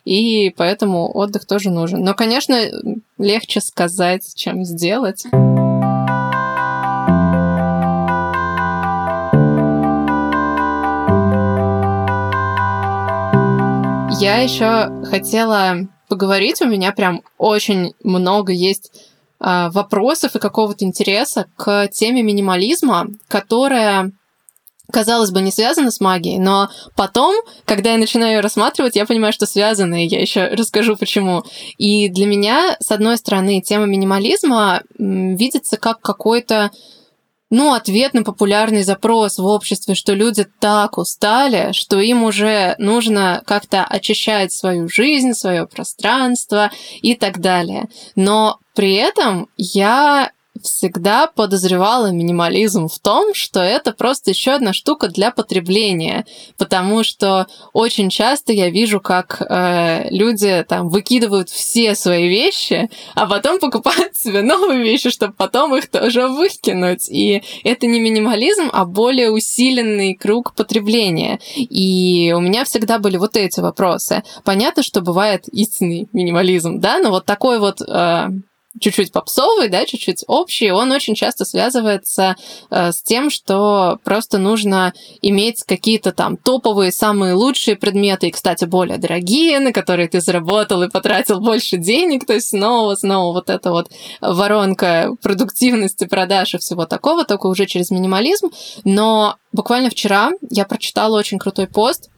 и 0.04 0.50
поэтому 0.56 1.14
отдых 1.16 1.46
тоже 1.46 1.70
нужен. 1.70 2.02
Но, 2.02 2.14
конечно, 2.14 2.60
легче 3.18 3.60
сказать, 3.60 4.34
чем 4.34 4.64
сделать. 4.64 5.24
Я 14.18 14.38
еще 14.38 15.04
хотела 15.04 15.88
поговорить, 16.08 16.62
у 16.62 16.66
меня 16.66 16.92
прям 16.92 17.22
очень 17.36 17.92
много 18.02 18.52
есть 18.52 18.90
э, 19.40 19.68
вопросов 19.70 20.34
и 20.34 20.38
какого-то 20.38 20.84
интереса 20.86 21.46
к 21.56 21.88
теме 21.88 22.22
минимализма, 22.22 23.08
которая 23.28 24.12
казалось 24.90 25.32
бы, 25.32 25.42
не 25.42 25.50
связана 25.50 25.90
с 25.90 26.00
магией, 26.00 26.38
но 26.38 26.70
потом, 26.94 27.34
когда 27.64 27.92
я 27.92 27.98
начинаю 27.98 28.36
ее 28.36 28.40
рассматривать, 28.40 28.96
я 28.96 29.04
понимаю, 29.04 29.32
что 29.32 29.44
связаны, 29.44 30.06
и 30.06 30.08
я 30.08 30.20
еще 30.20 30.46
расскажу 30.46 30.96
почему. 30.96 31.42
И 31.76 32.08
для 32.08 32.26
меня, 32.26 32.76
с 32.80 32.90
одной 32.92 33.18
стороны, 33.18 33.60
тема 33.60 33.86
минимализма 33.86 34.82
видится 34.98 35.76
как 35.76 36.00
какой-то 36.00 36.70
ну, 37.56 37.72
ответ 37.72 38.12
на 38.12 38.22
популярный 38.22 38.82
запрос 38.82 39.38
в 39.38 39.46
обществе, 39.46 39.94
что 39.94 40.12
люди 40.12 40.46
так 40.60 40.98
устали, 40.98 41.72
что 41.72 41.98
им 42.00 42.22
уже 42.22 42.74
нужно 42.76 43.42
как-то 43.46 43.82
очищать 43.82 44.52
свою 44.52 44.90
жизнь, 44.90 45.32
свое 45.32 45.66
пространство 45.66 46.70
и 47.00 47.14
так 47.14 47.40
далее. 47.40 47.88
Но 48.14 48.58
при 48.74 48.92
этом 48.92 49.48
я 49.56 50.32
всегда 50.62 51.26
подозревала 51.26 52.10
минимализм 52.10 52.88
в 52.88 52.98
том, 52.98 53.34
что 53.34 53.60
это 53.60 53.92
просто 53.92 54.30
еще 54.30 54.52
одна 54.52 54.72
штука 54.72 55.08
для 55.08 55.30
потребления, 55.30 56.26
потому 56.56 57.04
что 57.04 57.46
очень 57.72 58.10
часто 58.10 58.52
я 58.52 58.70
вижу, 58.70 59.00
как 59.00 59.40
э, 59.42 60.08
люди 60.10 60.64
там 60.68 60.88
выкидывают 60.88 61.48
все 61.48 61.94
свои 61.94 62.28
вещи, 62.28 62.90
а 63.14 63.26
потом 63.26 63.58
покупают 63.58 64.16
себе 64.16 64.42
новые 64.42 64.82
вещи, 64.82 65.10
чтобы 65.10 65.34
потом 65.34 65.76
их 65.76 65.90
тоже 65.90 66.28
выкинуть. 66.28 67.08
И 67.08 67.42
это 67.64 67.86
не 67.86 68.00
минимализм, 68.00 68.70
а 68.72 68.84
более 68.84 69.30
усиленный 69.30 70.14
круг 70.14 70.54
потребления. 70.54 71.40
И 71.56 72.32
у 72.36 72.40
меня 72.40 72.64
всегда 72.64 72.98
были 72.98 73.16
вот 73.16 73.36
эти 73.36 73.60
вопросы. 73.60 74.22
Понятно, 74.44 74.82
что 74.82 75.00
бывает 75.00 75.48
истинный 75.48 76.08
минимализм, 76.12 76.80
да, 76.80 76.98
но 76.98 77.10
вот 77.10 77.26
такой 77.26 77.58
вот 77.58 77.80
э, 77.80 78.28
чуть-чуть 78.80 79.12
попсовый, 79.12 79.68
да, 79.68 79.84
чуть-чуть 79.84 80.24
общий, 80.26 80.70
он 80.70 80.92
очень 80.92 81.14
часто 81.14 81.44
связывается 81.44 82.36
э, 82.70 82.92
с 82.92 83.02
тем, 83.02 83.30
что 83.30 83.98
просто 84.04 84.38
нужно 84.38 84.92
иметь 85.22 85.64
какие-то 85.64 86.12
там 86.12 86.36
топовые, 86.36 86.92
самые 86.92 87.34
лучшие 87.34 87.76
предметы, 87.76 88.28
и, 88.28 88.30
кстати, 88.30 88.64
более 88.64 88.98
дорогие, 88.98 89.60
на 89.60 89.72
которые 89.72 90.08
ты 90.08 90.20
заработал 90.20 90.82
и 90.82 90.90
потратил 90.90 91.40
больше 91.40 91.76
денег, 91.76 92.26
то 92.26 92.34
есть 92.34 92.48
снова, 92.48 92.94
снова 92.94 93.32
вот 93.32 93.50
эта 93.50 93.70
вот 93.70 93.88
воронка 94.20 95.10
продуктивности, 95.22 96.04
продаж 96.06 96.54
и 96.54 96.58
всего 96.58 96.86
такого, 96.86 97.24
только 97.24 97.46
уже 97.46 97.66
через 97.66 97.90
минимализм. 97.90 98.50
Но 98.84 99.36
буквально 99.52 99.90
вчера 99.90 100.30
я 100.50 100.64
прочитала 100.64 101.18
очень 101.18 101.38
крутой 101.38 101.66
пост, 101.66 102.10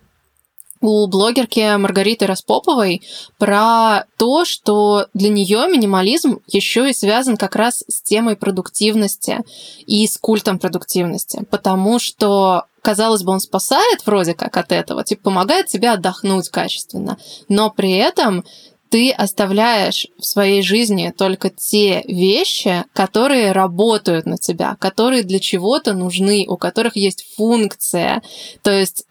у 0.81 1.07
блогерки 1.07 1.77
Маргариты 1.77 2.27
Распоповой 2.27 3.03
про 3.39 4.05
то, 4.17 4.45
что 4.45 5.07
для 5.15 5.29
нее 5.29 5.67
минимализм 5.69 6.41
еще 6.47 6.91
и 6.91 6.95
связан 6.95 7.37
как 7.37 7.57
раз 7.57 7.85
с 7.89 8.01
темой 8.03 8.37
продуктивности 8.37 9.39
и 9.87 10.07
с 10.07 10.19
культом 10.19 10.59
продуктивности, 10.59 11.45
потому 11.51 11.99
что 11.99 12.65
казалось 12.83 13.23
бы, 13.23 13.33
он 13.33 13.41
спасает 13.41 14.07
вроде 14.07 14.35
как 14.35 14.57
от 14.57 14.73
этого, 14.73 15.05
типа 15.05 15.25
помогает 15.25 15.67
тебе 15.67 15.91
отдохнуть 15.91 16.49
качественно, 16.49 17.19
но 17.49 17.71
при 17.71 17.93
этом 17.93 18.45
ты 18.89 19.11
оставляешь 19.11 20.07
в 20.19 20.25
своей 20.25 20.63
жизни 20.63 21.13
только 21.17 21.51
те 21.51 22.03
вещи, 22.07 22.85
которые 22.95 23.53
работают 23.53 24.27
на 24.27 24.39
тебя, 24.39 24.77
которые 24.81 25.23
для 25.23 25.41
чего-то 25.41 25.93
нужны, 25.93 26.47
у 26.49 26.57
которых 26.57 26.97
есть 26.97 27.27
функция. 27.37 28.23
То 28.63 28.71
есть 28.71 29.05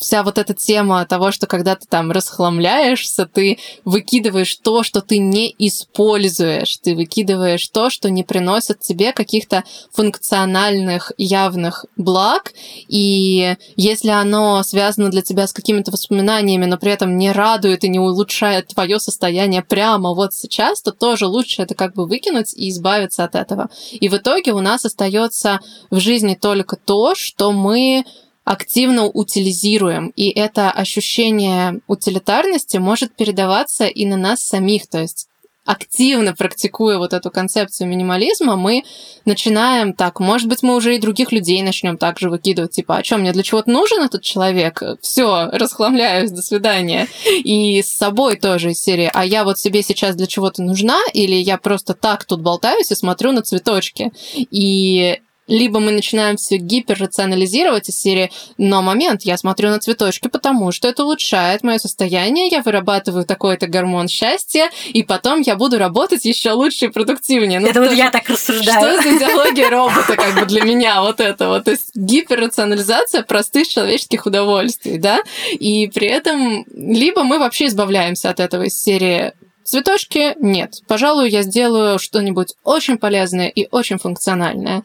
вся 0.00 0.22
вот 0.22 0.38
эта 0.38 0.54
тема 0.54 1.04
того, 1.06 1.30
что 1.30 1.46
когда 1.46 1.76
ты 1.76 1.86
там 1.86 2.10
расхламляешься, 2.10 3.26
ты 3.26 3.58
выкидываешь 3.84 4.56
то, 4.56 4.82
что 4.82 5.00
ты 5.00 5.18
не 5.18 5.54
используешь, 5.58 6.76
ты 6.78 6.94
выкидываешь 6.94 7.66
то, 7.68 7.90
что 7.90 8.10
не 8.10 8.24
приносит 8.24 8.80
тебе 8.80 9.12
каких-то 9.12 9.64
функциональных 9.92 11.12
явных 11.18 11.86
благ, 11.96 12.52
и 12.88 13.56
если 13.76 14.10
оно 14.10 14.62
связано 14.62 15.10
для 15.10 15.22
тебя 15.22 15.46
с 15.46 15.52
какими-то 15.52 15.90
воспоминаниями, 15.90 16.64
но 16.64 16.76
при 16.76 16.92
этом 16.92 17.16
не 17.16 17.32
радует 17.32 17.84
и 17.84 17.88
не 17.88 18.00
улучшает 18.00 18.68
твое 18.68 18.98
состояние 18.98 19.62
прямо 19.62 20.14
вот 20.14 20.34
сейчас, 20.34 20.82
то 20.82 20.92
тоже 20.92 21.26
лучше 21.26 21.62
это 21.62 21.74
как 21.74 21.94
бы 21.94 22.06
выкинуть 22.06 22.54
и 22.54 22.70
избавиться 22.70 23.24
от 23.24 23.34
этого. 23.34 23.68
И 23.92 24.08
в 24.08 24.16
итоге 24.16 24.52
у 24.52 24.60
нас 24.60 24.84
остается 24.84 25.60
в 25.90 26.00
жизни 26.00 26.34
только 26.34 26.76
то, 26.76 27.14
что 27.14 27.52
мы 27.52 28.04
активно 28.48 29.04
утилизируем, 29.04 30.08
и 30.16 30.30
это 30.30 30.70
ощущение 30.70 31.80
утилитарности 31.86 32.78
может 32.78 33.14
передаваться 33.14 33.86
и 33.86 34.06
на 34.06 34.16
нас 34.16 34.42
самих, 34.42 34.86
то 34.86 34.98
есть 34.98 35.28
активно 35.66 36.34
практикуя 36.34 36.96
вот 36.96 37.12
эту 37.12 37.30
концепцию 37.30 37.88
минимализма, 37.88 38.56
мы 38.56 38.84
начинаем 39.26 39.92
так, 39.92 40.18
может 40.18 40.48
быть, 40.48 40.62
мы 40.62 40.74
уже 40.76 40.96
и 40.96 40.98
других 40.98 41.30
людей 41.30 41.60
начнем 41.60 41.98
также 41.98 42.30
выкидывать, 42.30 42.70
типа, 42.70 42.96
а 42.96 43.04
что, 43.04 43.18
мне 43.18 43.32
для 43.32 43.42
чего-то 43.42 43.70
нужен 43.70 44.02
этот 44.02 44.22
человек? 44.22 44.82
Все, 45.02 45.50
расхламляюсь, 45.52 46.30
до 46.30 46.40
свидания. 46.40 47.06
И 47.44 47.82
с 47.82 47.92
собой 47.92 48.36
тоже 48.36 48.70
из 48.70 48.80
серии, 48.80 49.10
а 49.12 49.26
я 49.26 49.44
вот 49.44 49.58
себе 49.58 49.82
сейчас 49.82 50.16
для 50.16 50.26
чего-то 50.26 50.62
нужна, 50.62 50.98
или 51.12 51.34
я 51.34 51.58
просто 51.58 51.92
так 51.92 52.24
тут 52.24 52.40
болтаюсь 52.40 52.90
и 52.90 52.94
смотрю 52.94 53.32
на 53.32 53.42
цветочки. 53.42 54.10
И 54.50 55.20
либо 55.48 55.80
мы 55.80 55.90
начинаем 55.90 56.36
все 56.36 56.58
гиперрационализировать 56.58 57.88
из 57.88 57.98
серии, 57.98 58.30
но 58.56 58.82
момент, 58.82 59.22
я 59.22 59.36
смотрю 59.36 59.70
на 59.70 59.80
цветочки, 59.80 60.28
потому 60.28 60.70
что 60.70 60.86
это 60.86 61.04
улучшает 61.04 61.64
мое 61.64 61.78
состояние, 61.78 62.48
я 62.48 62.62
вырабатываю 62.62 63.24
такой-то 63.24 63.66
гормон 63.66 64.06
счастья, 64.08 64.70
и 64.86 65.02
потом 65.02 65.40
я 65.40 65.56
буду 65.56 65.78
работать 65.78 66.24
еще 66.24 66.52
лучше 66.52 66.86
и 66.86 66.88
продуктивнее. 66.88 67.60
Ну, 67.60 67.68
это 67.68 67.80
вот 67.80 67.92
я 67.92 68.10
так 68.10 68.28
рассуждаю. 68.28 69.00
Что 69.00 69.02
за 69.02 69.16
идеология 69.16 69.68
робота 69.70 70.14
как 70.14 70.38
бы 70.38 70.46
для 70.46 70.62
меня 70.62 71.02
вот 71.02 71.20
это 71.20 71.48
вот? 71.48 71.64
То 71.64 71.72
есть 71.72 71.90
гиперрационализация 71.94 73.22
простых 73.22 73.66
человеческих 73.66 74.26
удовольствий, 74.26 74.98
да? 74.98 75.20
И 75.52 75.90
при 75.92 76.06
этом 76.06 76.64
либо 76.74 77.24
мы 77.24 77.38
вообще 77.38 77.66
избавляемся 77.66 78.30
от 78.30 78.40
этого 78.40 78.64
из 78.64 78.80
серии 78.80 79.32
Цветочки 79.68 80.34
нет. 80.40 80.76
Пожалуй, 80.86 81.28
я 81.28 81.42
сделаю 81.42 81.98
что-нибудь 81.98 82.54
очень 82.64 82.96
полезное 82.96 83.48
и 83.48 83.68
очень 83.70 83.98
функциональное. 83.98 84.82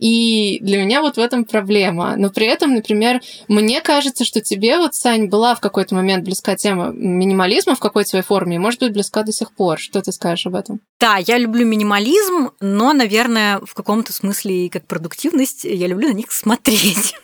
И 0.00 0.58
для 0.62 0.82
меня 0.82 1.02
вот 1.02 1.16
в 1.16 1.20
этом 1.20 1.44
проблема. 1.44 2.16
Но 2.16 2.30
при 2.30 2.46
этом, 2.46 2.74
например, 2.74 3.20
мне 3.48 3.82
кажется, 3.82 4.24
что 4.24 4.40
тебе 4.40 4.78
вот, 4.78 4.94
Сань, 4.94 5.28
была 5.28 5.54
в 5.54 5.60
какой-то 5.60 5.94
момент 5.94 6.24
близка 6.24 6.56
тема 6.56 6.90
минимализма 6.90 7.74
в 7.74 7.80
какой-то 7.80 8.08
своей 8.08 8.24
форме, 8.24 8.56
и 8.56 8.58
может 8.58 8.80
быть 8.80 8.94
близка 8.94 9.22
до 9.22 9.32
сих 9.32 9.52
пор. 9.52 9.78
Что 9.78 10.00
ты 10.00 10.10
скажешь 10.10 10.46
об 10.46 10.54
этом? 10.54 10.80
Да, 10.98 11.18
я 11.18 11.36
люблю 11.36 11.66
минимализм, 11.66 12.50
но, 12.60 12.94
наверное, 12.94 13.60
в 13.60 13.74
каком-то 13.74 14.14
смысле 14.14 14.66
и 14.66 14.68
как 14.70 14.86
продуктивность 14.86 15.64
я 15.64 15.86
люблю 15.86 16.08
на 16.08 16.14
них 16.14 16.32
смотреть. 16.32 17.14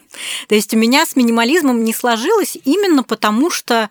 То 0.46 0.54
есть 0.54 0.74
у 0.74 0.76
меня 0.76 1.06
с 1.06 1.16
минимализмом 1.16 1.82
не 1.82 1.94
сложилось 1.94 2.58
именно 2.64 3.02
потому, 3.04 3.50
что 3.50 3.88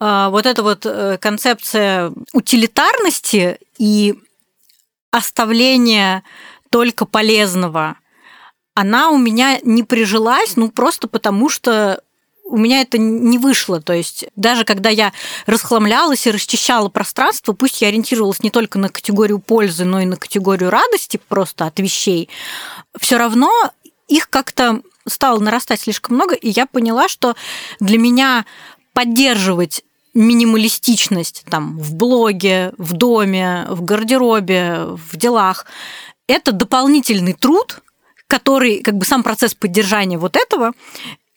э, 0.00 0.28
вот 0.30 0.46
эта 0.46 0.62
вот 0.62 0.86
э, 0.86 1.18
концепция 1.20 2.12
утилитарности 2.32 3.58
и 3.78 4.14
оставления 5.10 6.22
только 6.70 7.04
полезного 7.04 7.96
она 8.74 9.10
у 9.10 9.18
меня 9.18 9.58
не 9.62 9.82
прижилась, 9.82 10.56
ну 10.56 10.70
просто 10.70 11.08
потому 11.08 11.48
что 11.48 12.02
у 12.44 12.56
меня 12.56 12.82
это 12.82 12.98
не 12.98 13.38
вышло. 13.38 13.80
То 13.80 13.92
есть 13.92 14.26
даже 14.36 14.64
когда 14.64 14.90
я 14.90 15.12
расхламлялась 15.46 16.26
и 16.26 16.30
расчищала 16.30 16.88
пространство, 16.88 17.52
пусть 17.52 17.80
я 17.80 17.88
ориентировалась 17.88 18.42
не 18.42 18.50
только 18.50 18.78
на 18.78 18.88
категорию 18.88 19.38
пользы, 19.38 19.84
но 19.84 20.00
и 20.00 20.06
на 20.06 20.16
категорию 20.16 20.70
радости 20.70 21.20
просто 21.28 21.66
от 21.66 21.78
вещей, 21.80 22.28
все 22.98 23.16
равно 23.16 23.50
их 24.08 24.28
как-то 24.28 24.82
стало 25.06 25.40
нарастать 25.40 25.80
слишком 25.80 26.16
много, 26.16 26.34
и 26.34 26.50
я 26.50 26.66
поняла, 26.66 27.08
что 27.08 27.34
для 27.80 27.98
меня 27.98 28.44
поддерживать 28.92 29.82
минималистичность 30.14 31.44
там 31.48 31.78
в 31.78 31.94
блоге, 31.94 32.74
в 32.76 32.92
доме, 32.92 33.64
в 33.68 33.82
гардеробе, 33.82 34.80
в 34.84 35.16
делах, 35.16 35.66
это 36.26 36.52
дополнительный 36.52 37.32
труд, 37.32 37.80
который, 38.32 38.80
как 38.80 38.96
бы 38.96 39.04
сам 39.04 39.22
процесс 39.22 39.54
поддержания 39.54 40.16
вот 40.16 40.36
этого, 40.36 40.72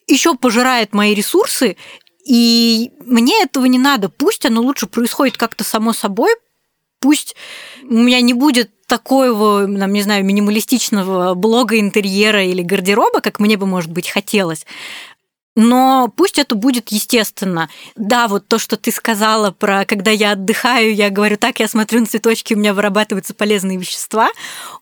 еще 0.06 0.34
пожирает 0.34 0.94
мои 0.94 1.12
ресурсы, 1.12 1.76
и 2.24 2.90
мне 3.04 3.42
этого 3.42 3.66
не 3.66 3.78
надо. 3.78 4.08
Пусть 4.08 4.46
оно 4.46 4.62
лучше 4.62 4.86
происходит 4.86 5.36
как-то 5.36 5.62
само 5.62 5.92
собой, 5.92 6.30
пусть 6.98 7.36
у 7.82 7.98
меня 7.98 8.22
не 8.22 8.32
будет 8.32 8.70
такого, 8.86 9.66
там, 9.66 9.92
не 9.92 10.00
знаю, 10.00 10.24
минималистичного 10.24 11.34
блога 11.34 11.78
интерьера 11.78 12.42
или 12.42 12.62
гардероба, 12.62 13.20
как 13.20 13.40
мне 13.40 13.58
бы, 13.58 13.66
может 13.66 13.90
быть, 13.90 14.08
хотелось. 14.08 14.64
Но 15.56 16.12
пусть 16.14 16.38
это 16.38 16.54
будет 16.54 16.90
естественно. 16.90 17.70
Да, 17.96 18.28
вот 18.28 18.46
то, 18.46 18.58
что 18.58 18.76
ты 18.76 18.92
сказала 18.92 19.50
про 19.50 19.86
когда 19.86 20.10
я 20.10 20.32
отдыхаю, 20.32 20.94
я 20.94 21.08
говорю 21.08 21.38
так, 21.38 21.60
я 21.60 21.66
смотрю 21.66 22.00
на 22.00 22.06
цветочки, 22.06 22.52
у 22.52 22.58
меня 22.58 22.74
вырабатываются 22.74 23.32
полезные 23.32 23.78
вещества. 23.78 24.28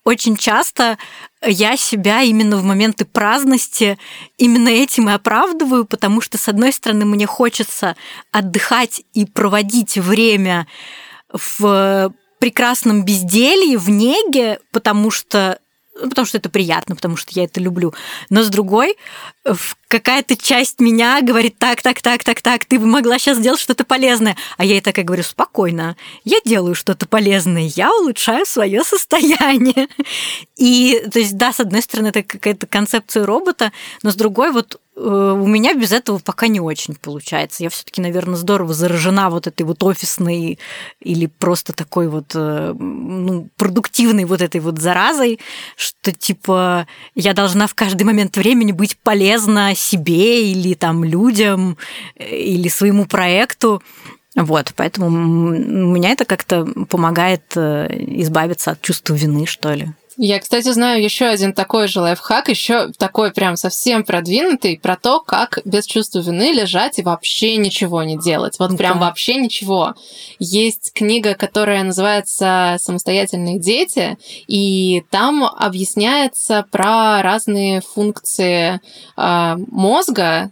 Очень 0.03 0.35
часто 0.35 0.97
я 1.41 1.77
себя 1.77 2.23
именно 2.23 2.57
в 2.57 2.63
моменты 2.63 3.05
праздности 3.05 3.97
именно 4.37 4.67
этим 4.67 5.09
и 5.09 5.13
оправдываю, 5.13 5.85
потому 5.85 6.19
что, 6.19 6.37
с 6.37 6.49
одной 6.49 6.73
стороны, 6.73 7.05
мне 7.05 7.25
хочется 7.25 7.95
отдыхать 8.31 9.01
и 9.13 9.25
проводить 9.25 9.97
время 9.97 10.67
в 11.31 12.13
прекрасном 12.39 13.05
безделье, 13.05 13.77
в 13.77 13.89
неге, 13.89 14.59
потому 14.71 15.09
что 15.09 15.57
ну, 15.95 16.09
потому 16.09 16.25
что 16.25 16.37
это 16.37 16.49
приятно, 16.49 16.95
потому 16.95 17.15
что 17.15 17.31
я 17.33 17.45
это 17.45 17.59
люблю. 17.59 17.93
Но 18.29 18.43
с 18.43 18.49
другой, 18.49 18.97
какая-то 19.87 20.35
часть 20.35 20.79
меня 20.79 21.21
говорит, 21.21 21.57
так, 21.57 21.81
так, 21.81 22.01
так, 22.01 22.23
так, 22.23 22.41
так, 22.41 22.65
ты 22.65 22.79
бы 22.79 22.85
могла 22.85 23.17
сейчас 23.17 23.37
сделать 23.37 23.59
что-то 23.59 23.85
полезное. 23.85 24.35
А 24.57 24.65
я 24.65 24.73
ей 24.73 24.81
так 24.81 24.99
и 24.99 25.03
говорю, 25.03 25.23
спокойно, 25.23 25.95
я 26.23 26.39
делаю 26.43 26.75
что-то 26.75 27.07
полезное, 27.07 27.71
я 27.75 27.93
улучшаю 27.95 28.45
свое 28.45 28.83
состояние. 28.83 29.87
И, 30.57 31.01
то 31.11 31.19
есть, 31.19 31.37
да, 31.37 31.53
с 31.53 31.59
одной 31.59 31.81
стороны, 31.81 32.07
это 32.07 32.23
какая-то 32.23 32.67
концепция 32.67 33.25
робота, 33.25 33.71
но 34.03 34.11
с 34.11 34.15
другой, 34.15 34.51
вот 34.51 34.79
у 34.95 35.45
меня 35.47 35.73
без 35.73 35.91
этого 35.91 36.19
пока 36.19 36.47
не 36.47 36.61
очень 36.61 36.95
получается. 36.95 37.63
Я 37.63 37.69
все-таки, 37.69 38.01
наверное, 38.01 38.35
здорово 38.35 38.73
заражена 38.73 39.29
вот 39.29 39.45
этой 39.45 39.63
вот 39.63 39.83
офисной 39.83 40.57
или 41.01 41.25
просто 41.25 41.73
такой 41.73 42.07
вот 42.07 42.31
э, 42.33 42.73
ну, 42.77 43.49
продуктивной 43.57 44.23
вот 44.23 44.41
этой 44.41 44.61
вот 44.61 44.79
заразой, 44.79 45.39
что 45.75 46.13
типа 46.13 46.87
я 47.13 47.33
должна 47.33 47.67
в 47.67 47.75
каждый 47.75 48.03
момент 48.03 48.37
времени 48.37 48.71
быть 48.71 48.97
полезна 48.97 49.75
себе 49.75 50.49
или 50.49 50.73
там 50.75 51.03
людям 51.03 51.77
э, 52.15 52.37
или 52.37 52.69
своему 52.69 53.05
проекту. 53.05 53.83
Вот, 54.35 54.73
поэтому 54.75 55.07
у 55.07 55.91
меня 55.91 56.11
это 56.11 56.25
как-то 56.25 56.65
помогает 56.89 57.55
избавиться 57.55 58.71
от 58.71 58.81
чувства 58.81 59.13
вины, 59.13 59.45
что 59.45 59.71
ли. 59.73 59.93
Я, 60.17 60.39
кстати, 60.39 60.71
знаю 60.71 61.03
еще 61.03 61.25
один 61.25 61.53
такой 61.53 61.87
же 61.87 61.99
лайфхак, 61.99 62.47
еще 62.47 62.91
такой 62.93 63.31
прям 63.31 63.57
совсем 63.57 64.03
продвинутый, 64.05 64.79
про 64.79 64.95
то, 64.95 65.19
как 65.19 65.59
без 65.65 65.85
чувства 65.85 66.19
вины 66.19 66.53
лежать 66.53 66.99
и 66.99 67.03
вообще 67.03 67.57
ничего 67.57 68.01
не 68.03 68.17
делать. 68.17 68.57
Вот 68.57 68.77
прям 68.77 68.99
вообще 68.99 69.35
ничего. 69.35 69.93
Есть 70.39 70.93
книга, 70.93 71.33
которая 71.35 71.83
называется 71.83 72.77
«Самостоятельные 72.79 73.59
дети», 73.59 74.17
и 74.47 75.03
там 75.09 75.43
объясняется 75.43 76.65
про 76.71 77.21
разные 77.21 77.81
функции 77.81 78.79
э, 79.17 79.55
мозга, 79.67 80.51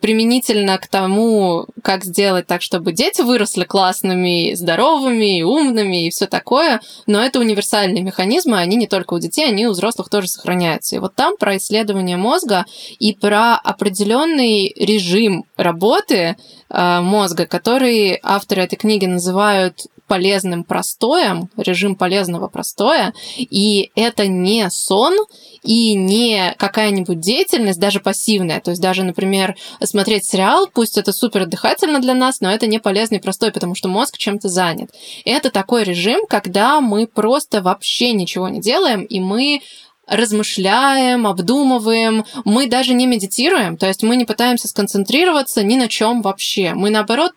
применительно 0.00 0.78
к 0.78 0.86
тому, 0.86 1.66
как 1.82 2.04
сделать 2.04 2.46
так, 2.46 2.62
чтобы 2.62 2.92
дети 2.92 3.20
выросли 3.20 3.64
классными, 3.64 4.54
здоровыми, 4.54 5.42
умными 5.42 6.06
и 6.06 6.10
все 6.10 6.26
такое, 6.26 6.80
но 7.06 7.22
это 7.22 7.38
универсальные 7.38 8.02
механизмы, 8.02 8.58
они 8.58 8.76
не 8.76 8.86
только 8.86 9.14
у 9.14 9.18
детей, 9.18 9.46
они 9.46 9.66
у 9.66 9.72
взрослых 9.72 10.08
тоже 10.08 10.28
сохраняются. 10.28 10.96
И 10.96 10.98
вот 10.98 11.14
там 11.14 11.36
про 11.36 11.58
исследование 11.58 12.16
мозга 12.16 12.64
и 12.98 13.14
про 13.14 13.56
определенный 13.56 14.72
режим 14.76 15.44
работы 15.56 16.36
э, 16.70 17.00
мозга, 17.00 17.46
который 17.46 18.18
авторы 18.22 18.62
этой 18.62 18.76
книги 18.76 19.04
называют 19.04 19.86
полезным 20.06 20.64
простоем, 20.64 21.50
режим 21.56 21.94
полезного 21.94 22.48
простоя, 22.48 23.12
и 23.36 23.90
это 23.94 24.26
не 24.26 24.68
сон 24.70 25.14
и 25.62 25.94
не 25.94 26.54
какая-нибудь 26.58 27.20
деятельность, 27.20 27.80
даже 27.80 28.00
пассивная. 28.00 28.60
То 28.60 28.70
есть 28.70 28.82
даже, 28.82 29.02
например, 29.02 29.56
смотреть 29.82 30.24
сериал, 30.24 30.68
пусть 30.72 30.98
это 30.98 31.12
супер 31.12 31.42
отдыхательно 31.42 32.00
для 32.00 32.14
нас, 32.14 32.40
но 32.40 32.50
это 32.50 32.66
не 32.66 32.78
полезный 32.78 33.20
простой, 33.20 33.52
потому 33.52 33.74
что 33.74 33.88
мозг 33.88 34.18
чем-то 34.18 34.48
занят. 34.48 34.90
Это 35.24 35.50
такой 35.50 35.84
режим, 35.84 36.26
когда 36.28 36.80
мы 36.80 37.06
просто 37.06 37.62
вообще 37.62 38.12
ничего 38.12 38.48
не 38.48 38.60
делаем, 38.60 39.02
и 39.02 39.20
мы 39.20 39.60
размышляем, 40.06 41.26
обдумываем, 41.26 42.24
мы 42.44 42.66
даже 42.66 42.94
не 42.94 43.06
медитируем, 43.06 43.76
то 43.76 43.86
есть 43.86 44.02
мы 44.02 44.16
не 44.16 44.24
пытаемся 44.24 44.66
сконцентрироваться 44.66 45.62
ни 45.62 45.76
на 45.76 45.88
чем 45.88 46.22
вообще. 46.22 46.72
Мы 46.74 46.88
наоборот 46.90 47.32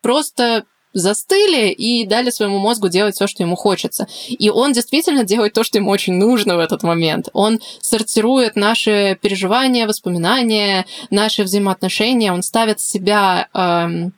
просто 0.00 0.64
застыли 0.96 1.70
и 1.70 2.04
дали 2.06 2.30
своему 2.30 2.58
мозгу 2.58 2.88
делать 2.88 3.14
все, 3.14 3.26
что 3.26 3.42
ему 3.42 3.56
хочется. 3.56 4.06
И 4.28 4.50
он 4.50 4.72
действительно 4.72 5.24
делает 5.24 5.52
то, 5.52 5.62
что 5.62 5.78
ему 5.78 5.90
очень 5.90 6.14
нужно 6.14 6.56
в 6.56 6.60
этот 6.60 6.82
момент. 6.82 7.28
Он 7.32 7.60
сортирует 7.80 8.56
наши 8.56 9.18
переживания, 9.20 9.86
воспоминания, 9.86 10.86
наши 11.10 11.42
взаимоотношения, 11.42 12.32
он 12.32 12.42
ставит 12.42 12.80
себя 12.80 13.48
эм, 13.52 14.12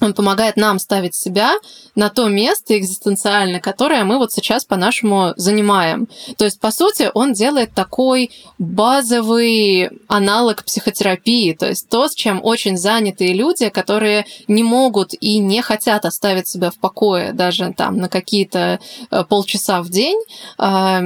он 0.00 0.12
помогает 0.12 0.56
нам 0.56 0.78
ставить 0.78 1.14
себя 1.14 1.54
на 1.94 2.10
то 2.10 2.28
место 2.28 2.76
экзистенциально, 2.76 3.60
которое 3.60 4.04
мы 4.04 4.18
вот 4.18 4.32
сейчас 4.32 4.64
по-нашему 4.64 5.34
занимаем. 5.36 6.08
То 6.36 6.44
есть, 6.44 6.60
по 6.60 6.72
сути, 6.72 7.10
он 7.14 7.32
делает 7.32 7.72
такой 7.74 8.30
базовый 8.58 9.90
аналог 10.08 10.64
психотерапии, 10.64 11.52
то 11.52 11.68
есть 11.68 11.88
то, 11.88 12.08
с 12.08 12.14
чем 12.14 12.40
очень 12.42 12.76
занятые 12.76 13.34
люди, 13.34 13.68
которые 13.68 14.26
не 14.48 14.64
могут 14.64 15.14
и 15.14 15.38
не 15.38 15.62
хотят 15.62 16.04
оставить 16.04 16.48
себя 16.48 16.70
в 16.70 16.78
покое 16.78 17.32
даже 17.32 17.72
там 17.76 17.96
на 17.98 18.08
какие-то 18.08 18.80
э, 19.10 19.24
полчаса 19.24 19.80
в 19.82 19.90
день, 19.90 20.20
а, 20.58 21.02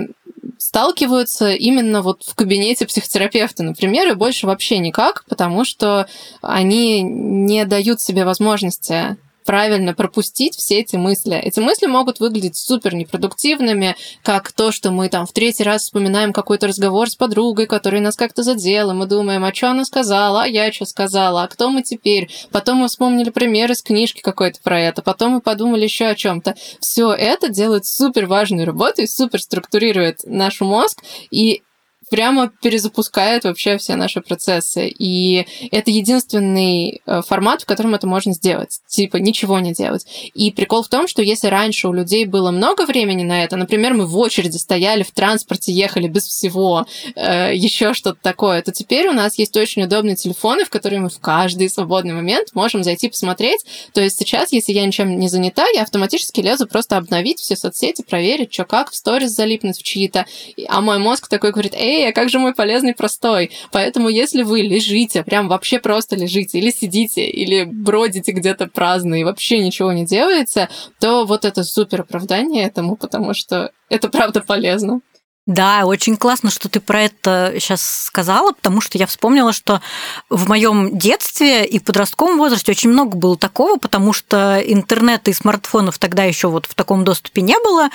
сталкиваются 0.59 1.53
именно 1.53 2.03
вот 2.03 2.23
в 2.25 2.35
кабинете 2.35 2.87
психотерапевта, 2.87 3.63
например, 3.63 4.11
и 4.11 4.15
больше 4.15 4.47
вообще 4.47 4.79
никак, 4.79 5.25
потому 5.29 5.65
что 5.65 6.07
они 6.43 7.03
не 7.03 7.65
дают 7.65 8.01
себе 8.01 8.25
возможности 8.25 9.17
правильно 9.49 9.95
пропустить 9.95 10.57
все 10.57 10.81
эти 10.81 10.97
мысли. 10.97 11.35
Эти 11.35 11.59
мысли 11.59 11.87
могут 11.87 12.21
выглядеть 12.21 12.59
супер 12.59 12.95
непродуктивными, 12.95 13.97
как 14.23 14.53
то, 14.53 14.73
что 14.73 14.91
мы 14.91 15.09
там 15.09 15.25
в 15.25 15.33
третий 15.33 15.63
раз 15.63 15.85
вспоминаем 15.85 16.35
какой-то 16.35 16.67
разговор 16.67 17.09
с 17.09 17.17
подругой, 17.17 17.65
который 17.65 18.01
нас 18.01 18.15
как-то 18.15 18.43
задел, 18.43 18.91
и 18.91 18.95
мы 18.95 19.07
думаем, 19.07 19.47
а 19.47 19.55
что 19.55 19.71
она 19.71 19.87
сказала, 19.87 20.43
а 20.43 20.47
я 20.47 20.71
что 20.71 20.85
сказала, 20.85 21.45
а 21.45 21.49
кто 21.49 21.71
мы 21.71 21.83
теперь? 21.83 22.29
Потом 22.53 22.77
мы 22.77 22.89
вспомнили 22.89 23.31
пример 23.31 23.73
из 23.73 23.81
книжки 23.81 24.21
какой-то 24.21 24.61
про 24.63 24.79
это, 24.79 25.01
потом 25.01 25.33
мы 25.33 25.41
подумали 25.41 25.85
еще 25.85 26.09
о 26.09 26.15
чем-то. 26.15 26.55
Все 26.81 27.15
это 27.15 27.49
делает 27.49 27.87
супер 27.87 28.27
важную 28.27 28.67
работу 28.67 29.01
и 29.01 29.07
супер 29.07 29.41
структурирует 29.41 30.19
наш 30.25 30.61
мозг, 30.61 31.03
и 31.31 31.63
прямо 32.11 32.51
перезапускает 32.63 33.45
вообще 33.45 33.79
все 33.79 33.97
наши 33.97 34.21
процессы. 34.21 34.89
И 34.89 35.47
это 35.71 35.91
единственный 35.91 37.01
э, 37.07 37.23
формат, 37.27 37.63
в 37.63 37.67
котором 37.67 37.95
это 37.95 38.07
можно 38.07 38.33
сделать. 38.33 38.81
Типа 38.87 39.17
ничего 39.17 39.59
не 39.61 39.73
делать. 39.73 40.07
И 40.35 40.51
прикол 40.51 40.83
в 40.83 40.89
том, 40.89 41.09
что 41.09 41.23
если 41.23 41.49
раньше 41.49 41.89
у 41.89 41.93
людей 41.93 42.25
было 42.25 42.51
много 42.51 42.87
времени 42.87 43.23
на 43.23 43.45
это, 43.45 43.57
например, 43.57 43.95
мы 43.95 44.07
в 44.07 44.17
очереди 44.19 44.57
стояли 44.57 45.03
в 45.03 45.13
транспорте, 45.13 45.73
ехали 45.73 46.09
без 46.09 46.27
всего, 46.27 46.87
э, 47.15 47.55
еще 47.55 47.95
что-то 47.95 48.19
такое, 48.23 48.63
то 48.63 48.73
теперь 48.73 49.09
у 49.09 49.13
нас 49.13 49.39
есть 49.39 49.57
очень 49.57 49.83
удобные 49.83 50.17
телефоны, 50.17 50.65
в 50.65 50.71
которые 50.71 51.01
мы 51.01 51.09
в 51.09 51.19
каждый 51.21 51.71
свободный 51.71 52.15
момент 52.15 52.49
можем 52.55 52.83
зайти 52.85 53.09
посмотреть. 53.09 53.61
То 53.93 54.01
есть 54.01 54.19
сейчас, 54.19 54.53
если 54.53 54.73
я 54.73 54.87
ничем 54.87 55.19
не 55.19 55.29
занята, 55.29 55.67
я 55.75 55.83
автоматически 55.83 56.41
лезу 56.41 56.67
просто 56.67 56.97
обновить 56.97 57.41
все 57.41 57.57
соцсети, 57.57 58.03
проверить, 58.03 58.53
что 58.53 58.65
как, 58.65 58.91
в 58.91 58.97
сторис 58.97 59.31
залипнуть 59.31 59.79
в 59.79 59.83
чьи-то. 59.83 60.27
А 60.69 60.81
мой 60.81 60.99
мозг 60.99 61.29
такой 61.29 61.53
говорит, 61.53 61.75
эй, 61.75 61.98
эй, 61.99 62.11
а 62.11 62.13
как 62.13 62.29
же 62.29 62.39
мой 62.39 62.55
полезный 62.55 62.95
простой? 62.95 63.51
Поэтому 63.73 64.09
если 64.09 64.43
вы 64.43 64.63
лежите, 64.63 65.23
прям 65.23 65.49
вообще 65.49 65.79
просто 65.79 66.17
лежите, 66.17 66.59
или 66.59 66.71
сидите, 66.71 67.27
или 67.27 67.65
бродите 67.65 68.33
где-то 68.33 68.67
праздно 68.69 69.21
и 69.21 69.25
вообще 69.25 69.59
ничего 69.59 69.93
не 69.93 70.05
делаете, 70.05 70.69
то 71.01 71.25
вот 71.25 71.45
это 71.45 71.65
супер 71.65 72.03
оправдание 72.03 72.65
этому, 72.65 72.97
потому 72.97 73.35
что 73.35 73.73
это 73.89 74.09
правда 74.09 74.41
полезно. 74.41 75.01
Да, 75.49 75.87
очень 75.87 76.19
классно, 76.19 76.51
что 76.51 76.69
ты 76.69 76.79
про 76.79 77.05
это 77.05 77.55
сейчас 77.55 77.81
сказала, 77.83 78.53
потому 78.53 78.83
что 78.83 78.99
я 78.99 79.07
вспомнила, 79.07 79.55
что 79.55 79.81
в 80.29 80.47
моем 80.47 80.99
детстве 80.99 81.65
и 81.65 81.79
подростковом 81.79 82.37
возрасте 82.37 82.71
очень 82.73 82.91
много 82.91 83.17
было 83.17 83.35
такого, 83.35 83.79
потому 83.79 84.13
что 84.13 84.61
интернета 84.61 85.31
и 85.31 85.33
смартфонов 85.33 85.99
тогда 85.99 86.25
еще 86.25 86.49
вот 86.49 86.67
в 86.67 86.75
таком 86.75 87.03
доступе 87.03 87.41
не 87.41 87.59
было. 87.61 87.89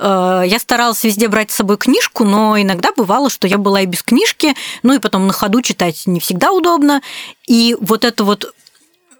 Э, 0.00 0.42
я 0.46 0.58
старалась 0.58 1.04
везде 1.04 1.28
брать 1.28 1.52
с 1.52 1.54
собой 1.54 1.76
книжку, 1.76 2.24
но 2.24 2.60
иногда 2.60 2.90
бывало, 2.96 3.30
что 3.30 3.46
я 3.46 3.56
была 3.56 3.82
и 3.82 3.86
без 3.86 4.02
книжки, 4.02 4.56
ну 4.82 4.92
и 4.92 4.98
потом 4.98 5.28
на 5.28 5.32
ходу 5.32 5.62
читать 5.62 6.08
не 6.08 6.18
всегда 6.18 6.50
удобно. 6.50 7.02
И 7.46 7.76
вот 7.80 8.04
это 8.04 8.24
вот 8.24 8.52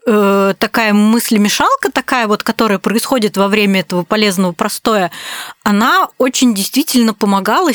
э, 0.07 0.55
такая 0.59 0.93
мыслемешалка 0.93 1.91
такая 1.91 2.27
вот, 2.27 2.43
которая 2.43 2.79
происходит 2.79 3.37
во 3.37 3.49
время 3.49 3.81
этого 3.81 4.05
полезного 4.05 4.53
простоя, 4.53 5.11
она 5.63 6.09
очень 6.19 6.55
действительно 6.55 7.15
помогала 7.15 7.73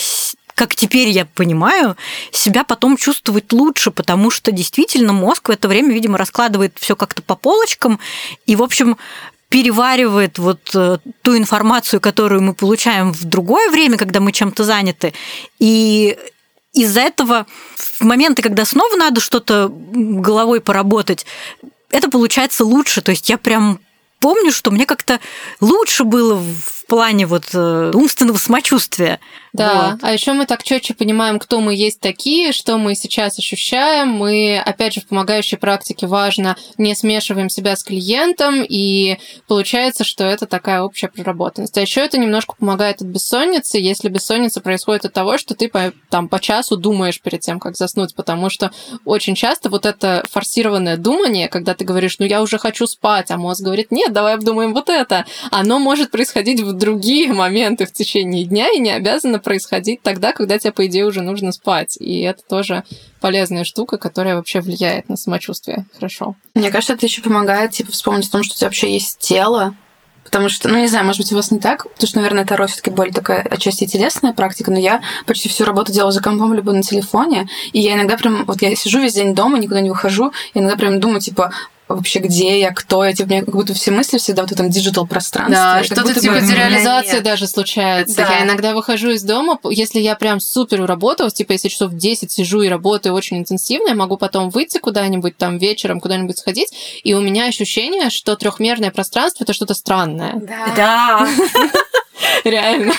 как 0.55 0.75
теперь 0.75 1.09
я 1.09 1.25
понимаю, 1.25 1.95
себя 2.31 2.63
потом 2.63 2.97
чувствовать 2.97 3.51
лучше, 3.51 3.89
потому 3.89 4.29
что 4.29 4.51
действительно 4.51 5.13
мозг 5.13 5.47
в 5.47 5.51
это 5.51 5.67
время, 5.67 5.93
видимо, 5.93 6.17
раскладывает 6.17 6.77
все 6.79 6.95
как-то 6.95 7.21
по 7.21 7.35
полочкам 7.35 7.99
и, 8.45 8.55
в 8.55 8.61
общем, 8.61 8.97
переваривает 9.49 10.37
вот 10.39 10.71
э, 10.75 10.99
ту 11.23 11.37
информацию, 11.37 11.99
которую 11.99 12.41
мы 12.41 12.53
получаем 12.53 13.11
в 13.11 13.23
другое 13.23 13.69
время, 13.69 13.97
когда 13.97 14.19
мы 14.19 14.31
чем-то 14.31 14.63
заняты. 14.63 15.13
И 15.59 16.17
из-за 16.73 17.01
этого 17.01 17.45
в 17.75 18.01
моменты, 18.01 18.41
когда 18.41 18.63
снова 18.63 18.95
надо 18.95 19.19
что-то 19.19 19.69
головой 19.69 20.61
поработать, 20.61 21.25
это 21.91 22.09
получается 22.09 22.65
лучше. 22.65 23.01
То 23.01 23.11
есть 23.11 23.29
я 23.29 23.37
прям 23.37 23.79
помню, 24.19 24.51
что 24.51 24.71
мне 24.71 24.85
как-то 24.85 25.19
лучше 25.59 26.03
было 26.03 26.35
в 26.35 26.85
плане 26.87 27.25
вот 27.25 27.49
э, 27.53 27.91
умственного 27.93 28.37
самочувствия. 28.37 29.19
Да, 29.53 29.91
вот. 29.91 29.99
а 30.03 30.13
еще 30.13 30.31
мы 30.33 30.45
так 30.45 30.63
четче 30.63 30.93
понимаем, 30.93 31.37
кто 31.37 31.59
мы 31.59 31.75
есть 31.75 31.99
такие, 31.99 32.53
что 32.53 32.77
мы 32.77 32.95
сейчас 32.95 33.37
ощущаем. 33.37 34.09
Мы, 34.09 34.57
опять 34.57 34.93
же, 34.93 35.01
в 35.01 35.07
помогающей 35.07 35.57
практике 35.57 36.07
важно, 36.07 36.55
не 36.77 36.95
смешиваем 36.95 37.49
себя 37.49 37.75
с 37.75 37.83
клиентом, 37.83 38.63
и 38.67 39.17
получается, 39.47 40.03
что 40.05 40.23
это 40.23 40.45
такая 40.45 40.81
общая 40.81 41.09
проработанность. 41.09 41.77
А 41.77 41.81
еще 41.81 42.01
это 42.01 42.17
немножко 42.17 42.55
помогает 42.57 43.01
от 43.01 43.07
бессонницы, 43.07 43.77
если 43.77 44.07
бессонница 44.07 44.61
происходит 44.61 45.05
от 45.05 45.13
того, 45.13 45.37
что 45.37 45.53
ты 45.53 45.67
по, 45.67 45.91
там 46.09 46.29
по 46.29 46.39
часу 46.39 46.77
думаешь 46.77 47.19
перед 47.19 47.41
тем, 47.41 47.59
как 47.59 47.75
заснуть, 47.75 48.15
потому 48.15 48.49
что 48.49 48.71
очень 49.03 49.35
часто 49.35 49.69
вот 49.69 49.85
это 49.85 50.23
форсированное 50.31 50.95
думание, 50.95 51.49
когда 51.49 51.73
ты 51.73 51.83
говоришь, 51.83 52.19
ну 52.19 52.25
я 52.25 52.41
уже 52.41 52.57
хочу 52.57 52.87
спать, 52.87 53.31
а 53.31 53.37
мозг 53.37 53.61
говорит, 53.61 53.91
нет, 53.91 54.13
давай 54.13 54.35
обдумаем 54.35 54.73
вот 54.73 54.89
это, 54.89 55.25
оно 55.51 55.79
может 55.79 56.11
происходить 56.11 56.61
в 56.61 56.71
другие 56.73 57.33
моменты 57.33 57.85
в 57.85 57.91
течение 57.91 58.45
дня 58.45 58.69
и 58.71 58.79
не 58.79 58.91
обязано 58.91 59.40
происходить 59.41 60.01
тогда, 60.01 60.31
когда 60.31 60.57
тебе, 60.57 60.71
по 60.71 60.85
идее, 60.87 61.05
уже 61.05 61.21
нужно 61.21 61.51
спать. 61.51 61.97
И 61.99 62.21
это 62.21 62.41
тоже 62.47 62.83
полезная 63.19 63.63
штука, 63.63 63.97
которая 63.97 64.35
вообще 64.35 64.61
влияет 64.61 65.09
на 65.09 65.17
самочувствие. 65.17 65.85
Хорошо. 65.95 66.35
Мне 66.55 66.71
кажется, 66.71 66.93
это 66.93 67.05
еще 67.05 67.21
помогает, 67.21 67.71
типа, 67.71 67.91
вспомнить 67.91 68.27
о 68.27 68.31
том, 68.31 68.43
что 68.43 68.53
у 68.53 68.57
тебя 68.57 68.67
вообще 68.67 68.93
есть 68.93 69.19
тело, 69.19 69.75
Потому 70.23 70.49
что, 70.49 70.69
ну, 70.69 70.77
не 70.77 70.87
знаю, 70.87 71.05
может 71.05 71.21
быть, 71.21 71.31
у 71.31 71.35
вас 71.35 71.51
не 71.51 71.59
так, 71.59 71.83
потому 71.83 72.07
что, 72.07 72.17
наверное, 72.17 72.43
это 72.43 72.67
все 72.67 72.77
таки 72.77 72.91
более 72.91 73.13
такая 73.13 73.41
отчасти 73.41 73.87
телесная 73.87 74.33
практика, 74.33 74.71
но 74.71 74.77
я 74.77 75.01
почти 75.25 75.49
всю 75.49 75.65
работу 75.65 75.91
делала 75.91 76.11
за 76.11 76.21
компом 76.21 76.53
либо 76.53 76.71
на 76.71 76.83
телефоне, 76.83 77.49
и 77.73 77.79
я 77.79 77.95
иногда 77.95 78.17
прям, 78.17 78.45
вот 78.45 78.61
я 78.61 78.75
сижу 78.75 78.99
весь 78.99 79.13
день 79.13 79.33
дома, 79.33 79.57
никуда 79.57 79.81
не 79.81 79.89
выхожу, 79.89 80.31
и 80.53 80.59
иногда 80.59 80.77
прям 80.77 80.99
думаю, 80.99 81.21
типа, 81.21 81.51
вообще 81.95 82.19
где 82.19 82.59
я, 82.59 82.71
кто 82.71 83.03
я, 83.05 83.13
типа, 83.13 83.27
у 83.27 83.31
меня 83.31 83.45
как 83.45 83.55
будто 83.55 83.73
все 83.73 83.91
мысли 83.91 84.17
всегда 84.17 84.45
в 84.45 84.51
этом 84.51 84.69
digital 84.69 85.07
пространстве. 85.07 85.55
Да, 85.55 85.83
что-то 85.83 86.19
типа 86.19 86.39
дереализация 86.41 87.21
даже 87.21 87.47
случается. 87.47 88.17
Да. 88.17 88.37
Я 88.37 88.43
иногда 88.43 88.73
выхожу 88.73 89.09
из 89.09 89.23
дома, 89.23 89.59
если 89.69 89.99
я 89.99 90.15
прям 90.15 90.39
супер 90.39 90.81
уработалась, 90.81 91.33
типа, 91.33 91.53
если 91.53 91.69
часов 91.69 91.93
10 91.93 92.31
сижу 92.31 92.61
и 92.61 92.67
работаю 92.67 93.15
очень 93.15 93.37
интенсивно, 93.37 93.89
я 93.89 93.95
могу 93.95 94.17
потом 94.17 94.49
выйти 94.49 94.77
куда-нибудь 94.77 95.37
там 95.37 95.57
вечером, 95.57 95.99
куда-нибудь 95.99 96.37
сходить, 96.37 96.71
и 97.03 97.13
у 97.13 97.21
меня 97.21 97.45
ощущение, 97.47 98.09
что 98.09 98.35
трехмерное 98.35 98.91
пространство 98.91 99.43
это 99.43 99.53
что-то 99.53 99.73
странное. 99.73 100.33
Да. 100.35 100.73
да. 100.75 101.29
Реально, 102.43 102.93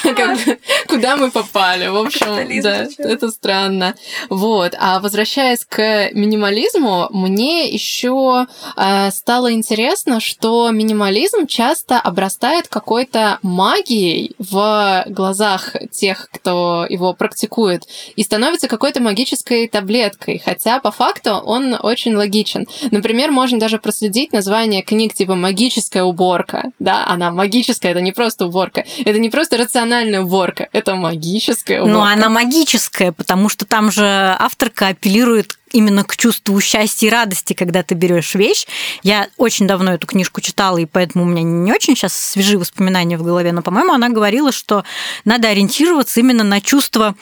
куда 0.89 1.17
мы 1.17 1.31
попали? 1.31 1.89
В 1.89 1.97
общем, 1.97 2.63
да, 2.63 2.87
это 2.99 3.31
странно. 3.31 3.95
Вот. 4.29 4.75
А 4.79 5.01
возвращаясь 5.01 5.65
к 5.65 6.11
минимализму, 6.13 7.09
мне 7.11 7.69
еще 7.69 8.47
э, 8.77 9.11
стало 9.11 9.53
интересно, 9.53 10.21
что 10.21 10.71
минимализм 10.71 11.47
часто 11.47 11.99
обрастает 11.99 12.69
какой-то 12.69 13.39
магией 13.43 14.35
в 14.39 15.05
глазах 15.09 15.77
тех, 15.91 16.29
кто 16.33 16.87
его 16.89 17.15
практикует, 17.15 17.85
и 18.17 18.23
становится 18.23 18.69
какой-то 18.69 19.03
магической 19.03 19.69
таблеткой, 19.69 20.43
хотя 20.45 20.81
по 20.81 20.91
факту 20.91 21.33
он 21.33 21.77
очень 21.81 22.15
логичен. 22.15 22.67
Например, 22.91 23.31
можно 23.31 23.59
даже 23.59 23.79
проследить 23.79 24.33
название 24.33 24.83
книг 24.83 25.15
типа 25.15 25.35
«Магическая 25.35 26.05
уборка». 26.05 26.73
Да, 26.79 27.05
она 27.07 27.31
магическая, 27.31 27.93
это 27.93 28.01
не 28.01 28.13
просто 28.13 28.47
уборка. 28.47 28.85
Это 29.13 29.21
не 29.21 29.29
просто 29.29 29.59
рациональная 29.59 30.23
уборка, 30.23 30.71
это 30.73 30.95
магическая 30.95 31.81
ну, 31.81 31.85
уборка. 31.85 31.99
Ну, 31.99 32.13
она 32.13 32.31
магическая, 32.31 33.13
потому 33.13 33.51
что 33.51 33.67
там 33.67 33.93
же 33.93 34.07
авторка 34.07 34.89
апеллирует 34.89 35.59
именно 35.71 36.03
к 36.03 36.17
чувству 36.17 36.59
счастья 36.63 37.09
и 37.09 37.11
радости, 37.11 37.53
когда 37.53 37.83
ты 37.83 37.95
берешь 37.95 38.35
вещь. 38.35 38.67
Я 39.03 39.29
очень 39.37 39.67
давно 39.67 39.93
эту 39.93 40.07
книжку 40.07 40.41
читала, 40.41 40.79
и 40.79 40.87
поэтому 40.87 41.25
у 41.25 41.27
меня 41.27 41.43
не 41.43 41.71
очень 41.71 41.95
сейчас 41.95 42.15
свежие 42.15 42.57
воспоминания 42.57 43.19
в 43.19 43.23
голове, 43.23 43.53
но, 43.53 43.61
по-моему, 43.61 43.93
она 43.93 44.09
говорила, 44.09 44.51
что 44.51 44.83
надо 45.27 45.49
ориентироваться 45.49 46.19
именно 46.21 46.43
на 46.43 46.63
чувство 46.63 47.15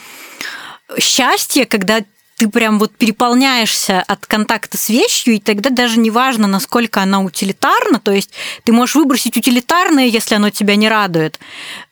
счастья, 0.97 1.65
когда 1.65 2.05
ты 2.41 2.49
прям 2.49 2.79
вот 2.79 2.93
переполняешься 2.97 4.01
от 4.01 4.25
контакта 4.25 4.79
с 4.79 4.89
вещью, 4.89 5.35
и 5.35 5.39
тогда 5.39 5.69
даже 5.69 6.01
не 6.01 6.11
важно, 6.11 6.47
насколько 6.47 7.03
она 7.03 7.21
утилитарна, 7.21 8.01
то 8.01 8.13
есть 8.13 8.31
ты 8.65 8.73
можешь 8.73 8.95
выбросить 8.95 9.37
утилитарное, 9.37 10.07
если 10.07 10.37
оно 10.37 10.49
тебя 10.49 10.75
не 10.77 10.89
радует, 10.89 11.39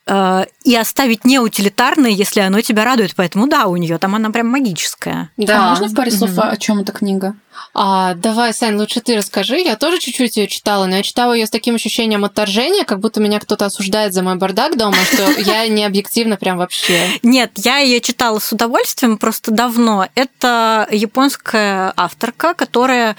и 0.09 0.75
оставить 0.75 1.23
неутилитарное, 1.23 2.09
если 2.09 2.39
оно 2.39 2.61
тебя 2.61 2.83
радует. 2.83 3.13
Поэтому 3.15 3.47
да, 3.47 3.67
у 3.67 3.75
нее 3.75 3.97
там 3.99 4.15
она 4.15 4.31
прям 4.31 4.47
магическая. 4.47 5.29
Да. 5.37 5.67
А 5.67 5.69
можно 5.69 5.87
в 5.87 5.93
паре 5.93 6.09
слов 6.09 6.31
угу. 6.31 6.41
о 6.41 6.57
чем 6.57 6.79
эта 6.79 6.91
книга? 6.91 7.35
А, 7.73 8.15
давай, 8.15 8.53
Сань, 8.53 8.75
лучше 8.75 9.01
ты 9.01 9.15
расскажи. 9.15 9.59
Я 9.59 9.75
тоже 9.75 9.99
чуть-чуть 9.99 10.37
ее 10.37 10.47
читала, 10.47 10.85
но 10.85 10.97
я 10.97 11.03
читала 11.03 11.33
ее 11.33 11.45
с 11.45 11.49
таким 11.49 11.75
ощущением 11.75 12.25
отторжения, 12.25 12.85
как 12.85 12.99
будто 12.99 13.19
меня 13.19 13.39
кто-то 13.39 13.65
осуждает 13.65 14.13
за 14.13 14.23
мой 14.23 14.35
бардак 14.35 14.77
дома, 14.77 14.97
что 15.11 15.29
я 15.41 15.67
не 15.67 15.85
объективно 15.85 16.37
прям 16.37 16.57
вообще. 16.57 16.99
Нет, 17.21 17.51
я 17.57 17.77
ее 17.77 18.01
читала 18.01 18.39
с 18.39 18.51
удовольствием, 18.51 19.17
просто 19.17 19.51
давно. 19.51 20.07
Это 20.15 20.87
японская 20.91 21.93
авторка, 21.95 22.53
которая, 22.53 23.15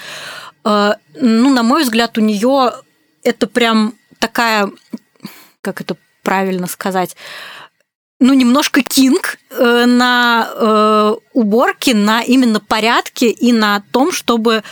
э, 0.64 0.94
ну, 1.14 1.54
на 1.54 1.62
мой 1.62 1.84
взгляд, 1.84 2.18
у 2.18 2.20
нее 2.20 2.72
это 3.22 3.46
прям 3.46 3.94
такая, 4.18 4.70
как 5.60 5.80
это 5.80 5.96
правильно 6.22 6.66
сказать, 6.66 7.16
ну, 8.20 8.34
немножко 8.34 8.82
кинг 8.82 9.38
э, 9.48 9.86
на 9.86 10.50
э, 10.54 11.14
уборке, 11.32 11.94
на 11.94 12.20
именно 12.20 12.60
порядке 12.60 13.30
и 13.30 13.50
на 13.50 13.82
том, 13.92 14.12
чтобы 14.12 14.62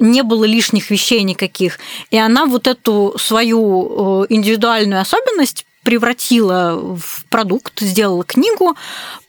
не 0.00 0.22
было 0.22 0.44
лишних 0.44 0.90
вещей 0.90 1.22
никаких. 1.22 1.78
И 2.10 2.18
она 2.18 2.46
вот 2.46 2.66
эту 2.66 3.14
свою 3.16 4.24
э, 4.24 4.26
индивидуальную 4.28 5.00
особенность 5.00 5.66
превратила 5.84 6.96
в 6.96 7.24
продукт, 7.30 7.78
сделала 7.78 8.24
книгу 8.24 8.76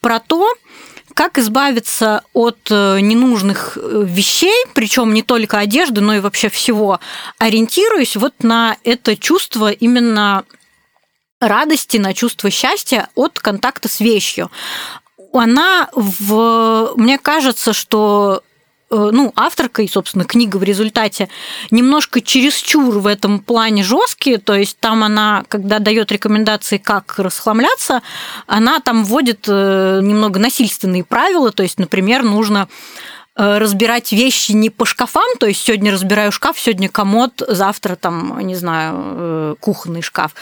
про 0.01 0.19
то, 0.19 0.51
как 1.13 1.38
избавиться 1.38 2.23
от 2.34 2.69
ненужных 2.69 3.78
вещей, 3.78 4.65
причем 4.73 5.13
не 5.13 5.23
только 5.23 5.57
одежды, 5.59 6.01
но 6.01 6.15
и 6.15 6.19
вообще 6.19 6.49
всего, 6.49 6.99
ориентируясь 7.39 8.15
вот 8.15 8.34
на 8.43 8.78
это 8.84 9.15
чувство 9.15 9.71
именно 9.71 10.45
радости, 11.39 11.97
на 11.97 12.13
чувство 12.13 12.49
счастья 12.49 13.09
от 13.15 13.39
контакта 13.39 13.88
с 13.88 13.99
вещью. 13.99 14.51
Она, 15.33 15.89
в... 15.93 16.93
мне 16.95 17.17
кажется, 17.17 17.73
что 17.73 18.41
э, 18.89 19.09
ну, 19.11 19.33
авторка 19.35 19.83
и, 19.83 19.88
собственно, 19.88 20.23
книга 20.23 20.57
в 20.57 20.63
результате 20.63 21.29
немножко 21.69 22.21
чересчур 22.21 22.99
в 22.99 23.05
этом 23.05 23.39
плане 23.39 23.83
жесткие, 23.83 24.39
то 24.39 24.55
есть 24.55 24.79
там 24.79 25.03
она, 25.03 25.43
когда 25.47 25.79
дает 25.79 26.11
рекомендации, 26.11 26.77
как 26.77 27.19
расхламляться, 27.19 28.01
она 28.47 28.79
там 28.79 29.03
вводит 29.03 29.45
э, 29.47 29.99
немного 30.01 30.39
насильственные 30.39 31.03
правила, 31.03 31.51
то 31.51 31.61
есть, 31.61 31.77
например, 31.77 32.23
нужно 32.23 32.67
разбирать 33.38 34.11
вещи 34.11 34.51
не 34.53 34.69
по 34.71 34.85
шкафам, 34.85 35.38
то 35.39 35.45
есть 35.45 35.63
сегодня 35.63 35.91
разбираю 35.91 36.31
шкаф, 36.31 36.59
сегодня 36.59 36.89
комод, 36.89 37.43
завтра 37.47 37.95
там, 37.95 38.39
не 38.39 38.55
знаю, 38.55 38.95
э, 38.97 39.55
кухонный 39.59 40.01
шкаф, 40.01 40.33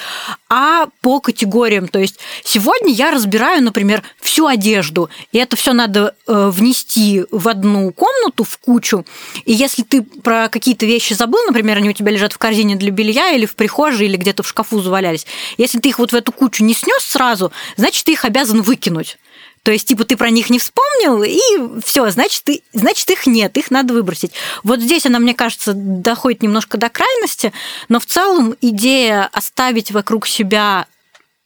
а 0.49 0.87
по 1.01 1.19
категориям. 1.19 1.89
То 1.89 1.99
есть 1.99 2.19
сегодня 2.45 2.93
я 2.93 3.11
разбираю, 3.11 3.61
например, 3.63 4.01
всю 4.21 4.47
одежду, 4.47 5.09
и 5.33 5.37
это 5.37 5.57
все 5.57 5.73
надо 5.73 6.15
э, 6.25 6.49
внести 6.53 7.25
в 7.31 7.49
одну 7.49 7.91
комнату, 7.91 8.45
в 8.45 8.57
кучу. 8.59 9.05
И 9.43 9.51
если 9.51 9.83
ты 9.83 10.01
про 10.01 10.47
какие-то 10.47 10.85
вещи 10.85 11.13
забыл, 11.13 11.41
например, 11.47 11.77
они 11.77 11.89
у 11.89 11.93
тебя 11.93 12.11
лежат 12.11 12.31
в 12.31 12.37
корзине 12.37 12.77
для 12.77 12.91
белья 12.91 13.31
или 13.31 13.45
в 13.45 13.55
прихожей, 13.55 14.07
или 14.07 14.15
где-то 14.15 14.43
в 14.43 14.47
шкафу 14.47 14.79
завалялись, 14.81 15.25
если 15.57 15.79
ты 15.79 15.89
их 15.89 15.99
вот 15.99 16.13
в 16.13 16.15
эту 16.15 16.31
кучу 16.31 16.63
не 16.63 16.73
снес 16.73 17.03
сразу, 17.03 17.51
значит, 17.75 18.05
ты 18.05 18.13
их 18.13 18.23
обязан 18.23 18.61
выкинуть. 18.61 19.17
То 19.65 19.71
есть, 19.71 19.87
типа, 19.87 20.05
ты 20.05 20.15
про 20.15 20.29
них 20.29 20.51
не 20.51 20.59
вспомнил, 20.59 21.23
и 21.23 21.81
все, 21.83 22.07
значит, 22.11 22.43
ты, 22.43 22.61
значит, 22.71 23.09
их 23.09 23.25
нет, 23.25 23.57
их 23.57 23.71
надо 23.71 23.95
выбросить. 23.95 24.31
Вот 24.61 24.79
здесь 24.79 25.07
она, 25.07 25.17
мне 25.17 25.33
кажется, 25.33 25.73
доходит 25.73 26.43
немножко 26.43 26.77
до 26.77 26.87
крайности, 26.89 27.51
но 27.89 27.99
в 27.99 28.05
целом 28.05 28.55
идея 28.61 29.27
оставить 29.33 29.89
вокруг 29.89 30.27
себя 30.27 30.85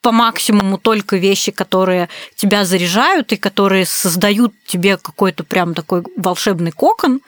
по 0.01 0.11
максимуму 0.11 0.78
только 0.78 1.15
вещи, 1.15 1.53
которые 1.53 2.09
тебя 2.36 2.65
заряжают 2.65 3.32
и 3.32 3.38
которые 3.38 3.86
создают 3.86 4.53
тебе 4.67 4.97
какой-то 4.97 5.45
прям 5.45 5.74
такой 5.74 6.03
волшебный 6.17 6.74
кокон, 6.74 7.22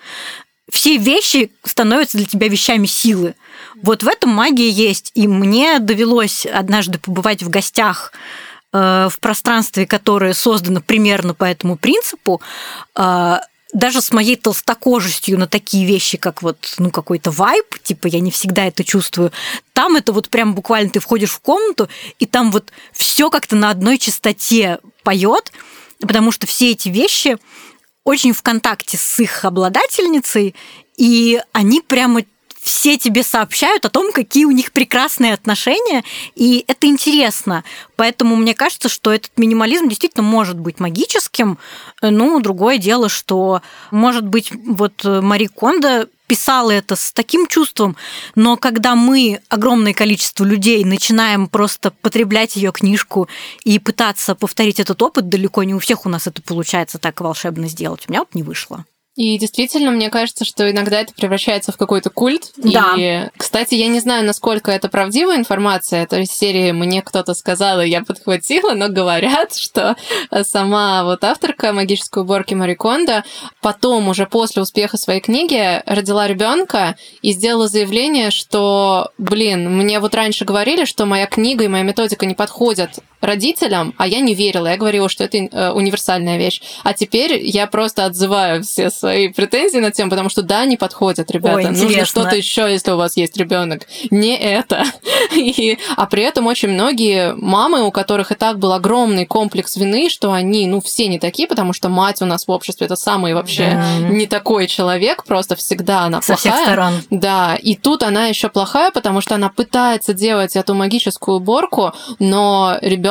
все 0.70 0.98
вещи 0.98 1.52
становятся 1.64 2.18
для 2.18 2.26
тебя 2.26 2.50
вещами 2.50 2.86
силы. 2.86 3.36
Вот 3.82 4.04
в 4.04 4.10
этом 4.10 4.32
магия 4.32 4.70
есть. 4.70 5.14
И 5.16 5.30
мне 5.30 5.80
довелось 5.80 6.46
однажды 6.46 7.00
побывать 7.00 7.44
в 7.44 7.50
гостях 7.50 8.12
в 8.74 9.14
пространстве, 9.20 9.86
которое 9.86 10.34
создано 10.34 10.82
примерно 10.82 11.34
по 11.34 11.44
этому 11.44 11.76
принципу, 11.76 12.42
э, 12.96 13.40
даже 13.74 14.02
с 14.02 14.12
моей 14.12 14.36
толстокожестью 14.36 15.38
на 15.40 15.48
такие 15.48 15.86
вещи, 15.86 16.18
как 16.18 16.42
вот, 16.42 16.76
ну, 16.78 16.92
какой-то 16.92 17.32
вайб, 17.32 17.80
типа, 17.82 18.08
я 18.08 18.20
не 18.20 18.32
всегда 18.32 18.66
это 18.66 18.84
чувствую, 18.84 19.32
там 19.74 19.96
это 19.96 20.12
вот 20.14 20.30
прям 20.30 20.56
буквально 20.56 20.90
ты 20.90 21.00
входишь 21.00 21.32
в 21.32 21.40
комнату, 21.40 21.90
и 22.20 22.26
там 22.26 22.52
вот 22.52 22.72
все 22.92 23.30
как-то 23.30 23.56
на 23.56 23.70
одной 23.70 23.98
частоте 23.98 24.80
поет, 25.04 25.52
потому 26.00 26.32
что 26.32 26.48
все 26.48 26.72
эти 26.72 26.90
вещи 26.90 27.38
очень 28.04 28.34
в 28.34 28.42
контакте 28.42 28.98
с 28.98 29.20
их 29.20 29.46
обладательницей, 29.46 30.56
и 30.98 31.42
они 31.54 31.82
прямо 31.82 32.24
все 32.62 32.98
тебе 32.98 33.24
сообщают 33.24 33.86
о 33.86 33.90
том, 33.90 34.12
какие 34.12 34.46
у 34.46 34.52
них 34.52 34.72
прекрасные 34.72 35.34
отношения, 35.34 36.04
и 36.36 36.64
это 36.68 36.88
интересно. 36.88 37.64
Поэтому 37.96 38.36
мне 38.36 38.54
кажется, 38.54 38.88
что 38.88 39.12
этот 39.12 39.32
минимализм 39.38 39.88
действительно 39.88 40.24
может 40.24 40.60
быть 40.60 40.80
магическим. 40.80 41.58
Ну, 42.02 42.40
другое 42.40 42.78
дело, 42.78 43.10
что, 43.10 43.62
может 43.90 44.26
быть, 44.26 44.52
вот 44.54 45.04
Мари 45.04 45.48
Кондо 45.48 46.08
писала 46.28 46.72
это 46.72 46.96
с 46.96 47.12
таким 47.12 47.46
чувством, 47.46 47.98
но 48.36 48.56
когда 48.56 48.96
мы, 48.96 49.42
огромное 49.50 49.94
количество 49.94 50.46
людей, 50.46 50.86
начинаем 50.86 51.48
просто 51.48 51.92
потреблять 51.92 52.56
ее 52.56 52.72
книжку 52.72 53.28
и 53.66 53.80
пытаться 53.80 54.34
повторить 54.34 54.80
этот 54.80 55.02
опыт, 55.02 55.28
далеко 55.28 55.64
не 55.64 55.74
у 55.74 55.80
всех 55.80 56.06
у 56.06 56.10
нас 56.10 56.28
это 56.28 56.42
получается 56.42 57.00
так 57.00 57.20
волшебно 57.20 57.68
сделать. 57.68 58.06
У 58.08 58.12
меня 58.12 58.22
вот 58.22 58.34
не 58.34 58.44
вышло. 58.44 58.86
И 59.22 59.38
действительно, 59.38 59.92
мне 59.92 60.10
кажется, 60.10 60.46
что 60.46 60.72
иногда 60.72 61.00
это 61.00 61.14
превращается 61.14 61.72
в 61.72 61.78
какой-то 61.78 62.10
культ. 62.10 62.54
Да. 62.58 62.96
И, 62.98 63.30
кстати, 63.38 63.76
я 63.76 63.88
не 63.88 64.00
знаю, 64.00 64.26
насколько 64.26 64.72
это 64.72 64.90
правдивая 64.90 65.38
информация. 65.38 66.08
То 66.08 66.18
есть 66.18 66.32
серии 66.32 66.72
мне 66.72 67.04
кто-то 67.04 67.36
сказал, 67.36 67.82
и 67.82 67.88
я 67.88 68.02
подхватила, 68.04 68.74
но 68.74 68.90
говорят, 68.90 69.54
что 69.54 69.96
сама 70.42 71.04
вот 71.04 71.24
авторка 71.24 71.72
магической 71.72 72.24
уборки 72.24 72.56
Мариконда 72.56 73.24
потом, 73.62 74.08
уже 74.08 74.26
после 74.26 74.64
успеха 74.64 74.98
своей 74.98 75.20
книги, 75.20 75.84
родила 75.86 76.28
ребенка 76.28 76.96
и 77.22 77.34
сделала 77.34 77.68
заявление, 77.68 78.32
что, 78.32 79.12
блин, 79.20 79.70
мне 79.78 80.00
вот 80.00 80.16
раньше 80.16 80.46
говорили, 80.46 80.86
что 80.86 81.06
моя 81.06 81.28
книга 81.28 81.66
и 81.66 81.68
моя 81.68 81.84
методика 81.84 82.26
не 82.26 82.34
подходят 82.34 82.98
родителям, 83.22 83.94
а 83.98 84.08
я 84.08 84.20
не 84.20 84.34
верила. 84.34 84.68
Я 84.68 84.78
говорила, 84.78 85.08
что 85.08 85.24
это 85.24 85.38
э, 85.38 85.72
универсальная 85.72 86.38
вещь. 86.38 86.62
А 86.84 86.94
теперь 86.94 87.40
я 87.44 87.68
просто 87.68 88.06
отзываю 88.06 88.64
все 88.64 88.90
свои 88.90 89.30
претензии 89.30 89.78
на 89.78 89.92
тему, 89.92 90.10
потому 90.10 90.30
что 90.30 90.42
да, 90.42 90.66
не 90.66 90.76
подходят, 90.76 91.30
ребята. 91.32 91.56
Ой, 91.56 91.66
Нужно 91.66 92.06
что-то 92.06 92.36
еще, 92.36 92.70
если 92.70 92.92
у 92.92 92.98
вас 92.98 93.16
есть 93.16 93.38
ребенок. 93.38 93.88
Не 94.10 94.38
это. 94.38 94.84
И, 95.36 95.78
а 95.96 96.08
при 96.08 96.24
этом 96.24 96.48
очень 96.48 96.70
многие 96.70 97.36
мамы, 97.36 97.84
у 97.84 97.92
которых 97.92 98.32
и 98.32 98.36
так 98.36 98.58
был 98.60 98.74
огромный 98.74 99.26
комплекс 99.26 99.78
вины, 99.78 100.10
что 100.10 100.34
они, 100.34 100.66
ну, 100.68 100.82
все 100.82 101.08
не 101.08 101.20
такие, 101.20 101.48
потому 101.48 101.74
что 101.74 101.90
мать 101.90 102.22
у 102.22 102.26
нас 102.26 102.48
в 102.48 102.52
обществе 102.52 102.86
это 102.86 102.96
самый 102.96 103.34
вообще 103.34 103.72
да. 103.72 104.10
не 104.10 104.26
такой 104.26 104.68
человек, 104.68 105.24
просто 105.26 105.56
всегда 105.56 106.02
она 106.02 106.22
Со 106.22 106.34
плохая. 106.34 106.54
всех 106.54 106.66
сторон. 106.66 106.94
Да, 107.12 107.56
и 107.56 107.76
тут 107.76 108.04
она 108.04 108.28
еще 108.28 108.50
плохая, 108.50 108.92
потому 108.92 109.22
что 109.22 109.36
она 109.36 109.50
пытается 109.50 110.14
делать 110.14 110.56
эту 110.56 110.74
магическую 110.74 111.38
уборку, 111.38 111.94
но 112.20 112.78
ребенок 112.82 113.11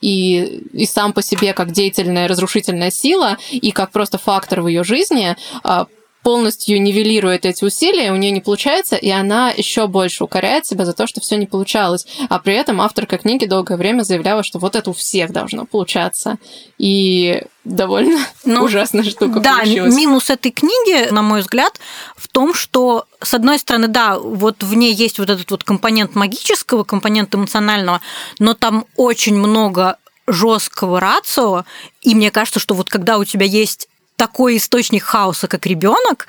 и, 0.00 0.62
и 0.72 0.86
сам 0.86 1.12
по 1.12 1.22
себе 1.22 1.52
как 1.52 1.72
деятельная 1.72 2.28
разрушительная 2.28 2.90
сила, 2.90 3.38
и 3.50 3.70
как 3.70 3.90
просто 3.90 4.18
фактор 4.18 4.62
в 4.62 4.68
ее 4.68 4.84
жизни 4.84 5.36
а, 5.62 5.86
полностью 6.28 6.82
нивелирует 6.82 7.46
эти 7.46 7.64
усилия, 7.64 8.12
у 8.12 8.16
нее 8.16 8.30
не 8.30 8.42
получается, 8.42 8.96
и 8.96 9.08
она 9.08 9.48
еще 9.48 9.86
больше 9.86 10.24
укоряет 10.24 10.66
себя 10.66 10.84
за 10.84 10.92
то, 10.92 11.06
что 11.06 11.22
все 11.22 11.38
не 11.38 11.46
получалось. 11.46 12.06
А 12.28 12.38
при 12.38 12.52
этом 12.52 12.82
авторка 12.82 13.16
книги 13.16 13.46
долгое 13.46 13.78
время 13.78 14.02
заявляла, 14.02 14.42
что 14.42 14.58
вот 14.58 14.76
это 14.76 14.90
у 14.90 14.92
всех 14.92 15.32
должно 15.32 15.64
получаться. 15.64 16.36
И 16.76 17.44
довольно 17.64 18.20
ну, 18.44 18.64
ужасная 18.64 19.04
штука 19.04 19.40
да, 19.40 19.60
получилась. 19.60 19.94
минус 19.94 20.28
этой 20.28 20.52
книги, 20.52 21.10
на 21.10 21.22
мой 21.22 21.40
взгляд, 21.40 21.80
в 22.14 22.28
том, 22.28 22.52
что, 22.52 23.06
с 23.22 23.32
одной 23.32 23.58
стороны, 23.58 23.88
да, 23.88 24.18
вот 24.18 24.62
в 24.62 24.74
ней 24.74 24.92
есть 24.92 25.18
вот 25.18 25.30
этот 25.30 25.50
вот 25.50 25.64
компонент 25.64 26.14
магического, 26.14 26.84
компонент 26.84 27.34
эмоционального, 27.34 28.02
но 28.38 28.52
там 28.52 28.84
очень 28.96 29.34
много 29.34 29.96
жесткого 30.26 31.00
рацио, 31.00 31.64
и 32.02 32.14
мне 32.14 32.30
кажется, 32.30 32.60
что 32.60 32.74
вот 32.74 32.90
когда 32.90 33.16
у 33.16 33.24
тебя 33.24 33.46
есть 33.46 33.88
такой 34.18 34.56
источник 34.56 35.04
хаоса, 35.04 35.46
как 35.46 35.64
ребенок, 35.64 36.26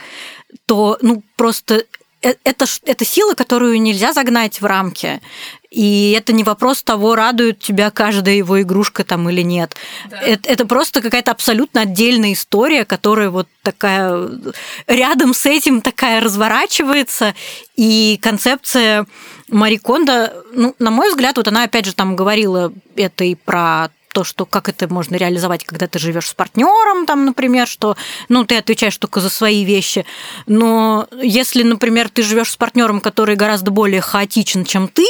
то 0.68 0.98
ну 1.02 1.24
просто 1.36 1.84
э, 2.22 2.36
это, 2.44 2.66
это 2.86 3.04
сила, 3.04 3.34
которую 3.34 3.82
нельзя 3.82 4.14
загнать 4.14 4.62
в 4.62 4.66
рамки. 4.66 5.20
И 5.72 6.16
это 6.18 6.32
не 6.32 6.44
вопрос 6.44 6.84
того, 6.84 7.16
радует 7.16 7.60
тебя 7.60 7.92
каждая 7.92 8.36
его 8.36 8.62
игрушка 8.62 9.04
там 9.04 9.30
или 9.30 9.42
нет. 9.42 9.76
Да. 10.10 10.20
Это, 10.22 10.50
это 10.50 10.66
просто 10.66 11.02
какая-то 11.02 11.32
абсолютно 11.32 11.82
отдельная 11.82 12.34
история, 12.34 12.86
которая 12.86 13.30
вот 13.30 13.48
такая 13.64 14.30
рядом 14.88 15.34
с 15.34 15.46
этим 15.46 15.82
такая 15.82 16.22
разворачивается. 16.22 17.36
И 17.76 18.20
концепция 18.22 19.06
Мари 19.50 19.78
Кондо, 19.78 20.34
ну, 20.54 20.76
на 20.80 20.92
мой 20.92 21.10
взгляд, 21.10 21.38
вот 21.38 21.48
она 21.48 21.64
опять 21.64 21.86
же 21.86 21.94
там 21.94 22.16
говорила 22.16 22.72
это 22.96 23.24
и 23.24 23.34
про 23.34 23.90
то, 24.14 24.24
что 24.24 24.46
как 24.46 24.70
это 24.70 24.92
можно 24.92 25.16
реализовать, 25.16 25.64
когда 25.66 25.88
ты 25.88 26.00
живешь 26.00 26.30
с 26.30 26.34
партнером, 26.34 27.06
там, 27.06 27.26
например, 27.26 27.68
что, 27.68 27.96
ну, 28.28 28.44
ты 28.46 28.58
отвечаешь 28.58 28.98
только 28.98 29.20
за 29.20 29.30
свои 29.30 29.64
вещи. 29.64 30.06
Но 30.48 31.08
если, 31.22 31.64
например, 31.64 32.10
ты 32.10 32.24
живешь 32.24 32.52
с 32.52 32.58
партнером, 32.58 33.02
который 33.02 33.36
гораздо 33.36 33.72
более 33.72 34.02
хаотичен, 34.02 34.66
чем 34.66 34.88
ты, 34.88 35.06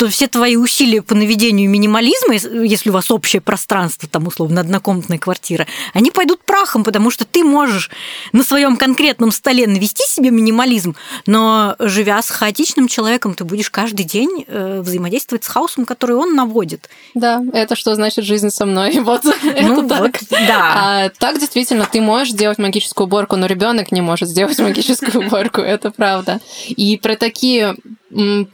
то 0.00 0.08
все 0.08 0.28
твои 0.28 0.56
усилия 0.56 1.02
по 1.02 1.14
наведению 1.14 1.68
минимализма, 1.68 2.32
если 2.32 2.88
у 2.88 2.92
вас 2.94 3.10
общее 3.10 3.42
пространство, 3.42 4.08
там, 4.08 4.26
условно, 4.26 4.62
однокомнатная 4.62 5.18
квартира, 5.18 5.66
они 5.92 6.10
пойдут 6.10 6.42
прахом, 6.42 6.84
потому 6.84 7.10
что 7.10 7.26
ты 7.26 7.44
можешь 7.44 7.90
на 8.32 8.42
своем 8.42 8.78
конкретном 8.78 9.30
столе 9.30 9.66
навести 9.66 10.04
себе 10.04 10.30
минимализм, 10.30 10.96
но 11.26 11.76
живя 11.78 12.22
с 12.22 12.30
хаотичным 12.30 12.88
человеком, 12.88 13.34
ты 13.34 13.44
будешь 13.44 13.68
каждый 13.68 14.04
день 14.04 14.46
э, 14.48 14.80
взаимодействовать 14.80 15.44
с 15.44 15.48
хаосом, 15.48 15.84
который 15.84 16.16
он 16.16 16.34
наводит. 16.34 16.88
Да, 17.12 17.42
это 17.52 17.76
что 17.76 17.94
значит 17.94 18.24
жизнь 18.24 18.48
со 18.48 18.64
мной. 18.64 19.00
Вот 19.10 19.24
ну, 19.24 19.32
это 19.32 19.88
так. 19.88 20.00
Вот, 20.00 20.26
да. 20.30 20.72
А, 20.76 21.08
так 21.10 21.38
действительно, 21.40 21.86
ты 21.90 22.00
можешь 22.00 22.32
сделать 22.32 22.56
магическую 22.58 23.06
уборку, 23.06 23.36
но 23.36 23.44
ребенок 23.44 23.92
не 23.92 24.00
может 24.00 24.30
сделать 24.30 24.58
магическую 24.60 25.26
уборку, 25.26 25.60
это 25.60 25.90
правда. 25.90 26.40
И 26.68 26.96
про 26.96 27.16
такие 27.16 27.74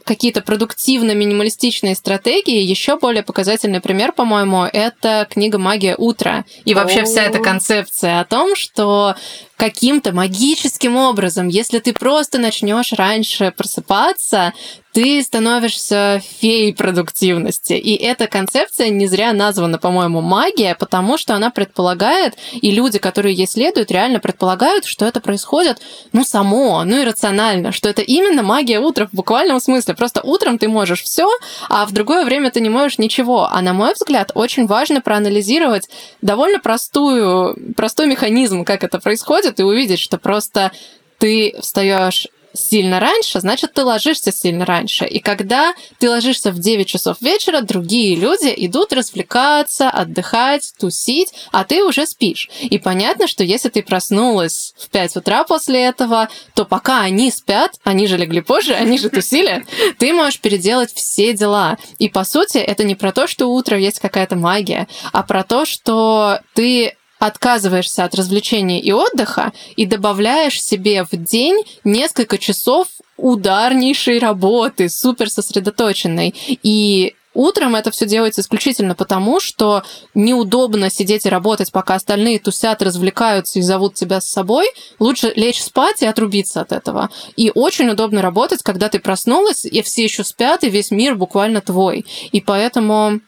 какие-то 0.03 0.41
продуктивно-минималистичные 0.41 1.95
стратегии. 1.95 2.61
Еще 2.61 2.97
более 2.97 3.23
показательный 3.23 3.81
пример, 3.81 4.11
по-моему, 4.11 4.63
это 4.71 5.27
книга 5.29 5.57
«Магия 5.57 5.95
утра». 5.95 6.45
И 6.65 6.73
вообще 6.73 7.03
вся 7.03 7.23
эта 7.23 7.39
концепция 7.39 8.19
о 8.19 8.25
том, 8.25 8.55
что 8.55 9.15
каким-то 9.55 10.13
магическим 10.13 10.95
образом, 10.95 11.47
если 11.47 11.79
ты 11.79 11.93
просто 11.93 12.37
начнешь 12.37 12.93
раньше 12.93 13.51
просыпаться, 13.55 14.53
ты 14.97 15.21
становишься 15.21 16.23
феей 16.39 16.73
продуктивности. 16.73 17.73
И 17.73 17.93
эта 17.93 18.25
концепция 18.25 18.89
не 18.89 19.05
зря 19.05 19.31
названа, 19.31 19.77
по-моему, 19.77 20.21
магия, 20.21 20.73
потому 20.73 21.19
что 21.19 21.35
она 21.35 21.51
предполагает, 21.51 22.33
и 22.51 22.71
люди, 22.71 22.97
которые 22.97 23.35
ей 23.35 23.45
следуют, 23.45 23.91
реально 23.91 24.19
предполагают, 24.19 24.85
что 24.85 25.05
это 25.05 25.21
происходит, 25.21 25.79
ну, 26.13 26.23
само, 26.23 26.83
ну, 26.83 26.99
иррационально, 27.03 27.71
что 27.73 27.89
это 27.89 28.01
именно 28.01 28.41
магия 28.41 28.79
утра 28.79 29.05
в 29.05 29.15
буквальном 29.15 29.59
смысле. 29.59 29.93
Просто 29.93 30.21
утром 30.23 30.57
ты 30.57 30.67
можешь 30.67 31.03
все, 31.03 31.29
а 31.69 31.85
в 31.85 31.91
другое 31.91 32.25
время 32.25 32.49
ты 32.49 32.59
не 32.59 32.69
можешь 32.69 32.97
ничего. 32.97 33.47
А 33.51 33.61
на 33.61 33.73
мой 33.73 33.93
взгляд, 33.93 34.31
очень 34.33 34.65
важно 34.65 35.01
проанализировать 35.01 35.87
довольно 36.23 36.57
простую, 36.57 37.55
простой 37.75 38.07
механизм, 38.07 38.65
как 38.65 38.83
это 38.83 38.97
происходит, 38.97 39.59
и 39.59 39.63
увидеть, 39.63 39.99
что 39.99 40.17
просто 40.17 40.71
ты 41.19 41.55
встаешь 41.61 42.27
сильно 42.57 42.99
раньше, 42.99 43.39
значит, 43.39 43.73
ты 43.73 43.83
ложишься 43.83 44.31
сильно 44.31 44.65
раньше. 44.65 45.05
И 45.05 45.19
когда 45.19 45.73
ты 45.99 46.09
ложишься 46.09 46.51
в 46.51 46.59
9 46.59 46.87
часов 46.87 47.17
вечера, 47.21 47.61
другие 47.61 48.15
люди 48.15 48.53
идут 48.57 48.93
развлекаться, 48.93 49.89
отдыхать, 49.89 50.73
тусить, 50.79 51.33
а 51.51 51.63
ты 51.63 51.83
уже 51.83 52.05
спишь. 52.05 52.49
И 52.61 52.77
понятно, 52.77 53.27
что 53.27 53.43
если 53.43 53.69
ты 53.69 53.83
проснулась 53.83 54.73
в 54.77 54.89
5 54.89 55.17
утра 55.17 55.43
после 55.43 55.83
этого, 55.83 56.29
то 56.55 56.65
пока 56.65 57.01
они 57.01 57.31
спят, 57.31 57.79
они 57.83 58.07
же 58.07 58.17
легли 58.17 58.41
позже, 58.41 58.73
они 58.73 58.97
же 58.97 59.09
тусили, 59.09 59.65
ты 59.99 60.13
можешь 60.13 60.39
переделать 60.39 60.93
все 60.93 61.33
дела. 61.33 61.77
И 61.99 62.09
по 62.09 62.23
сути, 62.23 62.57
это 62.57 62.83
не 62.83 62.95
про 62.95 63.11
то, 63.11 63.27
что 63.27 63.47
утро 63.47 63.77
есть 63.77 63.99
какая-то 63.99 64.35
магия, 64.35 64.87
а 65.11 65.23
про 65.23 65.43
то, 65.43 65.65
что 65.65 66.39
ты 66.53 66.95
отказываешься 67.19 68.03
от 68.03 68.15
развлечений 68.15 68.79
и 68.79 68.91
отдыха 68.91 69.51
и 69.75 69.85
добавляешь 69.85 70.61
себе 70.61 71.03
в 71.03 71.11
день 71.11 71.63
несколько 71.83 72.37
часов 72.37 72.87
ударнейшей 73.17 74.19
работы, 74.19 74.89
супер 74.89 75.29
сосредоточенной. 75.29 76.33
И 76.63 77.15
Утром 77.37 77.75
это 77.75 77.91
все 77.91 78.07
делается 78.07 78.41
исключительно 78.41 78.95
потому, 78.95 79.39
что 79.39 79.83
неудобно 80.15 80.89
сидеть 80.89 81.27
и 81.27 81.29
работать, 81.29 81.71
пока 81.71 81.93
остальные 81.93 82.39
тусят, 82.39 82.81
развлекаются 82.81 83.59
и 83.59 83.61
зовут 83.61 83.93
тебя 83.93 84.21
с 84.21 84.27
собой. 84.27 84.65
Лучше 84.97 85.33
лечь 85.35 85.61
спать 85.61 86.01
и 86.01 86.07
отрубиться 86.07 86.61
от 86.61 86.71
этого. 86.71 87.11
И 87.35 87.51
очень 87.53 87.89
удобно 87.89 88.23
работать, 88.23 88.63
когда 88.63 88.89
ты 88.89 88.97
проснулась, 88.97 89.65
и 89.65 89.83
все 89.83 90.03
еще 90.03 90.23
спят, 90.23 90.63
и 90.63 90.71
весь 90.71 90.89
мир 90.89 91.13
буквально 91.13 91.61
твой. 91.61 92.07
И 92.31 92.41
поэтому 92.41 93.19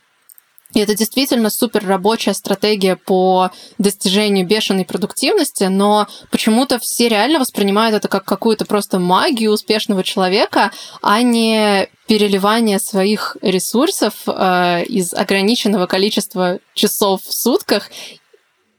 и 0.74 0.80
это 0.80 0.96
действительно 0.96 1.50
супер 1.50 1.86
рабочая 1.86 2.34
стратегия 2.34 2.96
по 2.96 3.50
достижению 3.80 4.46
бешеной 4.46 4.86
продуктивности, 4.86 5.64
но 5.64 6.08
почему-то 6.30 6.78
все 6.78 7.10
реально 7.10 7.40
воспринимают 7.40 7.96
это 7.96 8.08
как 8.08 8.24
какую-то 8.26 8.66
просто 8.66 9.00
магию 9.00 9.52
успешного 9.52 10.04
человека, 10.04 10.72
а 11.02 11.22
не 11.24 11.90
переливание 12.08 12.80
своих 12.80 13.36
ресурсов 13.42 14.14
э, 14.28 14.84
из 14.86 15.14
ограниченного 15.14 15.88
количества 15.88 16.60
часов 16.76 17.24
в 17.24 17.34
сутках 17.34 17.90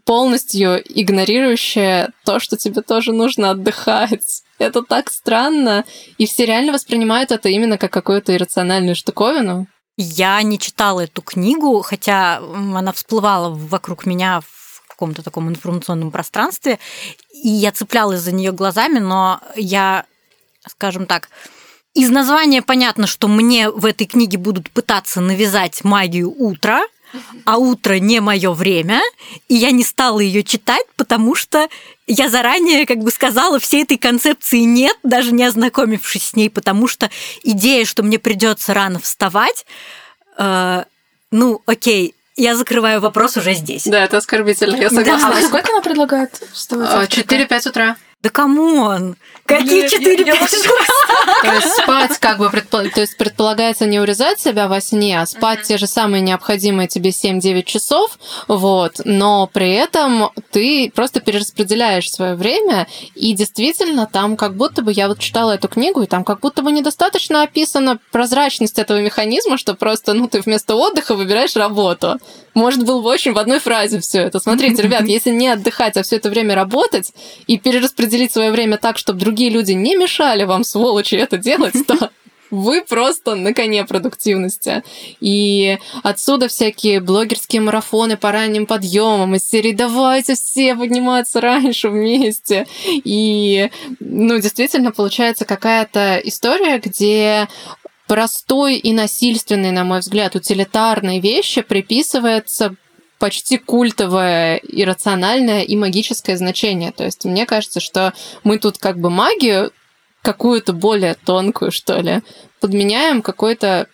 полностью 0.04 0.82
игнорирующее 0.84 2.10
то, 2.24 2.40
что 2.40 2.56
тебе 2.56 2.82
тоже 2.82 3.12
нужно 3.12 3.50
отдыхать. 3.50 4.42
Это 4.58 4.82
так 4.82 5.10
странно. 5.10 5.84
И 6.18 6.26
все 6.26 6.46
реально 6.46 6.72
воспринимают 6.72 7.30
это 7.30 7.48
именно 7.48 7.78
как 7.78 7.92
какую-то 7.92 8.34
иррациональную 8.34 8.96
штуковину. 8.96 9.66
Я 10.02 10.40
не 10.40 10.58
читала 10.58 11.00
эту 11.00 11.20
книгу, 11.20 11.82
хотя 11.82 12.38
она 12.38 12.90
всплывала 12.94 13.50
вокруг 13.50 14.06
меня 14.06 14.40
в 14.40 14.88
каком-то 14.88 15.22
таком 15.22 15.50
информационном 15.50 16.10
пространстве, 16.10 16.78
и 17.30 17.50
я 17.50 17.70
цеплялась 17.70 18.20
за 18.20 18.32
нее 18.32 18.52
глазами, 18.52 18.98
но 18.98 19.42
я, 19.56 20.06
скажем 20.66 21.04
так, 21.04 21.28
из 21.92 22.08
названия 22.08 22.62
понятно, 22.62 23.06
что 23.06 23.28
мне 23.28 23.68
в 23.68 23.84
этой 23.84 24.06
книге 24.06 24.38
будут 24.38 24.70
пытаться 24.70 25.20
навязать 25.20 25.84
магию 25.84 26.30
утра, 26.30 26.82
а 27.44 27.58
утро 27.58 27.98
не 27.98 28.20
мое 28.20 28.52
время, 28.52 29.00
и 29.48 29.54
я 29.54 29.70
не 29.70 29.84
стала 29.84 30.20
ее 30.20 30.42
читать, 30.42 30.86
потому 30.96 31.34
что 31.34 31.68
я 32.06 32.28
заранее 32.28 32.86
как 32.86 32.98
бы 32.98 33.10
сказала, 33.10 33.58
всей 33.58 33.84
этой 33.84 33.98
концепции 33.98 34.60
нет, 34.60 34.96
даже 35.02 35.32
не 35.32 35.44
ознакомившись 35.44 36.28
с 36.28 36.36
ней, 36.36 36.50
потому 36.50 36.88
что 36.88 37.10
идея, 37.42 37.84
что 37.84 38.02
мне 38.02 38.18
придется 38.18 38.74
рано 38.74 38.98
вставать, 38.98 39.66
э, 40.38 40.84
ну, 41.30 41.62
окей, 41.66 42.14
я 42.36 42.56
закрываю 42.56 43.00
вопрос 43.00 43.36
уже 43.36 43.54
здесь. 43.54 43.84
Да, 43.84 44.04
это 44.04 44.16
оскорбительно, 44.16 44.76
я 44.76 44.88
согласна. 44.88 45.30
Да. 45.30 45.38
А 45.38 45.42
сколько 45.42 45.72
она 45.72 45.82
предлагает 45.82 46.42
вставать? 46.52 47.10
4-5 47.10 47.68
утра. 47.68 47.96
Да 48.22 48.28
come 48.28 48.78
on! 48.78 49.16
Какие 49.46 49.86
4-5 49.86 50.20
утра? 50.20 51.40
То 51.42 51.54
есть 51.54 51.68
спать 51.68 52.18
как 52.18 52.36
бы, 52.36 52.50
предпол... 52.50 52.82
то 52.94 53.00
есть 53.00 53.16
предполагается 53.16 53.86
не 53.86 53.98
урезать 53.98 54.38
себя 54.38 54.68
во 54.68 54.82
сне, 54.82 55.18
а 55.18 55.24
спать 55.24 55.62
те 55.62 55.78
же 55.78 55.86
самые 55.86 56.20
необходимые 56.20 56.86
тебе 56.86 57.10
7-9 57.10 57.62
часов, 57.62 58.18
вот, 58.46 59.00
но 59.04 59.48
при 59.50 59.72
этом 59.72 60.30
ты 60.50 60.92
просто 60.94 61.20
перераспределяешь 61.20 62.10
свое 62.10 62.34
время, 62.34 62.86
и 63.14 63.32
действительно 63.32 64.06
там 64.06 64.36
как 64.36 64.54
будто 64.54 64.82
бы, 64.82 64.92
я 64.92 65.08
вот 65.08 65.18
читала 65.18 65.52
эту 65.52 65.68
книгу, 65.68 66.02
и 66.02 66.06
там 66.06 66.22
как 66.22 66.40
будто 66.40 66.60
бы 66.60 66.72
недостаточно 66.72 67.42
описана 67.42 67.98
прозрачность 68.12 68.78
этого 68.78 69.00
механизма, 69.00 69.56
что 69.56 69.72
просто, 69.72 70.12
ну, 70.12 70.28
ты 70.28 70.42
вместо 70.42 70.74
отдыха 70.74 71.14
выбираешь 71.14 71.56
работу. 71.56 72.18
Может, 72.52 72.84
было 72.84 73.00
бы 73.00 73.08
очень 73.08 73.32
в 73.32 73.38
одной 73.38 73.60
фразе 73.60 74.00
все 74.00 74.20
это. 74.22 74.40
Смотрите, 74.40 74.82
ребят, 74.82 75.02
если 75.06 75.30
не 75.30 75.48
отдыхать, 75.48 75.96
а 75.96 76.02
все 76.02 76.16
это 76.16 76.28
время 76.28 76.54
работать 76.54 77.12
и 77.46 77.58
перераспределить 78.10 78.32
свое 78.32 78.50
время 78.50 78.76
так, 78.76 78.98
чтобы 78.98 79.20
другие 79.20 79.50
люди 79.50 79.72
не 79.72 79.96
мешали 79.96 80.44
вам, 80.44 80.64
сволочи, 80.64 81.14
это 81.14 81.38
делать, 81.38 81.74
то 81.86 82.10
вы 82.50 82.82
просто 82.82 83.34
на 83.36 83.54
коне 83.54 83.84
продуктивности. 83.84 84.82
И 85.20 85.78
отсюда 86.02 86.48
всякие 86.48 87.00
блогерские 87.00 87.62
марафоны 87.62 88.16
по 88.16 88.32
ранним 88.32 88.66
подъемам 88.66 89.34
из 89.34 89.48
серии 89.48 89.72
«Давайте 89.72 90.34
все 90.34 90.74
подниматься 90.74 91.40
раньше 91.40 91.88
вместе». 91.88 92.66
И, 92.86 93.70
ну, 94.00 94.40
действительно, 94.40 94.90
получается 94.90 95.44
какая-то 95.44 96.20
история, 96.24 96.78
где 96.78 97.48
простой 98.06 98.76
и 98.76 98.92
насильственный, 98.92 99.70
на 99.70 99.84
мой 99.84 100.00
взгляд, 100.00 100.34
утилитарной 100.34 101.20
вещи 101.20 101.62
приписывается 101.62 102.74
почти 103.20 103.58
культовое, 103.58 104.56
иррациональное 104.56 105.62
и 105.62 105.76
магическое 105.76 106.36
значение. 106.36 106.90
То 106.90 107.04
есть 107.04 107.24
мне 107.24 107.46
кажется, 107.46 107.78
что 107.78 108.14
мы 108.42 108.58
тут 108.58 108.78
как 108.78 108.98
бы 108.98 109.10
магию 109.10 109.70
какую-то 110.22 110.72
более 110.72 111.14
тонкую, 111.14 111.70
что 111.70 112.00
ли, 112.00 112.22
подменяем 112.60 113.22
какой-то 113.22 113.86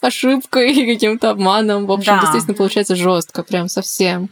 ошибкой 0.00 0.72
и 0.72 0.94
каким-то 0.94 1.30
обманом. 1.30 1.86
В 1.86 1.92
общем, 1.92 2.14
да. 2.16 2.20
действительно 2.20 2.54
получается 2.54 2.94
жестко, 2.94 3.42
прям 3.42 3.68
совсем. 3.68 4.28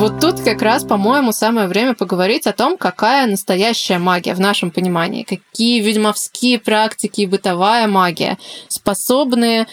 Вот 0.00 0.18
тут 0.18 0.40
как 0.40 0.62
раз, 0.62 0.82
по-моему, 0.82 1.30
самое 1.30 1.68
время 1.68 1.92
поговорить 1.92 2.46
о 2.46 2.54
том, 2.54 2.78
какая 2.78 3.26
настоящая 3.26 3.98
магия 3.98 4.32
в 4.32 4.40
нашем 4.40 4.70
понимании, 4.70 5.24
какие 5.24 5.82
ведьмовские 5.82 6.58
практики 6.58 7.20
и 7.20 7.26
бытовая 7.26 7.86
магия 7.86 8.38
способны 8.68 9.66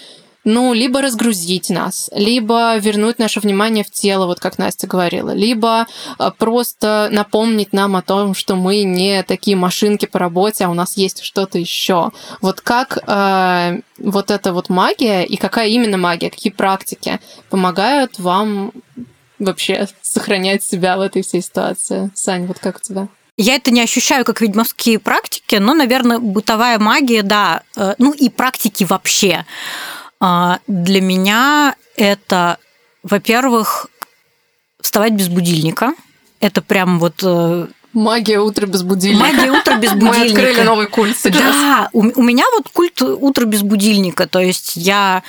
ну, 0.43 0.73
либо 0.73 1.01
разгрузить 1.01 1.69
нас, 1.69 2.09
либо 2.13 2.77
вернуть 2.77 3.19
наше 3.19 3.39
внимание 3.39 3.85
в 3.85 3.91
тело, 3.91 4.25
вот 4.25 4.39
как 4.39 4.57
Настя 4.57 4.87
говорила, 4.87 5.31
либо 5.33 5.87
э, 6.19 6.31
просто 6.37 7.09
напомнить 7.11 7.73
нам 7.73 7.95
о 7.97 8.01
том, 8.01 8.33
что 8.33 8.55
мы 8.55 8.83
не 8.83 9.23
такие 9.23 9.57
машинки 9.57 10.05
по 10.05 10.19
работе, 10.19 10.65
а 10.65 10.69
у 10.69 10.73
нас 10.73 10.95
есть 10.95 11.21
что-то 11.21 11.57
еще. 11.57 12.11
Вот 12.41 12.61
как 12.61 12.97
э, 12.97 13.81
вот 13.97 14.31
эта 14.31 14.53
вот 14.53 14.69
магия 14.69 15.23
и 15.23 15.35
какая 15.35 15.67
именно 15.67 15.97
магия, 15.97 16.29
какие 16.29 16.51
практики 16.51 17.19
помогают 17.49 18.19
вам 18.19 18.71
вообще 19.39 19.87
сохранять 20.01 20.63
себя 20.63 20.97
в 20.97 21.01
этой 21.01 21.21
всей 21.21 21.41
ситуации? 21.41 22.11
Сань, 22.15 22.45
вот 22.45 22.59
как 22.59 22.77
у 22.77 22.79
тебя? 22.79 23.07
Я 23.37 23.55
это 23.55 23.69
не 23.69 23.81
ощущаю 23.81 24.25
как 24.25 24.41
ведьмовские 24.41 24.97
практики, 24.97 25.57
но, 25.57 25.75
наверное, 25.75 26.17
бытовая 26.17 26.79
магия, 26.79 27.21
да, 27.21 27.61
э, 27.75 27.93
ну 27.99 28.11
и 28.11 28.29
практики 28.29 28.83
вообще. 28.83 29.45
А, 30.19 30.59
для 30.65 31.01
меня 31.01 31.75
это, 31.95 32.57
во-первых, 33.03 33.87
вставать 34.81 35.13
без 35.13 35.27
будильника. 35.27 35.93
Это 36.39 36.63
прям 36.63 36.97
вот 36.97 37.21
э, 37.23 37.67
Магия 37.93 38.39
утра 38.39 38.67
без 38.67 38.83
будильника. 38.83 39.25
Магия 39.25 39.51
утра 39.51 39.77
без 39.77 39.91
будильника. 39.93 40.17
Мы 40.17 40.25
открыли 40.25 40.61
новый 40.61 40.87
культ 40.87 41.17
сейчас. 41.17 41.41
Да, 41.41 41.89
у, 41.93 42.01
у 42.01 42.23
меня 42.23 42.43
вот 42.55 42.69
культ 42.69 43.01
утра 43.01 43.45
без 43.45 43.61
будильника. 43.61 44.27
То 44.27 44.39
есть 44.39 44.75
я, 44.75 45.23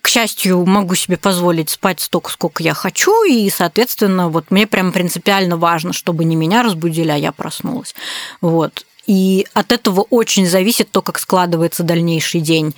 к 0.00 0.08
счастью, 0.08 0.64
могу 0.64 0.94
себе 0.94 1.16
позволить 1.16 1.70
спать 1.70 2.00
столько, 2.00 2.30
сколько 2.30 2.62
я 2.62 2.74
хочу, 2.74 3.24
и, 3.24 3.50
соответственно, 3.50 4.28
вот 4.28 4.50
мне 4.50 4.66
прям 4.66 4.92
принципиально 4.92 5.56
важно, 5.56 5.92
чтобы 5.92 6.24
не 6.24 6.36
меня 6.36 6.62
разбудили, 6.62 7.10
а 7.10 7.16
я 7.16 7.32
проснулась. 7.32 7.94
Вот. 8.40 8.84
И 9.06 9.46
от 9.54 9.72
этого 9.72 10.00
очень 10.10 10.46
зависит 10.46 10.90
то, 10.90 11.00
как 11.00 11.18
складывается 11.18 11.82
дальнейший 11.82 12.40
день. 12.40 12.74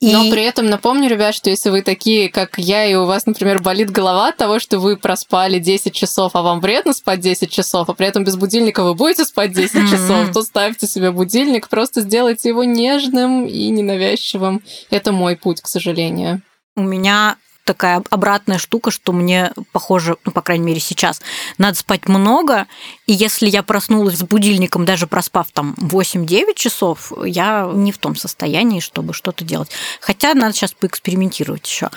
И... 0.00 0.12
Но 0.12 0.30
при 0.30 0.42
этом 0.42 0.66
напомню, 0.66 1.08
ребят, 1.08 1.34
что 1.34 1.48
если 1.48 1.70
вы 1.70 1.80
такие, 1.80 2.28
как 2.28 2.58
я, 2.58 2.84
и 2.84 2.94
у 2.94 3.06
вас, 3.06 3.24
например, 3.24 3.62
болит 3.62 3.90
голова 3.90 4.28
от 4.28 4.36
того, 4.36 4.58
что 4.58 4.78
вы 4.78 4.98
проспали 4.98 5.58
10 5.58 5.94
часов, 5.94 6.32
а 6.34 6.42
вам 6.42 6.60
вредно 6.60 6.92
спать 6.92 7.20
10 7.20 7.50
часов, 7.50 7.88
а 7.88 7.94
при 7.94 8.06
этом 8.06 8.22
без 8.22 8.36
будильника 8.36 8.84
вы 8.84 8.94
будете 8.94 9.24
спать 9.24 9.52
10 9.52 9.74
mm-hmm. 9.74 9.90
часов, 9.90 10.32
то 10.32 10.42
ставьте 10.42 10.86
себе 10.86 11.12
будильник, 11.12 11.68
просто 11.68 12.02
сделайте 12.02 12.50
его 12.50 12.64
нежным 12.64 13.46
и 13.46 13.68
ненавязчивым. 13.70 14.62
Это 14.90 15.12
мой 15.12 15.34
путь, 15.34 15.62
к 15.62 15.66
сожалению. 15.66 16.42
У 16.76 16.82
меня 16.82 17.36
такая 17.66 18.02
обратная 18.08 18.58
штука, 18.58 18.90
что 18.90 19.12
мне, 19.12 19.52
похоже, 19.72 20.16
ну, 20.24 20.32
по 20.32 20.40
крайней 20.40 20.64
мере, 20.64 20.80
сейчас, 20.80 21.20
надо 21.58 21.76
спать 21.76 22.08
много, 22.08 22.66
и 23.06 23.12
если 23.12 23.48
я 23.48 23.62
проснулась 23.62 24.18
с 24.18 24.22
будильником, 24.22 24.86
даже 24.86 25.06
проспав 25.06 25.48
там 25.52 25.74
8-9 25.76 26.54
часов, 26.54 27.12
я 27.24 27.68
не 27.74 27.92
в 27.92 27.98
том 27.98 28.16
состоянии, 28.16 28.80
чтобы 28.80 29.12
что-то 29.12 29.44
делать. 29.44 29.70
Хотя 30.00 30.32
надо 30.32 30.54
сейчас 30.54 30.72
поэкспериментировать 30.72 31.66
еще. 31.68 31.90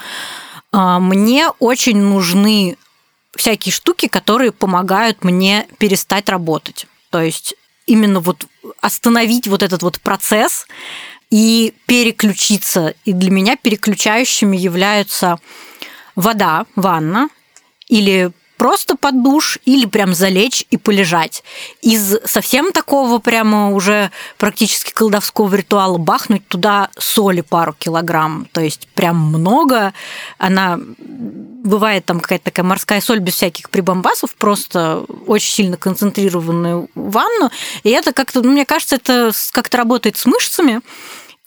А, 0.72 1.00
мне 1.00 1.50
очень 1.60 1.98
нужны 1.98 2.78
всякие 3.36 3.72
штуки, 3.72 4.08
которые 4.08 4.52
помогают 4.52 5.24
мне 5.24 5.68
перестать 5.78 6.28
работать. 6.30 6.88
То 7.12 7.22
есть 7.22 7.56
именно 7.86 8.20
вот 8.20 8.46
остановить 8.82 9.48
вот 9.48 9.64
этот 9.64 9.82
вот 9.82 10.00
процесс, 10.00 10.68
и 11.30 11.74
переключиться. 11.86 12.96
И 13.06 13.14
для 13.14 13.32
меня 13.32 13.56
переключающими 13.56 14.58
являются 14.58 15.40
вода, 16.16 16.66
ванна 16.76 17.30
или 17.88 18.32
просто 18.60 18.98
под 18.98 19.24
душ 19.24 19.58
или 19.64 19.86
прям 19.86 20.14
залечь 20.14 20.66
и 20.70 20.76
полежать. 20.76 21.44
Из 21.82 22.18
совсем 22.26 22.74
такого 22.74 23.18
прямо 23.20 23.72
уже 23.72 24.12
практически 24.38 24.92
колдовского 24.92 25.56
ритуала 25.56 25.98
бахнуть 25.98 26.46
туда 26.46 26.90
соли 26.98 27.40
пару 27.40 27.74
килограмм, 27.74 28.48
то 28.52 28.60
есть 28.60 28.90
прям 28.96 29.18
много. 29.18 29.94
Она 30.38 30.78
бывает 30.78 32.04
там 32.06 32.20
какая-то 32.20 32.46
такая 32.46 32.66
морская 32.66 33.00
соль 33.00 33.20
без 33.20 33.36
всяких 33.36 33.70
прибамбасов, 33.70 34.36
просто 34.36 35.06
очень 35.26 35.54
сильно 35.54 35.78
концентрированную 35.78 36.90
ванну. 36.96 37.52
И 37.84 37.90
это 37.90 38.12
как-то, 38.12 38.42
ну, 38.42 38.52
мне 38.52 38.66
кажется, 38.66 38.98
это 38.98 39.32
как-то 39.54 39.78
работает 39.78 40.18
с 40.18 40.26
мышцами. 40.26 40.82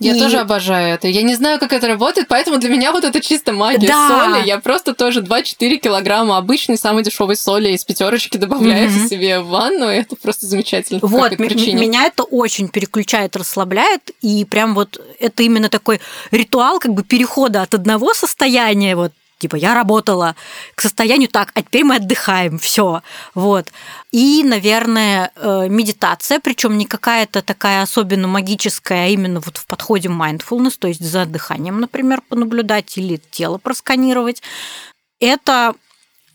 Я 0.02 0.16
и... 0.16 0.18
тоже 0.18 0.38
обожаю 0.38 0.94
это. 0.94 1.08
Я 1.08 1.22
не 1.22 1.34
знаю, 1.34 1.58
как 1.58 1.72
это 1.72 1.86
работает, 1.86 2.28
поэтому 2.28 2.58
для 2.58 2.68
меня 2.68 2.92
вот 2.92 3.04
это 3.04 3.20
чисто 3.20 3.52
магия 3.52 3.86
да. 3.88 4.08
соли. 4.08 4.46
Я 4.46 4.58
просто 4.58 4.94
тоже 4.94 5.20
2-4 5.20 5.76
килограмма 5.76 6.36
обычной 6.38 6.76
самой 6.76 7.02
дешевой 7.02 7.36
соли 7.36 7.70
из 7.70 7.84
пятерочки 7.84 8.36
добавляю 8.36 8.88
mm-hmm. 8.88 9.08
себе 9.08 9.40
в 9.40 9.48
ванну, 9.48 9.90
и 9.90 9.96
это 9.96 10.16
просто 10.16 10.46
замечательно. 10.46 11.00
Вот, 11.02 11.38
меня 11.38 12.04
это 12.04 12.24
очень 12.24 12.68
переключает, 12.68 13.36
расслабляет, 13.36 14.10
и 14.20 14.44
прям 14.44 14.74
вот 14.74 15.00
это 15.20 15.42
именно 15.42 15.68
такой 15.68 16.00
ритуал 16.30 16.78
как 16.78 16.92
бы 16.92 17.02
перехода 17.04 17.62
от 17.62 17.74
одного 17.74 18.14
состояния 18.14 18.96
вот 18.96 19.12
типа 19.42 19.56
я 19.56 19.74
работала 19.74 20.36
к 20.74 20.80
состоянию 20.80 21.28
так, 21.28 21.50
а 21.54 21.62
теперь 21.62 21.84
мы 21.84 21.96
отдыхаем, 21.96 22.58
все, 22.58 23.02
вот. 23.34 23.72
И, 24.12 24.44
наверное, 24.44 25.32
э, 25.34 25.66
медитация, 25.68 26.38
причем 26.38 26.78
не 26.78 26.86
какая-то 26.86 27.42
такая 27.42 27.82
особенно 27.82 28.28
магическая, 28.28 29.06
а 29.06 29.08
именно 29.08 29.40
вот 29.40 29.56
в 29.56 29.66
подходе 29.66 30.08
mindfulness, 30.08 30.76
то 30.78 30.88
есть 30.88 31.04
за 31.04 31.26
дыханием, 31.26 31.80
например, 31.80 32.22
понаблюдать 32.28 32.96
или 32.96 33.20
тело 33.30 33.58
просканировать. 33.58 34.42
Это 35.18 35.74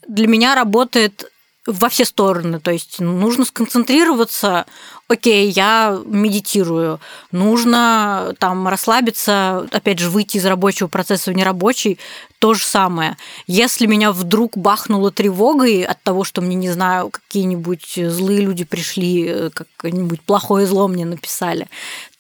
для 0.08 0.28
меня 0.28 0.56
работает 0.56 1.32
во 1.68 1.90
все 1.90 2.06
стороны. 2.06 2.60
То 2.60 2.72
есть 2.72 3.00
нужно 3.00 3.46
сконцентрироваться, 3.46 4.66
окей, 5.08 5.50
я 5.52 6.00
медитирую, 6.06 7.00
нужно 7.32 8.34
там 8.40 8.68
расслабиться, 8.68 9.68
опять 9.72 10.00
же, 10.00 10.10
выйти 10.10 10.38
из 10.38 10.46
рабочего 10.46 10.88
процесса 10.88 11.32
в 11.32 11.36
нерабочий, 11.36 12.00
то 12.40 12.54
же 12.54 12.64
самое. 12.64 13.18
Если 13.46 13.86
меня 13.86 14.12
вдруг 14.12 14.58
бахнуло 14.58 15.12
тревогой 15.12 15.84
от 15.84 16.02
того, 16.02 16.24
что 16.24 16.42
мне, 16.42 16.56
не 16.56 16.70
знаю, 16.70 17.10
какие-нибудь 17.10 17.94
злые 17.96 18.42
люди 18.42 18.64
пришли, 18.64 19.52
как-нибудь 19.54 20.22
плохое 20.22 20.66
зло 20.66 20.88
мне 20.88 21.06
написали, 21.06 21.68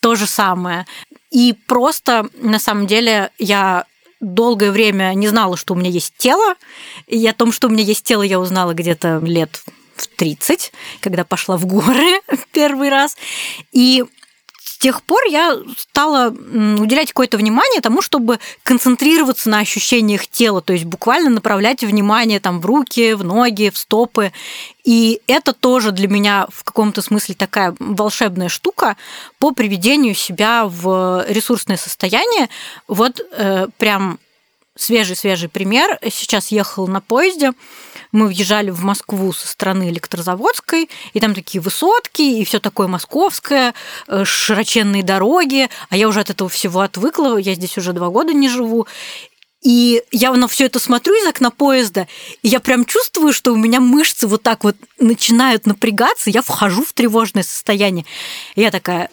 то 0.02 0.16
же 0.16 0.28
самое. 0.28 0.86
И 1.32 1.56
просто, 1.68 2.30
на 2.40 2.60
самом 2.60 2.86
деле, 2.86 3.32
я 3.40 3.86
долгое 4.20 4.72
время 4.72 5.14
не 5.14 5.28
знала, 5.28 5.58
что 5.58 5.74
у 5.74 5.78
меня 5.78 5.90
есть 5.90 6.14
тело. 6.18 6.56
И 7.08 7.26
о 7.28 7.34
том, 7.34 7.52
что 7.52 7.68
у 7.68 7.72
меня 7.72 7.84
есть 7.84 8.04
тело, 8.04 8.22
я 8.22 8.40
узнала 8.40 8.74
где-то 8.74 9.20
лет 9.24 9.64
в 9.96 10.08
30, 10.08 10.72
когда 11.02 11.24
пошла 11.24 11.58
в 11.58 11.66
горы 11.66 12.22
первый 12.52 12.90
раз. 12.90 13.18
И 13.72 14.04
с 14.78 14.80
тех 14.80 15.02
пор 15.02 15.26
я 15.26 15.58
стала 15.76 16.30
уделять 16.30 17.08
какое-то 17.08 17.38
внимание 17.38 17.82
тому, 17.82 18.04
чтобы 18.04 18.40
концентрироваться 18.62 19.50
на 19.50 19.58
ощущениях 19.58 20.28
тела, 20.28 20.62
то 20.62 20.72
есть 20.72 20.86
буквально 20.86 21.32
направлять 21.32 21.84
внимание 21.84 22.40
там 22.40 22.62
в 22.62 22.66
руки, 22.68 23.16
в 23.16 23.24
ноги, 23.24 23.72
в 23.72 23.78
стопы. 23.80 24.32
И 24.84 25.20
это 25.26 25.54
тоже 25.54 25.92
для 25.92 26.08
меня 26.08 26.46
в 26.54 26.64
каком-то 26.64 27.02
смысле 27.02 27.34
такая 27.34 27.76
волшебная 27.80 28.50
штука 28.50 28.98
по 29.40 29.50
приведению 29.50 30.14
себя 30.14 30.66
в 30.68 31.26
ресурсное 31.28 31.78
состояние. 31.78 32.48
Вот 32.88 33.20
э, 33.32 33.70
прям 33.80 34.20
свежий-свежий 34.76 35.50
пример. 35.50 35.98
Сейчас 36.04 36.50
ехал 36.50 36.88
на 36.88 37.02
поезде, 37.02 37.54
мы 38.12 38.28
въезжали 38.28 38.70
в 38.70 38.84
Москву 38.84 39.34
со 39.34 39.48
стороны 39.48 39.90
электрозаводской, 39.90 40.90
и 41.14 41.20
там 41.20 41.34
такие 41.34 41.62
высотки, 41.62 42.22
и 42.22 42.46
все 42.46 42.60
такое 42.60 42.88
московское, 42.88 43.74
э, 44.08 44.24
широченные 44.26 45.04
дороги, 45.04 45.70
а 45.90 45.98
я 45.98 46.08
уже 46.08 46.20
от 46.20 46.30
этого 46.30 46.50
всего 46.50 46.82
отвыкла, 46.82 47.38
я 47.38 47.56
здесь 47.56 47.78
уже 47.78 47.94
два 47.94 48.10
года 48.10 48.34
не 48.34 48.50
живу. 48.50 48.88
И 49.64 50.04
я 50.12 50.32
на 50.34 50.48
все 50.48 50.66
это 50.66 50.80
смотрю 50.80 51.14
из 51.16 51.28
окна 51.28 51.50
поезда, 51.50 52.08
и 52.44 52.48
я 52.48 52.60
прям 52.60 52.86
чувствую, 52.86 53.34
что 53.34 53.52
у 53.52 53.56
меня 53.56 53.80
мышцы 53.80 54.28
вот 54.28 54.44
так 54.44 54.64
вот 54.64 54.76
начинают 55.00 55.66
напрягаться, 55.66 56.30
я 56.30 56.42
вхожу 56.42 56.86
в 56.86 56.94
тревожное 56.94 57.44
состояние. 57.44 58.06
И 58.56 58.62
я 58.62 58.72
такая, 58.72 59.10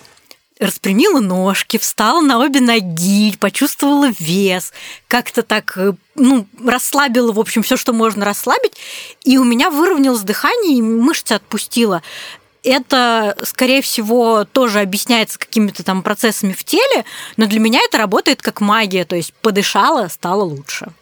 распрямила 0.61 1.20
ножки, 1.20 1.78
встала 1.78 2.20
на 2.20 2.38
обе 2.38 2.61
ноги, 2.61 3.36
почувствовала 3.38 4.11
вес, 4.18 4.72
как-то 5.09 5.42
так, 5.42 5.76
э, 5.76 5.94
ну, 6.14 6.46
расслабила, 6.64 7.32
в 7.32 7.40
общем, 7.40 7.62
все, 7.62 7.76
что 7.76 7.92
можно 7.92 8.24
расслабить, 8.24 8.76
и 9.24 9.36
у 9.38 9.44
меня 9.44 9.70
выровнялось 9.70 10.22
дыхание, 10.22 10.78
и 10.78 10.82
мышцы 10.82 11.32
отпустила. 11.32 12.02
Это, 12.62 13.36
скорее 13.42 13.82
всего, 13.82 14.44
тоже 14.44 14.80
объясняется 14.80 15.38
какими-то 15.38 15.82
там 15.82 16.02
процессами 16.02 16.52
в 16.52 16.64
теле, 16.64 17.05
но 17.36 17.46
для 17.46 17.61
меня 17.61 17.80
это 17.84 17.98
работает 17.98 18.40
как 18.40 18.61
магия, 18.61 19.05
то 19.05 19.16
есть 19.16 19.34
подышала, 19.34 20.09
стало 20.09 20.44
лучше. 20.44 20.92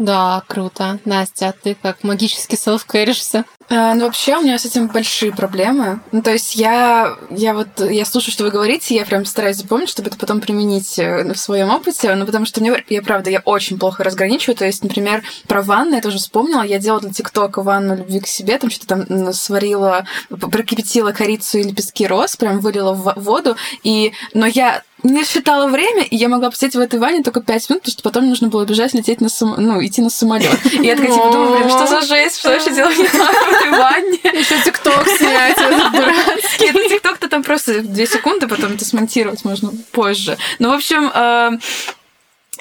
Да, 0.00 0.42
круто. 0.46 0.98
Настя, 1.04 1.48
а 1.48 1.52
ты 1.52 1.76
как 1.80 2.02
магически 2.04 2.56
селфкэришься? 2.56 3.44
А, 3.68 3.92
ну, 3.94 4.06
вообще, 4.06 4.38
у 4.38 4.40
меня 4.40 4.58
с 4.58 4.64
этим 4.64 4.88
большие 4.88 5.30
проблемы. 5.30 6.00
Ну, 6.10 6.22
то 6.22 6.32
есть 6.32 6.56
я, 6.56 7.18
я 7.28 7.52
вот, 7.52 7.68
я 7.78 8.06
слушаю, 8.06 8.32
что 8.32 8.44
вы 8.44 8.50
говорите, 8.50 8.94
я 8.94 9.04
прям 9.04 9.26
стараюсь 9.26 9.58
запомнить, 9.58 9.90
чтобы 9.90 10.08
это 10.08 10.16
потом 10.16 10.40
применить 10.40 10.98
э, 10.98 11.30
в 11.34 11.38
своем 11.38 11.68
опыте, 11.68 12.14
ну, 12.14 12.24
потому 12.24 12.46
что 12.46 12.62
мне, 12.62 12.82
я 12.88 13.02
правда, 13.02 13.28
я 13.28 13.40
очень 13.44 13.78
плохо 13.78 14.02
разграничиваю. 14.02 14.56
То 14.56 14.64
есть, 14.64 14.82
например, 14.82 15.22
про 15.46 15.60
ванны 15.60 15.96
я 15.96 16.00
тоже 16.00 16.16
вспомнила, 16.16 16.62
я 16.62 16.78
делала 16.78 17.02
для 17.02 17.12
ТикТока 17.12 17.60
ванну 17.60 17.94
любви 17.96 18.20
к 18.20 18.26
себе, 18.26 18.56
там 18.56 18.70
что-то 18.70 19.04
там 19.04 19.32
сварила, 19.34 20.06
прокипятила 20.30 21.12
корицу 21.12 21.58
и 21.58 21.62
лепестки 21.62 22.06
роз, 22.06 22.36
прям 22.36 22.60
вылила 22.60 22.94
в 22.94 23.12
воду, 23.16 23.54
и, 23.82 24.14
но 24.32 24.46
я 24.46 24.82
не 25.02 25.24
считала 25.24 25.68
время, 25.68 26.02
и 26.02 26.16
я 26.16 26.28
могла 26.28 26.50
посидеть 26.50 26.74
в 26.74 26.80
этой 26.80 26.98
ванне 26.98 27.22
только 27.22 27.40
5 27.40 27.70
минут, 27.70 27.82
потому 27.82 27.92
что 27.92 28.02
потом 28.02 28.28
нужно 28.28 28.48
было 28.48 28.64
бежать, 28.64 28.94
лететь 28.94 29.20
на 29.20 29.28
сам... 29.28 29.54
ну, 29.58 29.84
идти 29.84 30.02
на 30.02 30.10
самолет. 30.10 30.58
И 30.72 30.86
я 30.86 30.96
такая, 30.96 31.12
типа, 31.12 31.32
думаю, 31.32 31.58
блин, 31.58 31.70
что 31.70 31.86
за 31.86 32.00
жесть, 32.02 32.38
что 32.38 32.50
вообще 32.50 32.74
делать 32.74 32.96
в 32.96 33.00
этой 33.00 33.70
ванне? 33.70 34.18
Еще 34.22 34.62
тикток 34.64 35.06
снять, 35.08 35.56
дурацкий. 35.56 36.66
Это 36.66 36.88
тикток-то 36.88 37.28
там 37.28 37.42
просто 37.42 37.82
2 37.82 38.06
секунды, 38.06 38.46
потом 38.48 38.72
это 38.72 38.84
смонтировать 38.84 39.44
можно 39.44 39.72
позже. 39.92 40.36
Ну, 40.58 40.70
в 40.70 40.74
общем, 40.74 41.10
э, 41.12 41.50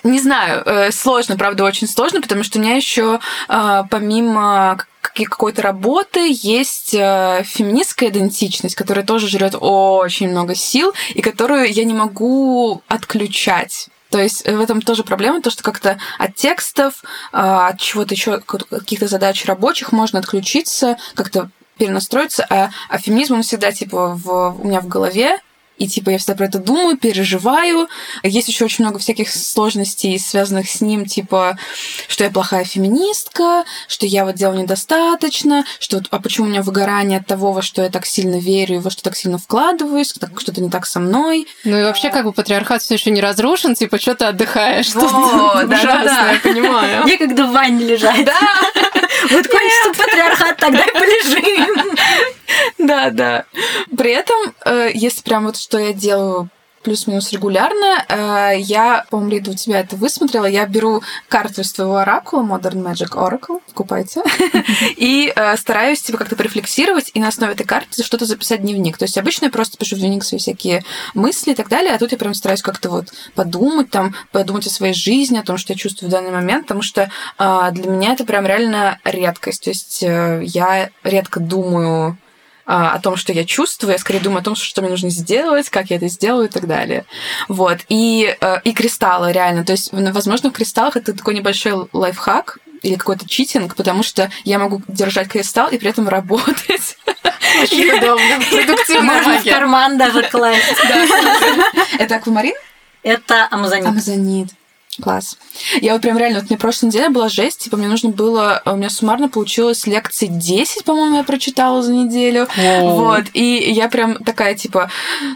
не 0.03 0.19
знаю, 0.19 0.63
э, 0.65 0.91
сложно, 0.91 1.37
правда, 1.37 1.63
очень 1.63 1.87
сложно, 1.87 2.21
потому 2.21 2.43
что 2.43 2.59
у 2.59 2.61
меня 2.61 2.75
еще 2.75 3.19
э, 3.47 3.83
помимо 3.89 4.77
какой-то 5.01 5.61
работы 5.61 6.29
есть 6.31 6.93
э, 6.93 7.43
феминистская 7.45 8.09
идентичность, 8.09 8.75
которая 8.75 9.05
тоже 9.05 9.27
жрет 9.27 9.55
очень 9.59 10.29
много 10.29 10.55
сил 10.55 10.93
и 11.13 11.21
которую 11.21 11.71
я 11.71 11.83
не 11.83 11.93
могу 11.93 12.81
отключать. 12.87 13.89
То 14.09 14.19
есть 14.19 14.45
в 14.45 14.59
этом 14.59 14.81
тоже 14.81 15.03
проблема, 15.03 15.41
то, 15.41 15.51
что 15.51 15.63
как-то 15.63 15.99
от 16.17 16.35
текстов, 16.35 17.03
от 17.31 17.79
чего-то 17.79 18.15
еще, 18.15 18.39
каких-то 18.39 19.07
задач 19.07 19.45
рабочих 19.45 19.91
можно 19.91 20.17
отключиться, 20.17 20.97
как-то 21.13 21.51
перенастроиться, 21.79 22.45
а, 22.49 22.69
а 22.89 22.97
феминизм, 22.99 23.35
он 23.35 23.43
всегда, 23.43 23.71
типа, 23.71 24.15
в, 24.15 24.55
у 24.59 24.67
меня 24.67 24.81
в 24.81 24.87
голове, 24.87 25.39
и 25.79 25.87
типа 25.87 26.11
я 26.11 26.17
всегда 26.17 26.35
про 26.35 26.45
это 26.45 26.59
думаю, 26.59 26.97
переживаю. 26.97 27.87
Есть 28.21 28.49
еще 28.49 28.65
очень 28.65 28.83
много 28.83 28.99
всяких 28.99 29.31
сложностей, 29.31 30.19
связанных 30.19 30.69
с 30.69 30.81
ним, 30.81 31.05
типа, 31.05 31.57
что 32.07 32.25
я 32.25 32.29
плохая 32.29 32.65
феминистка, 32.65 33.63
что 33.87 34.05
я 34.05 34.25
вот 34.25 34.35
делаю 34.35 34.61
недостаточно, 34.61 35.65
что 35.79 36.01
а 36.11 36.19
почему 36.19 36.47
у 36.47 36.49
меня 36.49 36.61
выгорание 36.61 37.19
от 37.19 37.27
того, 37.27 37.53
во 37.53 37.61
что 37.61 37.81
я 37.81 37.89
так 37.89 38.05
сильно 38.05 38.39
верю, 38.39 38.81
во 38.81 38.91
что 38.91 39.01
так 39.01 39.15
сильно 39.15 39.37
вкладываюсь, 39.37 40.13
что-то 40.37 40.61
не 40.61 40.69
так 40.69 40.85
со 40.85 40.99
мной. 40.99 41.47
Ну 41.63 41.79
и 41.79 41.83
вообще, 41.83 42.09
как 42.09 42.25
бы 42.25 42.33
патриархат 42.33 42.81
все 42.81 42.95
еще 42.95 43.09
не 43.11 43.21
разрушен, 43.21 43.73
типа, 43.73 43.99
что 43.99 44.15
ты 44.15 44.25
отдыхаешь? 44.25 44.87
Что 44.87 45.01
да, 45.65 45.77
ужасно, 45.77 46.03
да, 46.03 46.31
я 46.33 46.39
понимаю. 46.39 47.05
Некогда 47.05 47.45
в 47.45 47.51
ванне 47.51 47.85
лежать. 47.85 48.25
Да. 48.25 48.39
Вот 49.31 49.47
кончится 49.47 50.03
патриархат, 50.03 50.57
тогда 50.57 50.83
и 50.83 50.91
полежим. 50.93 51.97
Да, 52.77 53.09
да. 53.11 53.45
При 53.95 54.11
этом, 54.11 54.37
э, 54.65 54.89
если 54.93 55.21
прям 55.21 55.45
вот 55.45 55.57
что 55.69 55.77
я 55.77 55.93
делаю 55.93 56.49
плюс-минус 56.81 57.31
регулярно. 57.31 58.03
Э, 58.07 58.59
я, 58.59 59.05
по-моему, 59.11 59.31
Лида, 59.33 59.51
у 59.51 59.53
тебя 59.53 59.81
это 59.81 59.95
высмотрела. 59.95 60.47
Я 60.47 60.65
беру 60.65 61.03
карту 61.27 61.61
из 61.61 61.71
твоего 61.73 61.97
оракула, 61.97 62.41
Modern 62.41 62.81
Magic 62.81 63.11
Oracle, 63.11 63.61
купайте, 63.75 64.23
и 64.97 65.31
э, 65.35 65.57
стараюсь 65.57 66.01
типа 66.01 66.17
как-то 66.17 66.35
порефлексировать 66.35 67.11
и 67.13 67.19
на 67.19 67.27
основе 67.27 67.53
этой 67.53 67.67
карты 67.67 68.01
что-то 68.01 68.25
записать 68.25 68.61
в 68.61 68.63
дневник. 68.63 68.97
То 68.97 69.05
есть 69.05 69.15
обычно 69.19 69.45
я 69.45 69.51
просто 69.51 69.77
пишу 69.77 69.95
в 69.95 69.99
дневник 69.99 70.23
свои 70.23 70.39
всякие 70.39 70.83
мысли 71.13 71.51
и 71.51 71.55
так 71.55 71.69
далее, 71.69 71.93
а 71.93 71.99
тут 71.99 72.13
я 72.13 72.17
прям 72.17 72.33
стараюсь 72.33 72.63
как-то 72.63 72.89
вот 72.89 73.13
подумать, 73.35 73.91
там, 73.91 74.15
подумать 74.31 74.65
о 74.65 74.71
своей 74.71 74.95
жизни, 74.95 75.37
о 75.37 75.43
том, 75.43 75.57
что 75.57 75.73
я 75.73 75.77
чувствую 75.77 76.09
в 76.09 76.11
данный 76.11 76.31
момент, 76.31 76.63
потому 76.63 76.81
что 76.81 77.11
для 77.37 77.91
меня 77.91 78.13
это 78.13 78.25
прям 78.25 78.47
реально 78.47 78.97
редкость. 79.03 79.65
То 79.65 79.69
есть 79.69 80.01
я 80.01 80.89
редко 81.03 81.39
думаю 81.39 82.17
а, 82.71 82.91
о 82.91 82.99
том, 82.99 83.15
что 83.15 83.33
я 83.33 83.45
чувствую, 83.45 83.93
я 83.93 83.97
скорее 83.97 84.19
думаю 84.19 84.41
о 84.41 84.43
том, 84.43 84.53
что 84.53 84.81
мне 84.81 84.91
нужно 84.91 85.09
сделать, 85.09 85.71
как 85.71 85.89
я 85.89 85.95
это 85.95 86.07
сделаю 86.07 86.45
и 86.47 86.51
так 86.51 86.67
далее. 86.67 87.03
Вот. 87.47 87.79
И, 87.89 88.37
э, 88.39 88.61
и 88.63 88.73
кристаллы, 88.73 89.31
реально. 89.31 89.65
То 89.65 89.71
есть, 89.71 89.89
возможно, 89.91 90.51
в 90.51 90.53
кристаллах 90.53 90.95
это 90.95 91.13
такой 91.13 91.33
небольшой 91.33 91.89
лайфхак, 91.91 92.59
или 92.83 92.93
какой-то 92.93 93.27
читинг, 93.27 93.75
потому 93.75 94.03
что 94.03 94.31
я 94.43 94.59
могу 94.59 94.83
держать 94.87 95.29
кристалл 95.29 95.69
и 95.69 95.79
при 95.79 95.89
этом 95.89 96.07
работать. 96.07 96.95
Очень 97.63 97.89
удобно. 97.89 98.39
Продуктивная 98.51 99.01
Можно 99.01 99.39
в 99.39 99.43
карман 99.43 99.97
даже 99.97 100.21
класть. 100.29 100.75
Это 101.97 102.15
аквамарин? 102.17 102.53
Это 103.01 103.47
амазонит. 103.49 103.87
Амазонит. 103.87 104.49
Класс. 105.01 105.37
Я 105.81 105.93
вот 105.93 106.01
прям 106.01 106.17
реально, 106.17 106.39
вот 106.39 106.49
мне 106.49 106.57
прошлой 106.57 106.87
неделе 106.87 107.09
была 107.09 107.29
жесть, 107.29 107.59
типа 107.59 107.77
мне 107.77 107.87
нужно 107.87 108.09
было, 108.09 108.61
у 108.65 108.75
меня 108.75 108.89
суммарно 108.89 109.29
получилось 109.29 109.87
лекций 109.87 110.27
10, 110.27 110.83
по-моему, 110.83 111.17
я 111.17 111.23
прочитала 111.23 111.81
за 111.81 111.93
неделю. 111.93 112.47
Wow. 112.57 112.95
Вот, 112.95 113.23
и 113.33 113.71
я 113.71 113.89
прям 113.89 114.15
такая, 114.23 114.55
типа, 114.55 114.91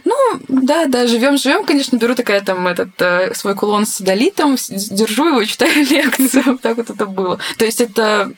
ну, 0.05 0.15
да, 0.47 0.85
да, 0.85 1.07
живем, 1.07 1.37
живем, 1.37 1.65
конечно, 1.65 1.97
беру 1.97 2.15
такая 2.15 2.41
там 2.41 2.67
этот 2.67 2.89
э, 3.01 3.33
свой 3.33 3.55
кулон 3.55 3.85
с 3.85 3.95
содолитом, 3.95 4.57
держу 4.69 5.27
его 5.27 5.41
и 5.41 5.47
читаю 5.47 5.73
лекцию. 5.89 6.59
Так 6.61 6.77
вот 6.77 6.89
это 6.89 7.05
было. 7.05 7.39
То 7.57 7.65
есть 7.65 7.81
это 7.81 8.31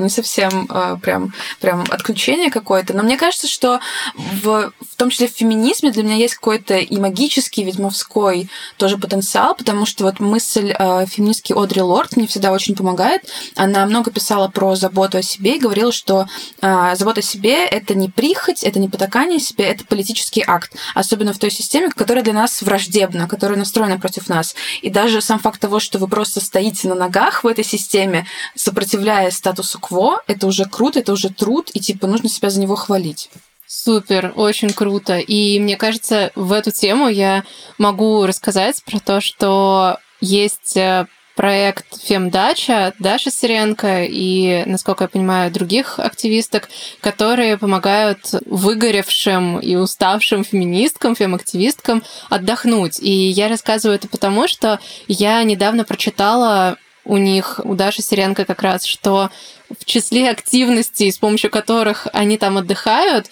не 0.00 0.10
совсем 0.10 0.68
э, 0.70 0.96
прям, 1.02 1.34
прям 1.60 1.84
отключение 1.90 2.52
какое-то. 2.52 2.94
Но 2.94 3.02
мне 3.02 3.16
кажется, 3.16 3.48
что 3.48 3.80
в, 4.14 4.70
в 4.80 4.96
том 4.96 5.10
числе 5.10 5.26
в 5.26 5.32
феминизме 5.32 5.90
для 5.90 6.04
меня 6.04 6.14
есть 6.14 6.36
какой-то 6.36 6.76
и 6.76 6.96
магический, 6.98 7.64
ведьмовской 7.64 8.48
тоже 8.76 8.96
потенциал, 8.96 9.56
потому 9.56 9.86
что 9.86 10.04
вот 10.04 10.20
мысль 10.20 10.72
э, 10.72 11.06
феминистки 11.06 11.52
Одри 11.52 11.82
Лорд 11.82 12.16
мне 12.16 12.28
всегда 12.28 12.52
очень 12.52 12.76
помогает. 12.76 13.22
Она 13.56 13.86
много 13.86 14.12
писала 14.12 14.46
про 14.46 14.76
заботу 14.76 15.18
о 15.18 15.22
себе 15.22 15.56
и 15.56 15.58
говорила, 15.58 15.90
что 15.90 16.28
э, 16.62 16.94
забота 16.94 17.18
о 17.18 17.24
себе— 17.24 17.64
это 17.66 17.96
не 17.96 18.08
прихоть, 18.08 18.62
это 18.62 18.78
не 18.78 18.88
потакание 18.88 19.40
себе, 19.40 19.64
это 19.64 19.84
политический 19.84 20.44
акт. 20.46 20.76
Особенно 20.94 21.32
в 21.32 21.38
той 21.38 21.50
системе, 21.50 21.90
которая 21.90 22.22
для 22.22 22.34
нас 22.34 22.62
враждебна, 22.62 23.26
которая 23.26 23.58
настроена 23.58 23.98
против 23.98 24.28
нас. 24.28 24.54
И 24.80 24.90
даже 24.90 25.20
сам 25.22 25.40
факт 25.40 25.60
того, 25.60 25.80
что 25.80 25.98
вы 25.98 26.06
просто 26.06 26.40
стоите 26.40 26.86
на 26.86 26.94
ногах 26.94 27.42
в 27.42 27.48
этой 27.48 27.64
системе, 27.64 28.28
сопротивляясь 28.54 29.34
статусу 29.34 29.80
кво, 29.88 30.20
это 30.26 30.46
уже 30.46 30.64
круто, 30.64 30.98
это 31.00 31.12
уже 31.12 31.30
труд, 31.30 31.70
и 31.72 31.80
типа 31.80 32.06
нужно 32.06 32.28
себя 32.28 32.50
за 32.50 32.60
него 32.60 32.76
хвалить. 32.76 33.30
Супер, 33.66 34.32
очень 34.36 34.72
круто. 34.72 35.18
И 35.18 35.60
мне 35.60 35.76
кажется, 35.76 36.32
в 36.34 36.52
эту 36.52 36.70
тему 36.70 37.08
я 37.08 37.44
могу 37.76 38.24
рассказать 38.24 38.82
про 38.84 38.98
то, 38.98 39.20
что 39.20 39.98
есть 40.20 40.76
э, 40.76 41.06
проект 41.36 42.02
«Фемдача» 42.02 42.94
Даша 42.98 43.30
Сиренко 43.30 44.04
и, 44.04 44.64
насколько 44.64 45.04
я 45.04 45.08
понимаю, 45.08 45.52
других 45.52 45.98
активисток, 45.98 46.68
которые 47.00 47.58
помогают 47.58 48.34
выгоревшим 48.46 49.60
и 49.60 49.76
уставшим 49.76 50.44
феминисткам, 50.44 51.14
фемактивисткам 51.14 52.02
отдохнуть. 52.30 52.98
И 53.00 53.28
я 53.28 53.48
рассказываю 53.48 53.96
это 53.96 54.08
потому, 54.08 54.48
что 54.48 54.80
я 55.06 55.42
недавно 55.44 55.84
прочитала 55.84 56.78
у 57.08 57.16
них, 57.16 57.60
у 57.64 57.74
Даши 57.74 58.02
Сиренко 58.02 58.44
как 58.44 58.62
раз, 58.62 58.84
что 58.84 59.30
в 59.68 59.84
числе 59.84 60.30
активностей, 60.30 61.10
с 61.10 61.18
помощью 61.18 61.50
которых 61.50 62.06
они 62.12 62.38
там 62.38 62.58
отдыхают, 62.58 63.26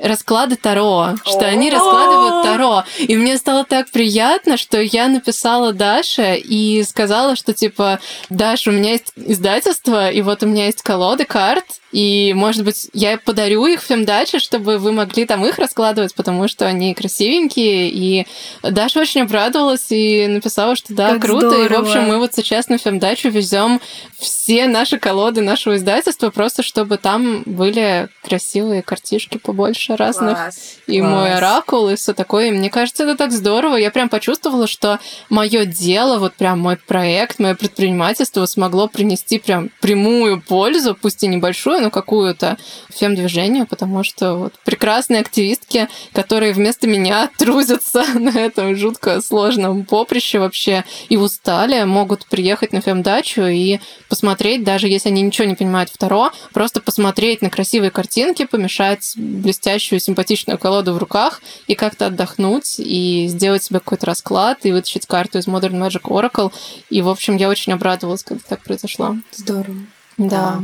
расклады 0.00 0.56
Таро, 0.56 1.14
что 1.24 1.40
они 1.40 1.70
раскладывают 1.70 2.44
Таро. 2.44 2.84
И 2.98 3.16
мне 3.16 3.36
стало 3.38 3.64
так 3.64 3.90
приятно, 3.90 4.56
что 4.56 4.80
я 4.80 5.08
написала 5.08 5.72
Даше 5.72 6.36
и 6.36 6.82
сказала, 6.84 7.34
что 7.34 7.52
типа, 7.52 8.00
Даша, 8.30 8.70
у 8.70 8.72
меня 8.74 8.92
есть 8.92 9.12
издательство, 9.16 10.10
и 10.10 10.22
вот 10.22 10.42
у 10.42 10.46
меня 10.46 10.66
есть 10.66 10.82
колоды 10.82 11.24
карт, 11.24 11.64
и, 11.92 12.32
может 12.34 12.64
быть, 12.64 12.88
я 12.94 13.18
подарю 13.18 13.66
их 13.66 13.82
всем 13.82 14.06
Даче, 14.06 14.38
чтобы 14.38 14.78
вы 14.78 14.92
могли 14.92 15.26
там 15.26 15.44
их 15.44 15.58
раскладывать, 15.58 16.14
потому 16.14 16.48
что 16.48 16.66
они 16.66 16.94
красивенькие. 16.94 17.90
И 17.90 18.26
Даша 18.62 19.00
очень 19.00 19.22
обрадовалась 19.22 19.86
и 19.90 20.26
написала, 20.26 20.74
что 20.74 20.94
да, 20.94 21.10
как 21.10 21.22
круто. 21.22 21.50
Здорово. 21.50 21.64
И, 21.64 21.68
в 21.68 21.80
общем, 21.80 22.02
мы 22.04 22.18
вот 22.18 22.34
сейчас 22.34 22.68
на 22.68 22.78
Фемдачу 22.78 23.28
везем 23.28 23.80
все 24.18 24.66
наши 24.68 24.98
колоды 24.98 25.42
нашего 25.42 25.76
издательства, 25.76 26.30
просто 26.30 26.62
чтобы 26.62 26.96
там 26.96 27.42
были 27.44 28.08
красивые 28.22 28.82
картишки 28.82 29.36
побольше 29.36 29.94
разных. 29.96 30.36
Класс. 30.38 30.76
И 30.86 30.98
Класс. 30.98 31.10
мой 31.10 31.34
оракул, 31.34 31.90
и 31.90 31.96
все 31.96 32.14
такое. 32.14 32.48
И 32.48 32.52
мне 32.52 32.70
кажется, 32.70 33.04
это 33.04 33.16
так 33.16 33.32
здорово. 33.32 33.76
Я 33.76 33.90
прям 33.90 34.08
почувствовала, 34.08 34.66
что 34.66 34.98
мое 35.28 35.66
дело, 35.66 36.18
вот 36.18 36.34
прям 36.34 36.60
мой 36.60 36.78
проект, 36.78 37.38
мое 37.38 37.54
предпринимательство 37.54 38.46
смогло 38.46 38.88
принести 38.88 39.38
прям 39.38 39.68
прямую 39.80 40.40
пользу, 40.40 40.96
пусть 40.98 41.22
и 41.22 41.26
небольшую, 41.26 41.81
ну, 41.82 41.90
какую-то 41.90 42.56
фем-движению, 42.90 43.66
потому 43.66 44.04
что 44.04 44.34
вот 44.34 44.54
прекрасные 44.64 45.20
активистки, 45.20 45.88
которые 46.12 46.52
вместо 46.52 46.86
меня 46.86 47.30
трузятся 47.38 48.04
на 48.14 48.30
этом 48.30 48.76
жутко 48.76 49.20
сложном 49.20 49.84
поприще 49.84 50.38
вообще 50.38 50.84
и 51.08 51.16
устали, 51.16 51.84
могут 51.84 52.26
приехать 52.26 52.72
на 52.72 52.80
фем-дачу 52.80 53.42
и 53.42 53.80
посмотреть, 54.08 54.64
даже 54.64 54.88
если 54.88 55.08
они 55.08 55.22
ничего 55.22 55.46
не 55.46 55.54
понимают 55.54 55.90
в 55.90 55.96
Таро, 55.98 56.30
просто 56.52 56.80
посмотреть 56.80 57.42
на 57.42 57.50
красивые 57.50 57.90
картинки, 57.90 58.44
помешать 58.44 59.12
блестящую, 59.16 60.00
симпатичную 60.00 60.58
колоду 60.58 60.94
в 60.94 60.98
руках 60.98 61.42
и 61.66 61.74
как-то 61.74 62.06
отдохнуть 62.06 62.76
и 62.78 63.26
сделать 63.28 63.64
себе 63.64 63.80
какой-то 63.80 64.06
расклад 64.06 64.58
и 64.64 64.72
вытащить 64.72 65.06
карту 65.06 65.38
из 65.38 65.46
Modern 65.46 65.72
Magic 65.72 66.02
Oracle. 66.02 66.52
И, 66.90 67.02
в 67.02 67.08
общем, 67.08 67.36
я 67.36 67.48
очень 67.48 67.72
обрадовалась, 67.72 68.22
когда 68.22 68.42
так 68.48 68.62
произошло. 68.62 69.16
Здорово. 69.32 69.76
Да. 70.16 70.26
да. 70.28 70.62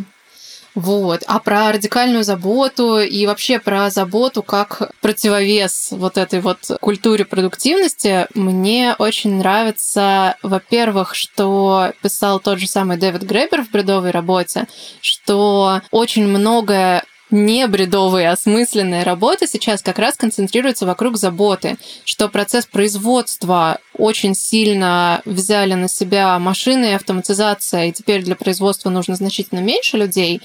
Вот. 0.75 1.23
А 1.27 1.39
про 1.39 1.73
радикальную 1.73 2.25
заботу 2.25 2.99
и 3.01 3.27
вообще 3.27 3.59
про 3.59 3.91
заботу 3.91 4.43
как 4.43 4.93
противовес 5.01 5.89
вот 5.93 6.19
этой 6.19 6.41
вот 6.41 6.59
культуре 6.81 7.25
продуктивности 7.25 8.27
мне 8.35 8.95
очень 8.99 9.37
нравится, 9.39 10.37
во-первых, 10.43 11.15
что 11.15 11.93
писал 12.03 12.41
тот 12.41 12.59
же 12.59 12.69
самый 12.69 12.97
Дэвид 12.97 13.23
Гребер 13.23 13.65
в 13.65 13.71
бредовой 13.71 14.11
работе, 14.11 14.67
что 15.01 15.83
очень 15.91 16.27
многое 16.27 17.05
не 17.31 17.67
бредовые, 17.67 18.31
осмысленные 18.31 19.03
работы 19.03 19.47
сейчас 19.47 19.83
как 19.83 19.99
раз 19.99 20.17
концентрируются 20.17 20.87
вокруг 20.87 21.17
заботы, 21.19 21.77
что 22.05 22.29
процесс 22.29 22.67
производства 22.67 23.79
очень 23.99 24.35
сильно 24.35 25.21
взяли 25.25 25.75
на 25.75 25.89
себя 25.89 26.39
машины 26.39 26.87
и 26.87 26.95
автоматизация, 26.95 27.87
и 27.87 27.93
теперь 27.93 28.23
для 28.23 28.37
производства 28.37 28.91
нужно 28.91 29.17
значительно 29.17 29.61
меньше 29.61 29.97
людей, 29.97 30.41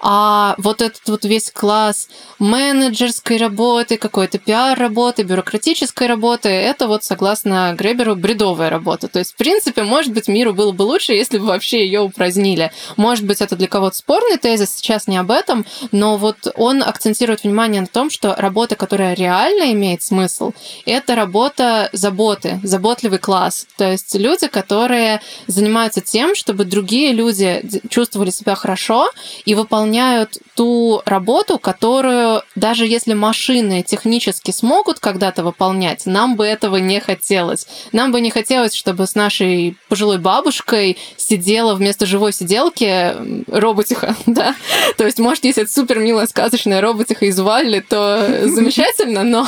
а 0.00 0.54
вот 0.58 0.82
этот 0.82 1.08
вот 1.08 1.24
весь 1.24 1.50
класс 1.50 2.08
менеджерской 2.38 3.38
работы, 3.38 3.96
какой-то 3.96 4.38
пиар-работы, 4.38 5.22
бюрократической 5.22 6.06
работы, 6.06 6.48
это 6.50 6.86
вот, 6.86 7.02
согласно 7.02 7.74
Греберу, 7.76 8.14
бредовая 8.14 8.68
работа. 8.68 9.08
То 9.08 9.20
есть, 9.20 9.32
в 9.32 9.36
принципе, 9.36 9.84
может 9.84 10.12
быть, 10.12 10.28
миру 10.28 10.52
было 10.52 10.72
бы 10.72 10.82
лучше, 10.82 11.12
если 11.12 11.38
бы 11.38 11.46
вообще 11.46 11.84
ее 11.84 12.00
упразднили. 12.00 12.72
Может 12.96 13.24
быть, 13.24 13.40
это 13.40 13.56
для 13.56 13.68
кого-то 13.68 13.96
спорный 13.96 14.36
тезис, 14.36 14.74
сейчас 14.74 15.06
не 15.06 15.16
об 15.16 15.30
этом, 15.30 15.64
но 15.92 16.18
вот 16.18 16.36
он 16.56 16.82
акцентирует 16.82 17.44
внимание 17.44 17.80
на 17.80 17.86
том, 17.86 18.10
что 18.10 18.34
работа, 18.36 18.76
которая 18.76 19.14
реально 19.14 19.72
имеет 19.72 20.02
смысл, 20.02 20.52
это 20.84 21.14
работа 21.14 21.88
заботы, 21.92 22.60
заботливый 22.96 23.18
класс. 23.18 23.66
То 23.76 23.92
есть 23.92 24.14
люди, 24.14 24.48
которые 24.48 25.20
занимаются 25.46 26.00
тем, 26.00 26.34
чтобы 26.34 26.64
другие 26.64 27.12
люди 27.12 27.62
чувствовали 27.88 28.30
себя 28.30 28.54
хорошо 28.54 29.10
и 29.44 29.54
выполняют 29.54 30.38
ту 30.54 31.02
работу, 31.04 31.58
которую 31.58 32.42
даже 32.54 32.86
если 32.86 33.14
машины 33.14 33.82
технически 33.82 34.50
смогут 34.50 34.98
когда-то 34.98 35.44
выполнять, 35.44 36.06
нам 36.06 36.36
бы 36.36 36.46
этого 36.46 36.76
не 36.76 37.00
хотелось. 37.00 37.66
Нам 37.92 38.12
бы 38.12 38.20
не 38.20 38.30
хотелось, 38.30 38.74
чтобы 38.74 39.06
с 39.06 39.14
нашей 39.14 39.76
пожилой 39.88 40.18
бабушкой 40.18 40.96
сидела 41.16 41.74
вместо 41.74 42.06
живой 42.06 42.32
сиделки 42.32 43.14
роботиха, 43.50 44.16
да? 44.26 44.54
То 44.96 45.04
есть, 45.04 45.18
может, 45.18 45.44
если 45.44 45.64
это 45.64 45.72
супер 45.72 45.98
милая 45.98 46.26
сказочная 46.26 46.80
роботиха 46.80 47.26
из 47.26 47.38
Валли, 47.38 47.80
то 47.80 48.26
замечательно, 48.44 49.22
но 49.22 49.46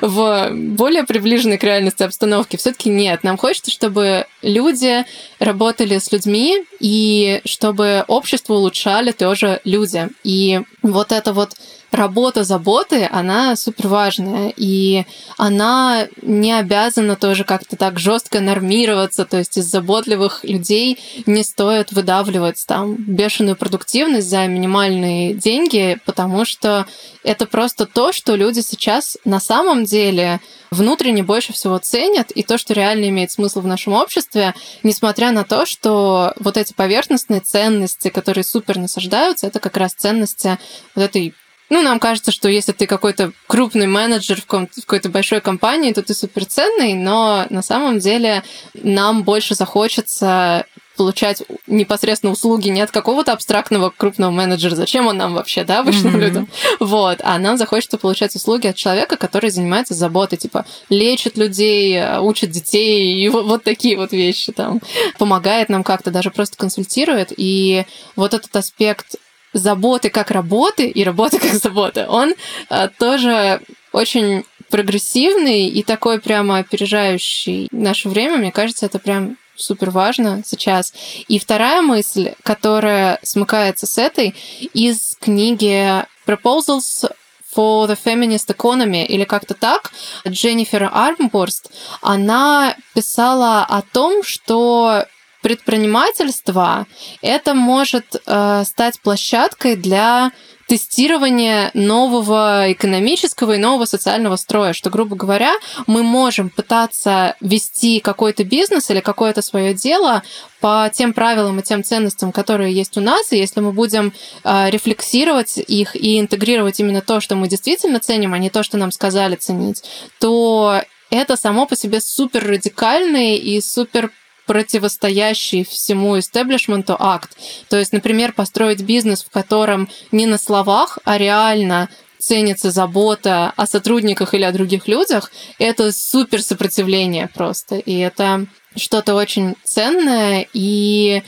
в 0.00 0.50
более 0.52 1.04
приближенной 1.04 1.58
к 1.58 1.64
реальности 1.64 2.02
обстановке 2.02 2.56
все 2.56 2.72
таки 2.86 2.90
нет. 2.90 3.24
Нам 3.24 3.36
хочется, 3.36 3.70
чтобы 3.70 4.26
люди 4.42 5.04
работали 5.38 5.98
с 5.98 6.12
людьми 6.12 6.64
и 6.80 7.40
чтобы 7.44 8.04
общество 8.06 8.54
улучшали 8.54 9.12
тоже 9.12 9.60
люди. 9.64 10.08
И 10.24 10.60
вот 10.82 11.12
это 11.12 11.32
вот 11.32 11.56
работа 11.92 12.44
заботы, 12.44 13.08
она 13.10 13.56
супер 13.56 13.88
важная, 13.88 14.52
и 14.56 15.04
она 15.36 16.06
не 16.22 16.52
обязана 16.52 17.16
тоже 17.16 17.44
как-то 17.44 17.76
так 17.76 17.98
жестко 17.98 18.40
нормироваться, 18.40 19.24
то 19.24 19.38
есть 19.38 19.56
из 19.56 19.66
заботливых 19.66 20.44
людей 20.44 20.98
не 21.26 21.42
стоит 21.42 21.92
выдавливать 21.92 22.64
там 22.66 22.96
бешеную 22.96 23.56
продуктивность 23.56 24.28
за 24.28 24.46
минимальные 24.46 25.34
деньги, 25.34 25.98
потому 26.04 26.44
что 26.44 26.86
это 27.22 27.46
просто 27.46 27.86
то, 27.86 28.12
что 28.12 28.36
люди 28.36 28.60
сейчас 28.60 29.16
на 29.24 29.40
самом 29.40 29.84
деле 29.84 30.40
внутренне 30.70 31.22
больше 31.22 31.52
всего 31.52 31.78
ценят, 31.78 32.30
и 32.30 32.42
то, 32.42 32.58
что 32.58 32.74
реально 32.74 33.08
имеет 33.08 33.30
смысл 33.30 33.60
в 33.60 33.66
нашем 33.66 33.94
обществе, 33.94 34.54
несмотря 34.82 35.32
на 35.32 35.44
то, 35.44 35.66
что 35.66 36.32
вот 36.38 36.56
эти 36.56 36.72
поверхностные 36.72 37.40
ценности, 37.40 38.08
которые 38.08 38.44
супер 38.44 38.78
насаждаются, 38.78 39.46
это 39.46 39.60
как 39.60 39.76
раз 39.76 39.94
ценности 39.94 40.58
вот 40.94 41.04
этой 41.04 41.34
ну, 41.68 41.82
нам 41.82 41.98
кажется, 41.98 42.30
что 42.30 42.48
если 42.48 42.72
ты 42.72 42.86
какой-то 42.86 43.32
крупный 43.46 43.86
менеджер 43.86 44.40
в, 44.40 44.46
какой-то 44.46 45.08
большой 45.08 45.40
компании, 45.40 45.92
то 45.92 46.02
ты 46.02 46.14
суперценный, 46.14 46.94
но 46.94 47.46
на 47.50 47.62
самом 47.62 47.98
деле 47.98 48.42
нам 48.74 49.24
больше 49.24 49.54
захочется 49.54 50.64
получать 50.96 51.42
непосредственно 51.66 52.32
услуги 52.32 52.68
не 52.68 52.80
от 52.80 52.90
какого-то 52.90 53.32
абстрактного 53.32 53.92
крупного 53.94 54.30
менеджера, 54.30 54.74
зачем 54.74 55.06
он 55.06 55.18
нам 55.18 55.34
вообще, 55.34 55.62
да, 55.62 55.80
обычным 55.80 56.16
mm-hmm. 56.16 56.20
людям, 56.20 56.48
вот, 56.80 57.20
а 57.22 57.38
нам 57.38 57.58
захочется 57.58 57.98
получать 57.98 58.34
услуги 58.34 58.66
от 58.66 58.76
человека, 58.76 59.16
который 59.16 59.50
занимается 59.50 59.94
заботой, 59.94 60.38
типа, 60.38 60.64
лечит 60.88 61.36
людей, 61.36 62.02
учит 62.20 62.50
детей, 62.50 63.22
и 63.22 63.28
вот, 63.28 63.44
вот 63.44 63.62
такие 63.62 63.96
вот 63.96 64.12
вещи 64.12 64.52
там, 64.52 64.80
помогает 65.18 65.68
нам 65.68 65.84
как-то, 65.84 66.10
даже 66.10 66.30
просто 66.30 66.56
консультирует, 66.56 67.32
и 67.36 67.84
вот 68.16 68.32
этот 68.32 68.54
аспект 68.56 69.16
заботы 69.52 70.10
как 70.10 70.30
работы 70.30 70.88
и 70.88 71.04
работы 71.04 71.38
как 71.38 71.54
заботы, 71.54 72.06
он 72.08 72.34
а, 72.68 72.88
тоже 72.88 73.60
очень 73.92 74.44
прогрессивный 74.70 75.68
и 75.68 75.82
такой 75.82 76.20
прямо 76.20 76.58
опережающий 76.58 77.68
наше 77.70 78.08
время. 78.08 78.36
Мне 78.36 78.52
кажется, 78.52 78.86
это 78.86 78.98
прям 78.98 79.36
супер 79.54 79.90
важно 79.90 80.42
сейчас. 80.44 80.92
И 81.28 81.38
вторая 81.38 81.82
мысль, 81.82 82.32
которая 82.42 83.18
смыкается 83.22 83.86
с 83.86 83.98
этой, 83.98 84.34
из 84.74 85.16
книги 85.20 86.04
Proposals 86.26 87.10
for 87.56 87.88
the 87.88 87.98
Feminist 88.02 88.54
Economy 88.54 89.06
или 89.06 89.24
как-то 89.24 89.54
так, 89.54 89.92
Дженнифер 90.26 90.90
Армборст, 90.92 91.70
она 92.02 92.76
писала 92.94 93.64
о 93.64 93.82
том, 93.82 94.22
что 94.22 95.06
предпринимательство, 95.46 96.88
это 97.22 97.54
может 97.54 98.20
э, 98.26 98.64
стать 98.66 99.00
площадкой 99.00 99.76
для 99.76 100.32
тестирования 100.66 101.70
нового 101.72 102.72
экономического 102.72 103.52
и 103.52 103.58
нового 103.58 103.84
социального 103.84 104.34
строя, 104.34 104.72
что, 104.72 104.90
грубо 104.90 105.14
говоря, 105.14 105.52
мы 105.86 106.02
можем 106.02 106.50
пытаться 106.50 107.36
вести 107.40 108.00
какой-то 108.00 108.42
бизнес 108.42 108.90
или 108.90 108.98
какое-то 108.98 109.40
свое 109.40 109.72
дело 109.72 110.24
по 110.60 110.90
тем 110.92 111.12
правилам 111.12 111.60
и 111.60 111.62
тем 111.62 111.84
ценностям, 111.84 112.32
которые 112.32 112.74
есть 112.74 112.98
у 112.98 113.00
нас, 113.00 113.32
и 113.32 113.38
если 113.38 113.60
мы 113.60 113.70
будем 113.70 114.12
э, 114.42 114.70
рефлексировать 114.70 115.58
их 115.58 115.94
и 115.94 116.18
интегрировать 116.18 116.80
именно 116.80 117.02
то, 117.02 117.20
что 117.20 117.36
мы 117.36 117.46
действительно 117.46 118.00
ценим, 118.00 118.34
а 118.34 118.38
не 118.38 118.50
то, 118.50 118.64
что 118.64 118.78
нам 118.78 118.90
сказали 118.90 119.36
ценить, 119.36 119.84
то 120.18 120.82
это 121.10 121.36
само 121.36 121.66
по 121.66 121.76
себе 121.76 122.00
супер 122.00 122.44
радикальный 122.48 123.36
и 123.36 123.60
супер 123.60 124.10
противостоящий 124.46 125.64
всему 125.64 126.18
истеблишменту 126.18 126.96
акт. 126.98 127.36
То 127.68 127.76
есть, 127.76 127.92
например, 127.92 128.32
построить 128.32 128.80
бизнес, 128.82 129.24
в 129.24 129.30
котором 129.30 129.88
не 130.12 130.26
на 130.26 130.38
словах, 130.38 130.98
а 131.04 131.18
реально 131.18 131.88
ценится 132.18 132.70
забота 132.70 133.52
о 133.56 133.66
сотрудниках 133.66 134.34
или 134.34 134.44
о 134.44 134.52
других 134.52 134.88
людях, 134.88 135.30
это 135.58 135.92
супер 135.92 136.42
сопротивление 136.42 137.28
просто. 137.28 137.76
И 137.76 137.98
это 137.98 138.46
что-то 138.74 139.14
очень 139.14 139.54
ценное, 139.64 140.46
и 140.52 141.22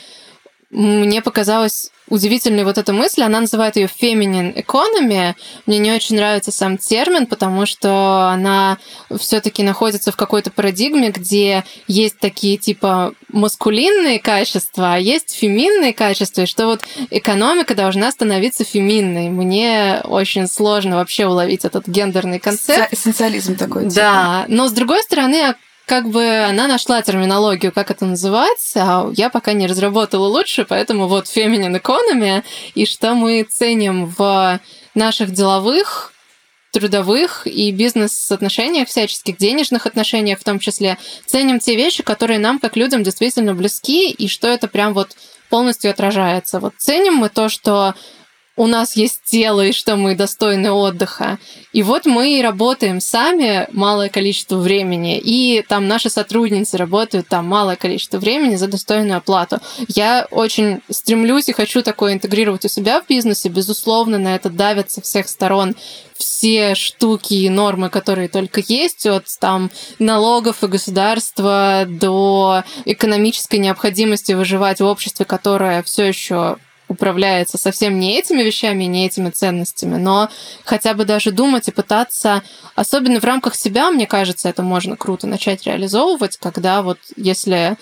мне 0.71 1.23
показалось 1.23 1.91
удивительная 2.11 2.65
вот 2.65 2.79
эта 2.79 2.93
мысль. 2.93 3.23
Она 3.23 3.41
называет 3.41 3.77
ее 3.77 3.87
feminine 3.87 4.55
economy. 4.55 5.35
Мне 5.67 5.79
не 5.79 5.93
очень 5.93 6.17
нравится 6.17 6.51
сам 6.51 6.79
термин, 6.79 7.27
потому 7.27 7.67
что 7.67 8.29
она 8.33 8.79
все-таки 9.19 9.63
находится 9.63 10.13
в 10.13 10.17
какой-то 10.17 10.51
парадигме, 10.51 11.11
где 11.11 11.65
есть 11.87 12.19
такие 12.19 12.57
типа 12.57 13.15
маскулинные 13.29 14.19
качества, 14.19 14.95
а 14.95 14.99
есть 14.99 15.35
феминные 15.35 15.93
качества, 15.93 16.43
и 16.43 16.47
что 16.47 16.67
вот 16.67 16.83
экономика 17.11 17.75
должна 17.75 18.11
становиться 18.11 18.65
феминной. 18.65 19.29
Мне 19.29 20.01
очень 20.05 20.47
сложно 20.49 20.97
вообще 20.97 21.27
уловить 21.27 21.65
этот 21.65 21.87
гендерный 21.87 22.39
концепт. 22.39 22.93
Эссенциализм 22.93 23.57
такой. 23.57 23.85
Да, 23.87 24.43
типа. 24.43 24.45
но 24.49 24.69
с 24.69 24.73
другой 24.73 25.03
стороны, 25.03 25.55
как 25.89 26.11
бы 26.11 26.45
она 26.45 26.69
нашла 26.69 27.01
терминологию, 27.01 27.73
как 27.73 27.91
это 27.91 28.05
называется, 28.05 28.83
а 28.83 29.11
я 29.17 29.31
пока 29.31 29.55
не 29.55 29.67
разработала 29.67 30.29
лучше, 30.29 30.67
поэтому 30.69 31.09
вот 31.09 31.25
feminine 31.25 31.81
economy, 31.81 32.45
и 32.75 32.85
что 32.85 33.15
мы 33.15 33.43
ценим 33.43 34.07
в 34.07 34.61
наших 34.95 35.33
деловых 35.33 36.13
трудовых 36.73 37.47
и 37.47 37.73
бизнес-отношениях, 37.73 38.89
всяческих 38.89 39.39
денежных 39.39 39.87
отношениях 39.87 40.39
в 40.39 40.45
том 40.45 40.59
числе, 40.59 40.99
ценим 41.25 41.59
те 41.59 41.75
вещи, 41.75 42.03
которые 42.03 42.39
нам 42.39 42.59
как 42.59 42.77
людям 42.77 43.03
действительно 43.03 43.55
близки, 43.55 44.11
и 44.11 44.29
что 44.29 44.47
это 44.47 44.69
прям 44.69 44.93
вот 44.93 45.17
полностью 45.49 45.91
отражается. 45.91 46.61
Вот 46.61 46.75
ценим 46.77 47.15
мы 47.15 47.31
то, 47.31 47.49
что 47.49 47.95
у 48.59 48.67
нас 48.67 48.97
есть 48.97 49.23
тело 49.25 49.65
и 49.65 49.73
что 49.73 49.97
мы 49.97 50.17
достойны 50.17 50.73
отдыха. 50.73 51.39
И 51.73 51.83
вот 51.83 52.07
мы 52.07 52.41
работаем 52.43 53.01
сами 53.01 53.69
малое 53.73 54.09
количество 54.09 54.57
времени, 54.57 55.17
и 55.19 55.65
там 55.69 55.87
наши 55.87 56.11
сотрудницы 56.11 56.77
работают 56.77 57.29
там 57.29 57.47
малое 57.47 57.77
количество 57.77 58.19
времени 58.19 58.57
за 58.57 58.67
достойную 58.67 59.19
оплату. 59.19 59.61
Я 59.87 60.27
очень 60.31 60.81
стремлюсь 60.91 61.49
и 61.49 61.53
хочу 61.53 61.83
такое 61.83 62.15
интегрировать 62.15 62.65
у 62.65 62.69
себя 62.69 63.01
в 63.01 63.07
бизнесе. 63.07 63.49
Безусловно, 63.49 64.19
на 64.19 64.35
это 64.35 64.51
давят 64.51 64.91
со 64.91 65.01
всех 65.01 65.29
сторон 65.29 65.77
все 66.17 66.75
штуки 66.75 67.35
и 67.35 67.49
нормы, 67.49 67.91
которые 67.91 68.29
только 68.29 68.61
есть, 68.67 69.07
от 69.07 69.27
там 69.39 69.71
налогов 70.01 70.65
и 70.65 70.67
государства 70.67 71.85
до 71.87 72.65
экономической 72.85 73.57
необходимости 73.57 74.33
выживать 74.33 74.81
в 74.81 74.85
обществе, 74.85 75.25
которое 75.25 75.85
все 75.85 76.07
еще 76.07 76.57
управляется 76.89 77.59
совсем 77.59 77.99
не 77.99 78.19
этими 78.19 78.43
вещами, 78.43 78.85
не 78.85 79.07
этими 79.07 79.31
ценностями, 79.31 79.97
но 79.97 80.29
хотя 80.65 80.95
бы 80.95 81.05
даже 81.05 81.31
думать 81.31 81.69
и 81.69 81.73
пытаться, 81.73 82.43
особенно 82.75 83.21
в 83.21 83.25
рамках 83.25 83.55
себя, 83.55 83.91
мне 83.91 84.07
кажется, 84.07 84.49
это 84.49 84.63
можно 84.63 84.97
круто 84.97 85.27
начать 85.27 85.65
реализовывать, 85.65 86.37
когда 86.39 86.83
вот 86.83 86.99
если 87.17 87.77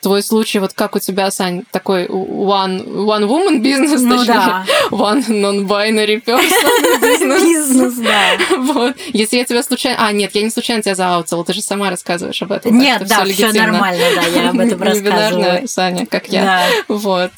твой 0.00 0.22
случай, 0.22 0.58
вот 0.58 0.72
как 0.72 0.96
у 0.96 0.98
тебя, 0.98 1.30
Сань, 1.30 1.64
такой 1.70 2.06
one, 2.06 2.86
one 2.86 3.28
woman 3.28 3.58
бизнес, 3.58 4.00
ну, 4.00 4.18
точнее, 4.18 4.34
да. 4.34 4.64
one 4.90 5.26
non-binary 5.28 6.24
person 6.24 7.00
бизнес. 7.00 7.42
Бизнес, 7.50 7.94
да. 7.94 8.38
Вот. 8.56 8.96
Если 9.12 9.36
я 9.36 9.44
тебя 9.44 9.62
случайно... 9.62 10.06
А, 10.06 10.12
нет, 10.12 10.34
я 10.34 10.42
не 10.42 10.50
случайно 10.50 10.82
тебя 10.82 10.94
зааутила, 10.94 11.44
ты 11.44 11.52
же 11.52 11.62
сама 11.62 11.90
рассказываешь 11.90 12.40
об 12.42 12.52
этом. 12.52 12.78
Нет, 12.78 13.06
да, 13.06 13.24
все 13.24 13.52
нормально, 13.52 14.04
да, 14.14 14.26
я 14.26 14.50
об 14.50 14.58
этом 14.58 14.82
рассказываю. 14.82 15.68
Саня, 15.68 16.06
как 16.06 16.28
я. 16.28 16.42
Да. 16.88 16.94
Вот 16.94 17.32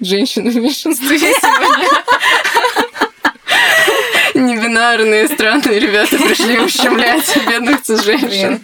женщины 0.00 0.50
в 0.50 0.56
меньшинстве 0.56 1.18
сегодня. 1.18 1.88
Небинарные 4.34 5.28
странные 5.28 5.78
ребята 5.78 6.18
пришли 6.18 6.58
ущемлять 6.58 7.36
бедных 7.48 7.80
женщин. 7.86 8.62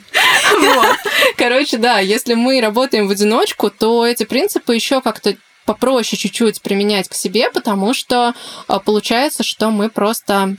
Вот. 0.60 0.96
Короче, 1.36 1.78
да, 1.78 1.98
если 1.98 2.34
мы 2.34 2.60
работаем 2.60 3.08
в 3.08 3.10
одиночку, 3.10 3.70
то 3.70 4.06
эти 4.06 4.24
принципы 4.24 4.74
еще 4.74 5.00
как-то 5.00 5.34
попроще 5.64 6.20
чуть-чуть 6.20 6.60
применять 6.60 7.08
к 7.08 7.14
себе, 7.14 7.48
потому 7.50 7.94
что 7.94 8.34
а, 8.66 8.80
получается, 8.80 9.42
что 9.42 9.70
мы 9.70 9.88
просто 9.88 10.56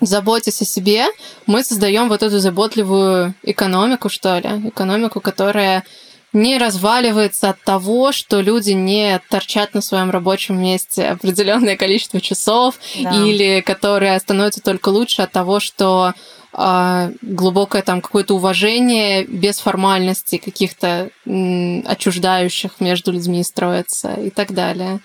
заботясь 0.00 0.62
о 0.62 0.64
себе, 0.64 1.06
мы 1.46 1.64
создаем 1.64 2.08
вот 2.08 2.22
эту 2.22 2.38
заботливую 2.38 3.34
экономику, 3.42 4.08
что 4.08 4.38
ли, 4.38 4.68
экономику, 4.68 5.20
которая 5.20 5.84
не 6.32 6.58
разваливается 6.58 7.50
от 7.50 7.62
того, 7.62 8.12
что 8.12 8.40
люди 8.40 8.72
не 8.72 9.20
торчат 9.30 9.74
на 9.74 9.80
своем 9.80 10.10
рабочем 10.10 10.60
месте 10.60 11.06
определенное 11.06 11.76
количество 11.76 12.20
часов, 12.20 12.76
да. 13.00 13.10
или 13.10 13.60
которые 13.60 14.18
становятся 14.18 14.62
только 14.62 14.90
лучше 14.90 15.22
от 15.22 15.32
того, 15.32 15.58
что 15.58 16.12
э, 16.52 17.12
глубокое 17.22 17.82
там 17.82 18.00
какое-то 18.00 18.34
уважение 18.34 19.24
без 19.24 19.58
формальностей 19.58 20.38
каких-то 20.38 21.10
м, 21.26 21.84
отчуждающих 21.86 22.80
между 22.80 23.12
людьми 23.12 23.42
строится 23.42 24.12
и 24.12 24.30
так 24.30 24.52
далее. 24.52 25.00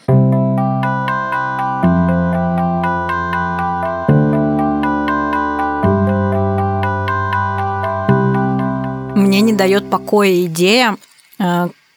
Мне 9.16 9.42
не 9.42 9.54
дает 9.54 9.90
покоя 9.90 10.46
идея 10.46 10.98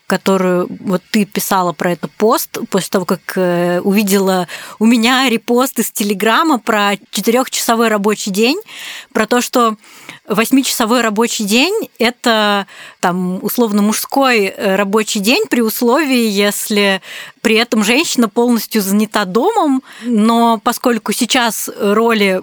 которую 0.07 0.69
вот 0.81 1.03
ты 1.11 1.25
писала 1.25 1.73
про 1.73 1.93
этот 1.93 2.13
пост 2.13 2.59
после 2.71 2.91
того, 2.91 3.05
как 3.05 3.33
э, 3.37 3.81
увидела 3.81 4.47
у 4.79 4.87
меня 4.87 5.29
репост 5.29 5.79
из 5.81 5.91
Телеграма 5.91 6.59
про 6.59 6.93
четырехчасовой 7.11 7.89
рабочий 7.89 8.31
день, 8.31 8.61
про 9.13 9.27
то, 9.27 9.41
что 9.41 9.77
восьмичасовой 10.29 11.01
рабочий 11.01 11.45
день– 11.45 11.89
это 11.99 12.67
там 13.01 13.43
условно 13.43 13.83
мужской 13.83 14.45
э, 14.45 14.77
рабочий 14.77 15.19
день 15.19 15.45
при 15.51 15.61
условии, 15.61 16.29
если 16.29 17.03
при 17.41 17.57
этом 17.57 17.83
женщина 17.83 18.29
полностью 18.29 18.83
занята 18.83 19.25
домом, 19.25 19.83
но 20.03 20.61
поскольку 20.63 21.13
сейчас 21.13 21.69
роли 21.77 22.43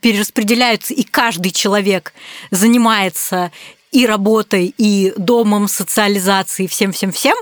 перераспределяются, 0.00 0.94
и 0.94 1.02
каждый 1.02 1.50
человек 1.50 2.14
занимается 2.50 3.52
и 3.92 4.06
работой, 4.06 4.74
и 4.78 5.12
домом, 5.16 5.68
социализацией, 5.68 6.68
всем-всем-всем, 6.68 7.36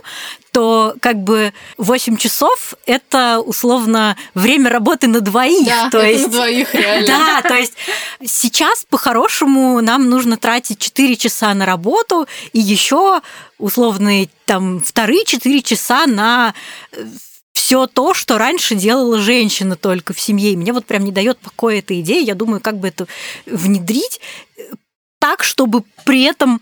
то 0.51 0.95
как 1.01 1.23
бы 1.23 1.53
8 1.79 2.17
часов– 2.17 2.75
это 2.87 3.39
условно 3.41 4.17
время 4.35 4.69
работы 4.69 5.07
на 5.07 5.21
двоих. 5.21 5.67
Да, 5.67 5.91
то 5.91 5.99
это 5.99 6.09
есть, 6.09 6.25
на 6.25 6.33
двоих, 6.33 6.75
реально. 6.75 7.07
Да, 7.07 7.43
то 7.43 7.55
есть 7.55 7.75
сейчас 8.25 8.85
по-хорошему 8.85 9.81
нам 9.81 10.11
нужно 10.11 10.37
тратить 10.37 10.81
4 10.81 11.17
часа 11.17 11.55
на 11.55 11.67
работу 11.67 12.27
и 12.53 12.59
еще 12.59 13.21
условные 13.59 14.29
там 14.45 14.81
вторые 14.81 15.25
4 15.25 15.63
часа 15.63 16.07
на 16.07 16.53
э, 16.93 17.05
все 17.53 17.87
то, 17.87 18.15
что 18.15 18.39
раньше 18.39 18.75
делала 18.75 19.21
женщина 19.21 19.77
только 19.77 20.15
в 20.15 20.21
семье. 20.21 20.53
И 20.53 20.57
мне 20.57 20.73
вот 20.73 20.87
прям 20.87 21.05
не 21.05 21.13
дает 21.13 21.39
покоя 21.39 21.79
эта 21.79 22.01
идея. 22.01 22.25
Я 22.25 22.35
думаю, 22.35 22.61
как 22.61 22.79
бы 22.79 22.89
это 22.89 23.07
внедрить 23.47 24.21
так, 25.21 25.45
чтобы 25.45 25.85
при 26.05 26.25
этом 26.25 26.61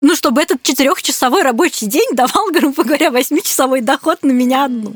ну, 0.00 0.14
чтобы 0.14 0.42
этот 0.42 0.62
четырехчасовой 0.62 1.42
рабочий 1.42 1.86
день 1.86 2.10
давал, 2.12 2.50
грубо 2.52 2.84
говоря, 2.84 3.10
восьмичасовой 3.10 3.80
доход 3.80 4.22
на 4.22 4.30
меня 4.30 4.64
одну. 4.66 4.94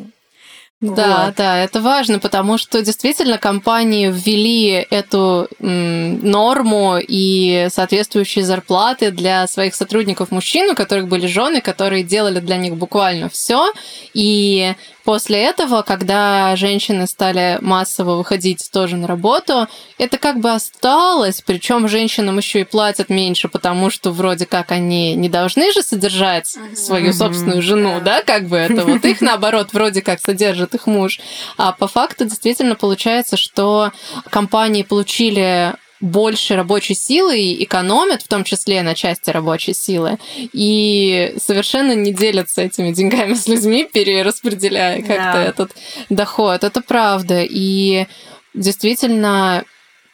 Да, 0.81 1.27
вот. 1.27 1.35
да, 1.37 1.63
это 1.63 1.83
важно, 1.83 2.19
потому 2.19 2.57
что 2.57 2.81
действительно 2.81 3.37
компании 3.37 4.11
ввели 4.11 4.87
эту 4.91 5.47
м, 5.59 6.27
норму 6.27 6.97
и 6.99 7.69
соответствующие 7.71 8.47
зарплаты 8.47 9.11
для 9.11 9.47
своих 9.47 9.75
сотрудников 9.75 10.31
мужчин, 10.31 10.71
у 10.71 10.75
которых 10.75 11.07
были 11.07 11.27
жены, 11.27 11.61
которые 11.61 12.03
делали 12.03 12.41
для 12.41 12.57
них 12.57 12.77
буквально 12.77 13.29
все. 13.29 13.75
И 14.15 14.75
после 15.11 15.43
этого, 15.43 15.83
когда 15.83 16.55
женщины 16.55 17.09
стали 17.09 17.59
массово 17.63 18.15
выходить 18.15 18.71
тоже 18.71 18.97
на 18.97 19.09
работу, 19.09 19.67
это 19.99 20.19
как 20.19 20.39
бы 20.39 20.53
осталось, 20.53 21.43
причем 21.45 21.89
женщинам 21.89 22.39
еще 22.39 22.61
и 22.61 22.65
платят 22.65 23.09
меньше, 23.09 23.49
потому 23.49 23.91
что 23.91 24.13
вроде 24.13 24.47
как 24.47 24.71
они 24.71 25.17
не 25.17 25.29
должны 25.29 25.73
же 25.73 25.83
содержать 25.83 26.57
свою 26.77 27.13
собственную 27.13 27.61
жену, 27.61 28.01
да, 28.05 28.23
как 28.23 28.47
бы. 28.47 28.57
Это 28.57 28.85
вот 28.85 29.05
их 29.05 29.21
наоборот 29.21 29.73
вроде 29.73 30.01
как 30.01 30.21
содержит 30.21 30.77
их 30.77 30.87
муж. 30.87 31.19
А 31.57 31.73
по 31.73 31.89
факту 31.89 32.25
действительно 32.25 32.77
получается, 32.77 33.37
что 33.37 33.91
компании 34.31 34.85
получили 34.85 35.75
больше 36.01 36.57
рабочей 36.57 36.95
силы 36.95 37.39
и 37.39 37.65
экономят, 37.65 38.23
в 38.23 38.29
том 38.29 38.45
числе 38.45 38.83
на 38.83 38.95
части 38.95 39.31
рабочей 39.31 39.75
силы, 39.75 40.19
и 40.53 41.35
совершенно 41.39 41.95
не 41.95 42.13
делятся 42.13 42.63
этими 42.63 42.93
деньгами 42.93 43.35
с 43.35 43.47
людьми, 43.47 43.89
перераспределяя 43.91 44.99
как-то 44.99 45.33
да. 45.35 45.45
этот 45.45 45.73
доход. 46.09 46.65
Это 46.65 46.81
правда. 46.81 47.43
И 47.43 48.07
действительно 48.55 49.65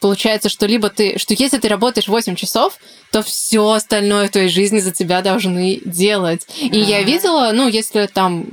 получается, 0.00 0.48
что 0.48 0.66
либо 0.66 0.90
ты, 0.90 1.18
что 1.18 1.34
если 1.34 1.58
ты 1.58 1.68
работаешь 1.68 2.08
8 2.08 2.34
часов, 2.34 2.78
то 3.16 3.22
все 3.22 3.70
остальное 3.70 4.28
в 4.28 4.30
твоей 4.30 4.50
жизни 4.50 4.78
за 4.78 4.92
тебя 4.92 5.22
должны 5.22 5.80
делать. 5.86 6.46
И 6.60 6.78
я 6.78 7.02
видела, 7.02 7.50
ну, 7.54 7.66
если 7.66 8.06
там, 8.12 8.44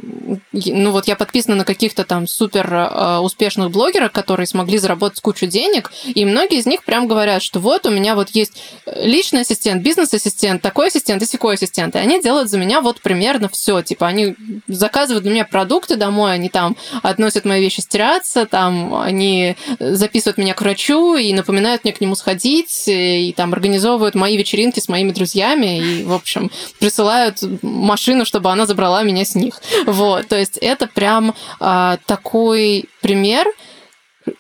ну 0.53 0.91
вот 0.91 1.05
я 1.09 1.17
подписана 1.17 1.57
на 1.57 1.65
каких-то 1.65 2.05
там 2.05 2.27
супер 2.27 2.73
э, 2.73 3.17
успешных 3.17 3.71
блогеров, 3.71 4.13
которые 4.13 4.47
смогли 4.47 4.77
заработать 4.77 5.19
кучу 5.19 5.47
денег, 5.47 5.91
и 6.05 6.23
многие 6.23 6.59
из 6.59 6.65
них 6.65 6.85
прям 6.85 7.09
говорят, 7.09 7.43
что 7.43 7.59
вот 7.59 7.85
у 7.85 7.89
меня 7.89 8.15
вот 8.15 8.29
есть 8.29 8.53
личный 8.85 9.41
ассистент, 9.41 9.83
бизнес-ассистент, 9.83 10.61
такой 10.61 10.87
ассистент 10.87 11.21
и 11.21 11.25
секой 11.25 11.55
ассистент, 11.55 11.97
и 11.97 11.99
они 11.99 12.21
делают 12.21 12.49
за 12.49 12.57
меня 12.57 12.79
вот 12.79 13.01
примерно 13.01 13.49
все, 13.49 13.81
типа 13.81 14.07
они 14.07 14.35
заказывают 14.69 15.23
для 15.23 15.33
меня 15.33 15.43
продукты 15.43 15.97
домой, 15.97 16.35
они 16.35 16.47
там 16.47 16.77
относят 17.01 17.43
мои 17.43 17.59
вещи 17.59 17.81
стираться, 17.81 18.45
там 18.45 18.95
они 18.95 19.57
записывают 19.77 20.37
меня 20.37 20.53
к 20.53 20.61
врачу 20.61 21.17
и 21.17 21.33
напоминают 21.33 21.83
мне 21.83 21.91
к 21.91 21.99
нему 21.99 22.15
сходить, 22.15 22.85
и 22.87 23.33
там 23.35 23.51
организовывают 23.51 24.15
мои 24.15 24.37
вечеринки 24.37 24.52
с 24.81 24.89
моими 24.89 25.11
друзьями, 25.11 25.79
и, 25.79 26.03
в 26.03 26.13
общем, 26.13 26.51
присылают 26.79 27.39
машину, 27.61 28.25
чтобы 28.25 28.51
она 28.51 28.65
забрала 28.65 29.03
меня 29.03 29.25
с 29.25 29.35
них. 29.35 29.61
Вот, 29.85 30.27
то 30.27 30.37
есть 30.37 30.57
это 30.57 30.87
прям 30.87 31.35
а, 31.59 31.97
такой 32.05 32.85
пример, 33.01 33.47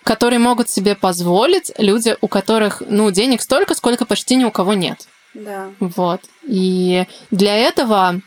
который 0.03 0.37
могут 0.37 0.69
себе 0.69 0.95
позволить 0.95 1.71
люди, 1.77 2.15
у 2.21 2.27
которых, 2.27 2.81
ну, 2.87 3.11
денег 3.11 3.41
столько, 3.41 3.75
сколько 3.75 4.05
почти 4.05 4.35
ни 4.35 4.45
у 4.45 4.51
кого 4.51 4.73
нет. 4.73 5.07
Да. 5.33 5.71
Вот. 5.79 6.21
И 6.47 7.05
для 7.31 7.55
этого 7.55 8.21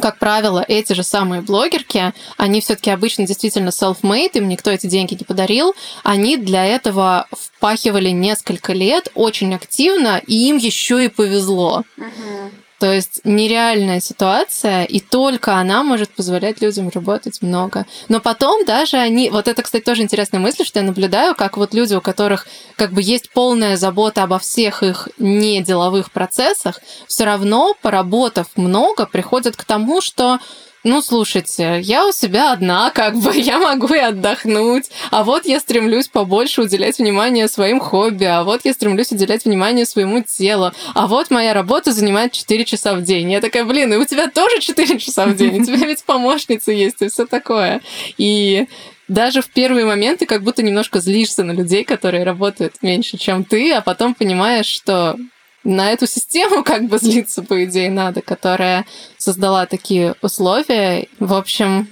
как 0.00 0.18
правило, 0.18 0.64
эти 0.66 0.92
же 0.92 1.02
самые 1.02 1.42
блогерки, 1.42 2.12
они 2.36 2.60
все-таки 2.60 2.90
обычно 2.90 3.26
действительно 3.26 3.68
self-made, 3.68 4.32
им 4.34 4.48
никто 4.48 4.70
эти 4.70 4.86
деньги 4.86 5.14
не 5.14 5.24
подарил, 5.24 5.74
они 6.02 6.36
для 6.36 6.64
этого 6.64 7.26
впахивали 7.32 8.10
несколько 8.10 8.72
лет 8.72 9.08
очень 9.14 9.54
активно, 9.54 10.20
и 10.26 10.48
им 10.48 10.56
еще 10.56 11.04
и 11.04 11.08
повезло. 11.08 11.84
Uh-huh. 11.96 12.50
То 12.84 12.92
есть 12.92 13.22
нереальная 13.24 13.98
ситуация, 13.98 14.84
и 14.84 15.00
только 15.00 15.54
она 15.54 15.82
может 15.82 16.10
позволять 16.10 16.60
людям 16.60 16.90
работать 16.90 17.40
много. 17.40 17.86
Но 18.10 18.20
потом 18.20 18.66
даже 18.66 18.98
они... 18.98 19.30
Вот 19.30 19.48
это, 19.48 19.62
кстати, 19.62 19.82
тоже 19.82 20.02
интересная 20.02 20.38
мысль, 20.38 20.66
что 20.66 20.80
я 20.80 20.84
наблюдаю, 20.84 21.34
как 21.34 21.56
вот 21.56 21.72
люди, 21.72 21.94
у 21.94 22.02
которых 22.02 22.46
как 22.76 22.92
бы 22.92 23.00
есть 23.00 23.30
полная 23.30 23.78
забота 23.78 24.24
обо 24.24 24.38
всех 24.38 24.82
их 24.82 25.08
неделовых 25.16 26.12
процессах, 26.12 26.78
все 27.06 27.24
равно, 27.24 27.74
поработав 27.80 28.48
много, 28.54 29.06
приходят 29.06 29.56
к 29.56 29.64
тому, 29.64 30.02
что 30.02 30.38
ну, 30.84 31.00
слушайте, 31.00 31.80
я 31.82 32.06
у 32.06 32.12
себя 32.12 32.52
одна, 32.52 32.90
как 32.90 33.16
бы, 33.16 33.32
я 33.34 33.58
могу 33.58 33.92
и 33.94 33.98
отдохнуть, 33.98 34.90
а 35.10 35.24
вот 35.24 35.46
я 35.46 35.58
стремлюсь 35.58 36.08
побольше 36.08 36.62
уделять 36.62 36.98
внимание 36.98 37.48
своим 37.48 37.80
хобби, 37.80 38.24
а 38.24 38.44
вот 38.44 38.60
я 38.64 38.74
стремлюсь 38.74 39.10
уделять 39.10 39.46
внимание 39.46 39.86
своему 39.86 40.22
телу, 40.22 40.72
а 40.94 41.06
вот 41.06 41.30
моя 41.30 41.54
работа 41.54 41.92
занимает 41.92 42.32
4 42.32 42.64
часа 42.66 42.94
в 42.94 43.02
день. 43.02 43.32
Я 43.32 43.40
такая, 43.40 43.64
блин, 43.64 43.94
и 43.94 43.96
у 43.96 44.04
тебя 44.04 44.28
тоже 44.28 44.60
4 44.60 44.98
часа 44.98 45.26
в 45.26 45.34
день, 45.34 45.62
у 45.62 45.64
тебя 45.66 45.86
ведь 45.86 46.04
помощница 46.04 46.70
есть 46.70 47.00
и 47.00 47.08
все 47.08 47.24
такое. 47.24 47.80
И 48.18 48.66
даже 49.08 49.40
в 49.40 49.48
первые 49.48 49.86
моменты 49.86 50.26
как 50.26 50.42
будто 50.42 50.62
немножко 50.62 51.00
злишься 51.00 51.44
на 51.44 51.52
людей, 51.52 51.84
которые 51.84 52.24
работают 52.24 52.76
меньше, 52.82 53.16
чем 53.16 53.44
ты, 53.44 53.72
а 53.72 53.80
потом 53.80 54.14
понимаешь, 54.14 54.66
что 54.66 55.16
на 55.64 55.90
эту 55.90 56.06
систему 56.06 56.62
как 56.64 56.84
бы 56.84 56.98
злиться, 56.98 57.42
по 57.42 57.64
идее, 57.64 57.90
надо, 57.90 58.22
которая 58.22 58.86
создала 59.18 59.66
такие 59.66 60.14
условия. 60.22 61.08
В 61.18 61.34
общем, 61.34 61.88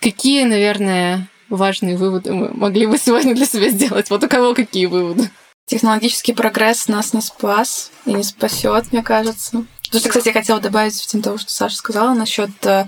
какие, 0.00 0.44
наверное, 0.44 1.28
важные 1.48 1.96
выводы 1.96 2.32
мы 2.32 2.50
могли 2.52 2.86
бы 2.86 2.98
сегодня 3.02 3.34
для 3.34 3.46
себя 3.46 3.70
сделать? 3.70 4.10
Вот 4.10 4.22
у 4.22 4.28
кого 4.28 4.54
какие 4.54 4.86
выводы? 4.86 5.30
Технологический 5.66 6.34
прогресс 6.34 6.88
нас 6.88 7.14
не 7.14 7.22
спас 7.22 7.90
и 8.04 8.12
не 8.12 8.22
спасет, 8.22 8.92
мне 8.92 9.02
кажется. 9.02 9.64
Потому 9.94 10.00
что, 10.00 10.08
кстати, 10.08 10.26
я 10.26 10.40
хотела 10.40 10.58
добавить 10.58 11.00
в 11.00 11.06
тем 11.06 11.22
того, 11.22 11.38
что 11.38 11.52
Саша 11.52 11.76
сказала 11.76 12.14
насчет 12.14 12.50
э, 12.66 12.86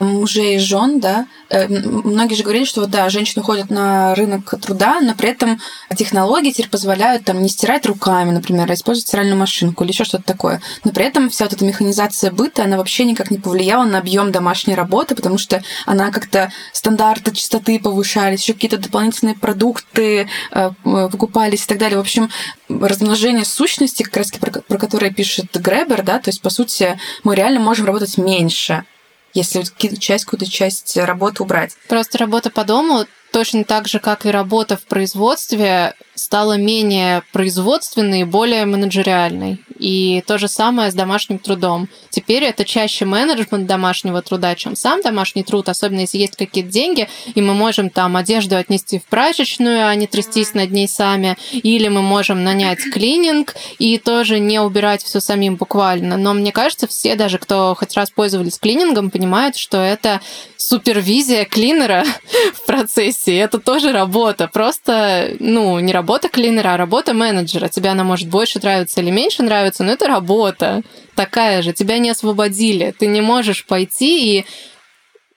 мужей 0.00 0.56
и 0.56 0.58
жен, 0.58 0.98
да. 0.98 1.28
Э, 1.50 1.68
многие 1.68 2.34
же 2.34 2.42
говорили, 2.42 2.64
что 2.64 2.80
вот, 2.80 2.90
да, 2.90 3.08
женщины 3.10 3.44
ходят 3.44 3.70
на 3.70 4.12
рынок 4.16 4.54
труда, 4.60 4.98
но 5.00 5.14
при 5.14 5.28
этом 5.28 5.60
технологии 5.96 6.50
теперь 6.50 6.68
позволяют 6.68 7.24
там 7.24 7.40
не 7.40 7.48
стирать 7.48 7.86
руками, 7.86 8.32
например, 8.32 8.68
а 8.68 8.74
использовать 8.74 9.06
стиральную 9.06 9.36
машинку 9.36 9.84
или 9.84 9.92
еще 9.92 10.02
что-то 10.02 10.24
такое. 10.24 10.60
Но 10.82 10.90
при 10.90 11.04
этом 11.04 11.30
вся 11.30 11.44
вот 11.44 11.52
эта 11.52 11.64
механизация 11.64 12.32
быта, 12.32 12.64
она 12.64 12.76
вообще 12.76 13.04
никак 13.04 13.30
не 13.30 13.38
повлияла 13.38 13.84
на 13.84 13.98
объем 13.98 14.32
домашней 14.32 14.74
работы, 14.74 15.14
потому 15.14 15.38
что 15.38 15.62
она 15.86 16.10
как-то 16.10 16.50
стандарты 16.72 17.32
чистоты 17.32 17.78
повышались, 17.78 18.42
еще 18.42 18.54
какие-то 18.54 18.78
дополнительные 18.78 19.36
продукты 19.36 20.28
э, 20.50 20.70
покупались 20.82 21.66
и 21.66 21.68
так 21.68 21.78
далее. 21.78 21.98
В 21.98 22.00
общем, 22.00 22.30
размножение 22.68 23.44
сущности, 23.44 24.02
как 24.02 24.16
раз 24.16 24.32
про, 24.32 24.60
про 24.60 24.78
которое 24.78 25.12
пишет 25.12 25.56
Гребер, 25.56 26.02
да, 26.02 26.18
то 26.18 26.30
есть 26.30 26.42
по 26.48 26.54
сути, 26.54 26.98
мы 27.24 27.34
реально 27.34 27.60
можем 27.60 27.84
работать 27.84 28.16
меньше, 28.16 28.86
если 29.34 29.62
часть, 29.98 30.24
какую-то 30.24 30.50
часть 30.50 30.96
работы 30.96 31.42
убрать. 31.42 31.76
Просто 31.88 32.16
работа 32.16 32.48
по 32.48 32.64
дому 32.64 33.04
точно 33.38 33.62
так 33.62 33.86
же, 33.86 34.00
как 34.00 34.26
и 34.26 34.30
работа 34.32 34.76
в 34.76 34.82
производстве, 34.82 35.94
стала 36.16 36.54
менее 36.58 37.22
производственной 37.32 38.22
и 38.22 38.24
более 38.24 38.64
менеджериальной. 38.64 39.58
И 39.78 40.24
то 40.26 40.38
же 40.38 40.48
самое 40.48 40.90
с 40.90 40.94
домашним 40.94 41.38
трудом. 41.38 41.88
Теперь 42.10 42.42
это 42.42 42.64
чаще 42.64 43.04
менеджмент 43.04 43.66
домашнего 43.66 44.20
труда, 44.22 44.56
чем 44.56 44.74
сам 44.74 45.02
домашний 45.02 45.44
труд, 45.44 45.68
особенно 45.68 46.00
если 46.00 46.18
есть 46.18 46.34
какие-то 46.34 46.68
деньги, 46.70 47.08
и 47.32 47.40
мы 47.40 47.54
можем 47.54 47.88
там 47.88 48.16
одежду 48.16 48.56
отнести 48.56 48.98
в 48.98 49.04
прачечную, 49.04 49.86
а 49.86 49.94
не 49.94 50.08
трястись 50.08 50.54
над 50.54 50.72
ней 50.72 50.88
сами, 50.88 51.36
или 51.52 51.86
мы 51.86 52.02
можем 52.02 52.42
нанять 52.42 52.80
клининг 52.92 53.54
и 53.78 53.98
тоже 53.98 54.40
не 54.40 54.60
убирать 54.60 55.04
все 55.04 55.20
самим 55.20 55.54
буквально. 55.54 56.16
Но 56.16 56.34
мне 56.34 56.50
кажется, 56.50 56.88
все 56.88 57.14
даже, 57.14 57.38
кто 57.38 57.76
хоть 57.78 57.94
раз 57.94 58.10
пользовались 58.10 58.58
клинингом, 58.58 59.10
понимают, 59.10 59.54
что 59.54 59.78
это 59.78 60.20
супервизия 60.56 61.44
клинера 61.44 62.04
в 62.54 62.66
процессе. 62.66 63.27
Это 63.36 63.58
тоже 63.58 63.92
работа. 63.92 64.48
Просто, 64.48 65.36
ну, 65.38 65.78
не 65.80 65.92
работа 65.92 66.28
клинера, 66.28 66.74
а 66.74 66.76
работа 66.76 67.14
менеджера. 67.14 67.68
Тебе 67.68 67.90
она 67.90 68.04
может 68.04 68.28
больше 68.28 68.58
нравиться 68.58 69.00
или 69.00 69.10
меньше 69.10 69.42
нравиться, 69.42 69.84
но 69.84 69.92
это 69.92 70.06
работа 70.06 70.82
такая 71.14 71.62
же. 71.62 71.72
Тебя 71.72 71.98
не 71.98 72.10
освободили. 72.10 72.94
Ты 72.98 73.06
не 73.06 73.20
можешь 73.20 73.66
пойти 73.66 74.38
и 74.38 74.46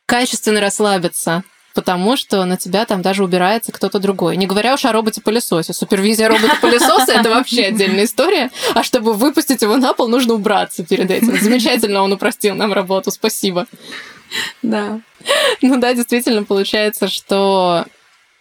качественно 0.06 0.60
расслабиться 0.60 1.44
потому 1.74 2.18
что 2.18 2.44
на 2.46 2.58
тебя 2.58 2.86
там 2.86 3.02
даже 3.02 3.24
убирается 3.24 3.72
кто-то 3.72 4.00
другой. 4.00 4.38
Не 4.38 4.48
говоря 4.48 4.74
уж 4.74 4.86
о 4.86 4.92
роботе-пылесосе. 4.92 5.74
Супервизия 5.74 6.28
робота-пылесоса— 6.28 7.12
это 7.16 7.30
вообще 7.30 7.66
отдельная 7.66 8.06
история. 8.06 8.52
А 8.74 8.84
чтобы 8.84 9.14
выпустить 9.14 9.62
его 9.62 9.78
на 9.78 9.94
пол, 9.94 10.08
нужно 10.08 10.34
убраться 10.34 10.84
перед 10.84 11.10
этим. 11.10 11.40
Замечательно 11.40 12.04
он 12.04 12.12
упростил 12.12 12.56
нам 12.56 12.74
работу. 12.74 13.12
Спасибо. 13.12 13.68
Да. 14.62 15.02
Ну 15.62 15.80
да, 15.80 15.94
действительно 15.94 16.44
получается, 16.44 17.08
что 17.08 17.86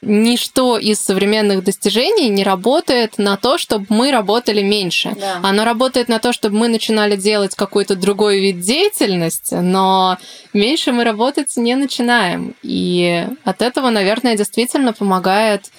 ничто 0.03 0.78
из 0.78 0.99
современных 0.99 1.62
достижений 1.62 2.28
не 2.28 2.43
работает 2.43 3.18
на 3.18 3.36
то, 3.36 3.59
чтобы 3.59 3.86
мы 3.91 4.11
работали 4.11 4.62
меньше. 4.62 5.14
Да. 5.18 5.41
Оно 5.43 5.64
работает 5.64 6.09
на 6.09 6.18
то, 6.18 6.32
чтобы 6.32 6.57
мы 6.57 6.68
начинали 6.68 7.16
делать 7.16 7.55
какой-то 7.55 7.97
другой 7.97 8.41
вид 8.41 8.61
деятельности, 8.61 9.57
но 9.57 10.18
меньше 10.55 10.93
мы 10.93 11.05
работать 11.05 11.55
не 11.57 11.74
начинаем. 11.74 12.55
И 12.62 13.26
от 13.45 13.61
этого, 13.61 13.91
наверное, 13.91 14.36
действительно 14.36 14.95
помогает, 14.95 15.70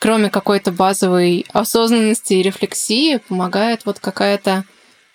кроме 0.00 0.28
какой-то 0.28 0.72
базовой 0.72 1.46
осознанности 1.52 2.34
и 2.34 2.42
рефлексии, 2.42 3.18
помогает 3.28 3.82
вот 3.84 4.00
какая-то 4.00 4.64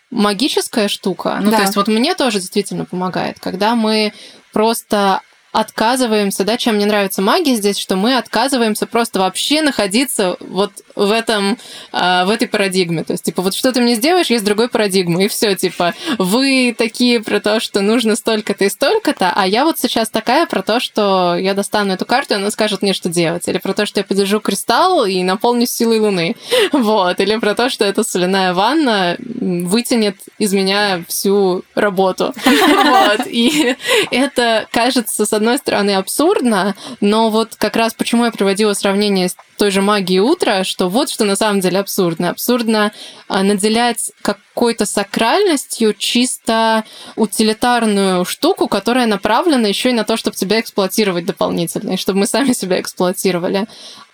магическая 0.10 0.88
штука. 0.88 1.40
Ну, 1.42 1.52
да. 1.52 1.58
то 1.58 1.64
есть 1.64 1.76
вот 1.76 1.88
мне 1.88 2.16
тоже 2.16 2.40
действительно 2.40 2.86
помогает, 2.86 3.40
когда 3.40 3.76
мы 3.76 4.14
просто 4.54 5.22
отказываемся, 5.52 6.44
да, 6.44 6.58
чем 6.58 6.76
мне 6.76 6.86
нравится 6.86 7.22
магия 7.22 7.56
здесь, 7.56 7.78
что 7.78 7.96
мы 7.96 8.18
отказываемся 8.18 8.88
просто 8.88 9.20
вообще 9.20 9.62
находиться 9.62 10.36
вот 10.40 10.72
в 10.96 11.12
этом, 11.12 11.58
а, 11.92 12.26
в 12.26 12.30
этой 12.30 12.48
парадигме. 12.48 13.04
То 13.04 13.14
есть, 13.14 13.24
типа, 13.24 13.42
вот 13.42 13.54
что 13.54 13.72
ты 13.72 13.82
мне 13.82 13.96
сделаешь, 13.96 14.28
есть 14.28 14.46
другой 14.46 14.70
парадигма, 14.70 15.24
и 15.24 15.28
все, 15.28 15.56
типа, 15.56 15.94
вы 16.18 16.76
такие 16.78 17.22
про 17.22 17.40
то, 17.40 17.60
что 17.60 17.82
нужно 17.82 18.16
столько-то 18.16 18.66
и 18.66 18.70
столько-то, 18.70 19.32
а 19.36 19.48
я 19.48 19.66
вот 19.66 19.80
сейчас 19.80 20.10
такая 20.10 20.46
про 20.46 20.62
то, 20.62 20.80
что 20.80 21.36
я 21.38 21.54
достану 21.54 21.94
эту 21.94 22.06
карту, 22.06 22.34
и 22.34 22.38
она 22.38 22.52
скажет 22.52 22.82
мне, 22.82 22.94
что 22.94 23.10
делать. 23.10 23.48
Или 23.48 23.58
про 23.58 23.74
то, 23.74 23.86
что 23.86 24.00
я 24.00 24.04
подержу 24.04 24.40
кристалл 24.40 25.06
и 25.06 25.24
наполню 25.24 25.68
силой 25.68 26.00
луны. 26.00 26.36
Вот. 26.72 27.20
Или 27.20 27.38
про 27.38 27.56
то, 27.56 27.70
что 27.70 27.86
эта 27.86 28.04
соляная 28.04 28.54
ванна 28.54 29.18
вытянет 29.20 30.18
из 30.38 30.54
меня 30.54 31.04
всю 31.08 31.64
работу. 31.76 32.34
Вот. 32.84 33.28
И 33.28 33.76
это 34.12 34.68
кажется, 34.72 35.26
с 35.26 35.34
одной 35.34 35.58
стороны, 35.58 35.92
абсурдно, 35.92 36.76
но 37.02 37.30
вот 37.30 37.56
как 37.56 37.76
раз 37.76 37.94
почему 37.94 38.26
я 38.26 38.32
приводила 38.32 38.74
сравнение 38.74 39.30
с 39.30 39.36
той 39.58 39.72
же 39.72 39.82
магией 39.82 40.20
утра, 40.20 40.64
что 40.64 40.83
вот 40.90 41.10
что 41.10 41.26
на 41.26 41.36
самом 41.36 41.60
деле 41.60 41.80
абсурдно. 41.80 42.30
Абсурдно 42.30 42.92
а, 43.28 43.44
наделять 43.44 44.12
какой-то 44.22 44.86
сакральностью 44.86 45.94
чисто 45.94 46.84
утилитарную 47.16 48.26
штуку, 48.26 48.68
которая 48.68 49.08
направлена 49.08 49.68
еще 49.68 49.90
и 49.90 49.94
на 49.94 50.04
то, 50.04 50.18
чтобы 50.18 50.36
тебя 50.36 50.60
эксплуатировать 50.60 51.26
дополнительно, 51.26 51.94
и 51.94 51.98
чтобы 51.98 52.20
мы 52.20 52.28
сами 52.28 52.54
себя 52.54 52.80
эксплуатировали. 52.80 53.68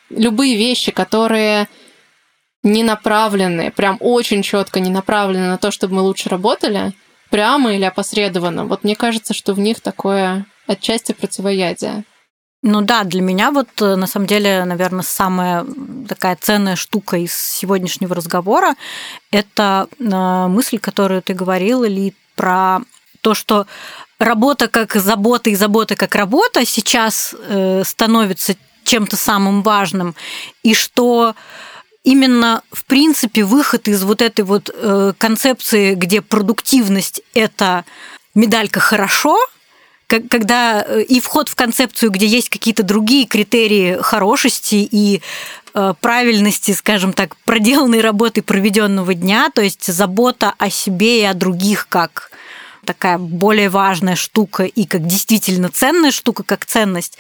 Любые 0.10 0.56
вещи, 0.56 0.92
которые 0.92 1.68
не 2.64 2.84
направлены, 2.84 3.72
прям 3.72 3.98
очень 4.00 4.42
четко 4.42 4.80
не 4.80 4.90
направлены 4.90 5.48
на 5.48 5.58
то, 5.58 5.72
чтобы 5.72 5.96
мы 5.96 6.02
лучше 6.02 6.30
работали, 6.30 6.94
прямо 7.30 7.74
или 7.74 7.84
опосредованно. 7.84 8.66
Вот 8.66 8.84
мне 8.84 8.96
кажется, 8.96 9.34
что 9.34 9.54
в 9.54 9.60
них 9.60 9.80
такое 9.80 10.46
отчасти 10.68 11.14
противоядие. 11.14 12.04
Ну 12.62 12.82
да, 12.82 13.06
для 13.06 13.22
меня 13.22 13.52
вот 13.52 13.70
э, 13.82 13.96
на 13.96 14.06
самом 14.06 14.28
деле, 14.28 14.66
наверное, 14.66 15.04
самая 15.04 15.66
такая 16.10 16.38
ценная 16.40 16.76
штука 16.76 17.16
из 17.16 17.34
сегодняшнего 17.34 18.14
разговора– 18.14 18.76
это 19.32 19.88
э, 19.98 20.48
мысль, 20.48 20.78
которую 20.78 21.22
ты 21.22 21.34
говорила, 21.34 21.86
Ли, 21.86 22.14
про 22.36 22.80
то, 23.22 23.34
что 23.34 23.66
работа 24.18 24.68
как 24.68 24.94
забота 24.96 25.50
и 25.50 25.56
забота 25.56 25.96
как 25.96 26.16
работа 26.16 26.66
сейчас 26.66 27.34
э, 27.38 27.84
становится 27.86 28.56
чем-то 28.84 29.16
самым 29.16 29.62
важным, 29.62 30.14
и 30.62 30.74
что 30.74 31.36
именно, 32.04 32.62
в 32.74 32.84
принципе, 32.84 33.46
выход 33.46 33.88
из 33.88 34.04
вот 34.04 34.22
этой 34.22 34.44
вот 34.44 34.74
концепции, 35.18 35.94
где 35.94 36.22
продуктивность– 36.22 37.22
это 37.34 37.86
медалька 38.34 38.80
«хорошо», 38.80 39.38
когда 40.10 40.84
э, 40.86 41.04
и 41.04 41.20
вход 41.20 41.50
в 41.50 41.56
концепцию, 41.56 42.12
где 42.12 42.26
есть 42.26 42.50
какие-то 42.50 42.84
другие 42.84 43.26
критерии 43.26 43.98
хорошести 44.02 44.88
и 44.90 45.22
э, 45.74 45.94
правильности, 46.02 46.72
скажем 46.72 47.14
так, 47.14 47.36
проделанной 47.46 48.02
работы 48.02 48.42
проведенного 48.42 49.14
дня, 49.14 49.52
то 49.54 49.62
есть 49.62 49.86
забота 49.86 50.54
о 50.58 50.70
себе 50.70 51.22
и 51.22 51.26
о 51.26 51.34
других 51.34 51.88
как 51.90 52.32
такая 52.86 53.20
более 53.20 53.70
важная 53.70 54.16
штука 54.16 54.64
и 54.64 54.86
как 54.86 55.06
действительно 55.06 55.70
ценная 55.70 56.12
штука, 56.12 56.44
как 56.44 56.66
ценность. 56.66 57.20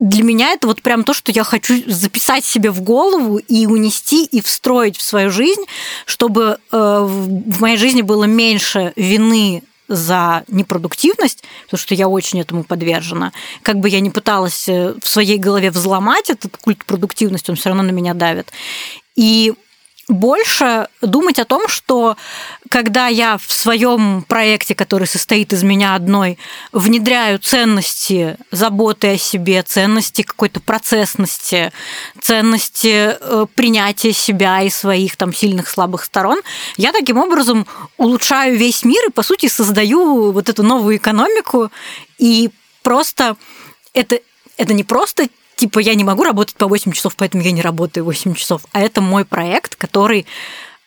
Для 0.00 0.24
меня 0.24 0.50
это 0.50 0.66
вот 0.66 0.82
прям 0.82 1.04
то, 1.04 1.14
что 1.14 1.32
я 1.32 1.44
хочу 1.44 1.74
записать 1.86 2.44
себе 2.44 2.70
в 2.70 2.82
голову 2.82 3.38
и 3.38 3.66
унести 3.66 4.24
и 4.24 4.42
встроить 4.42 4.96
в 4.98 5.02
свою 5.02 5.30
жизнь, 5.30 5.64
чтобы 6.04 6.58
э, 6.72 6.76
в 6.76 7.60
моей 7.60 7.76
жизни 7.76 8.02
было 8.02 8.24
меньше 8.24 8.92
вины 8.96 9.62
за 9.94 10.44
непродуктивность, 10.48 11.44
потому 11.64 11.78
что 11.78 11.94
я 11.94 12.08
очень 12.08 12.40
этому 12.40 12.64
подвержена. 12.64 13.32
Как 13.62 13.78
бы 13.78 13.88
я 13.88 14.00
ни 14.00 14.08
пыталась 14.08 14.68
э, 14.68 14.94
в 15.00 15.08
своей 15.08 15.38
голове 15.38 15.70
взломать 15.70 16.30
этот 16.30 16.56
культ 16.56 16.84
продуктивности, 16.84 17.50
он 17.50 17.56
все 17.56 17.68
равно 17.68 17.82
на 17.82 17.90
меня 17.90 18.14
давит. 18.14 18.52
И 19.14 19.52
больше 20.08 20.88
думать 21.00 21.38
о 21.38 21.44
том, 21.44 21.68
что 21.68 22.16
когда 22.68 23.06
я 23.06 23.38
в 23.38 23.52
своем 23.52 24.22
проекте, 24.22 24.74
который 24.74 25.06
состоит 25.06 25.52
из 25.52 25.62
меня 25.62 25.94
одной, 25.94 26.38
внедряю 26.72 27.38
ценности 27.38 28.36
заботы 28.50 29.14
о 29.14 29.18
себе, 29.18 29.62
ценности 29.62 30.22
какой-то 30.22 30.60
процессности, 30.60 31.72
ценности 32.20 33.16
э, 33.18 33.46
принятия 33.54 34.12
себя 34.12 34.62
и 34.62 34.70
своих 34.70 35.16
там 35.16 35.32
сильных 35.32 35.68
слабых 35.68 36.04
сторон, 36.04 36.40
я 36.76 36.92
таким 36.92 37.18
образом 37.18 37.66
улучшаю 37.96 38.56
весь 38.56 38.84
мир 38.84 39.02
и, 39.08 39.12
по 39.12 39.22
сути, 39.22 39.48
создаю 39.48 40.32
вот 40.32 40.48
эту 40.48 40.62
новую 40.62 40.96
экономику. 40.96 41.70
И 42.18 42.50
просто 42.82 43.36
это, 43.94 44.18
это 44.56 44.74
не 44.74 44.84
просто 44.84 45.28
типа, 45.62 45.78
я 45.78 45.94
не 45.94 46.02
могу 46.02 46.24
работать 46.24 46.56
по 46.56 46.66
8 46.66 46.90
часов, 46.90 47.14
поэтому 47.14 47.44
я 47.44 47.52
не 47.52 47.62
работаю 47.62 48.04
8 48.04 48.34
часов. 48.34 48.62
А 48.72 48.80
это 48.80 49.00
мой 49.00 49.24
проект, 49.24 49.76
который 49.76 50.26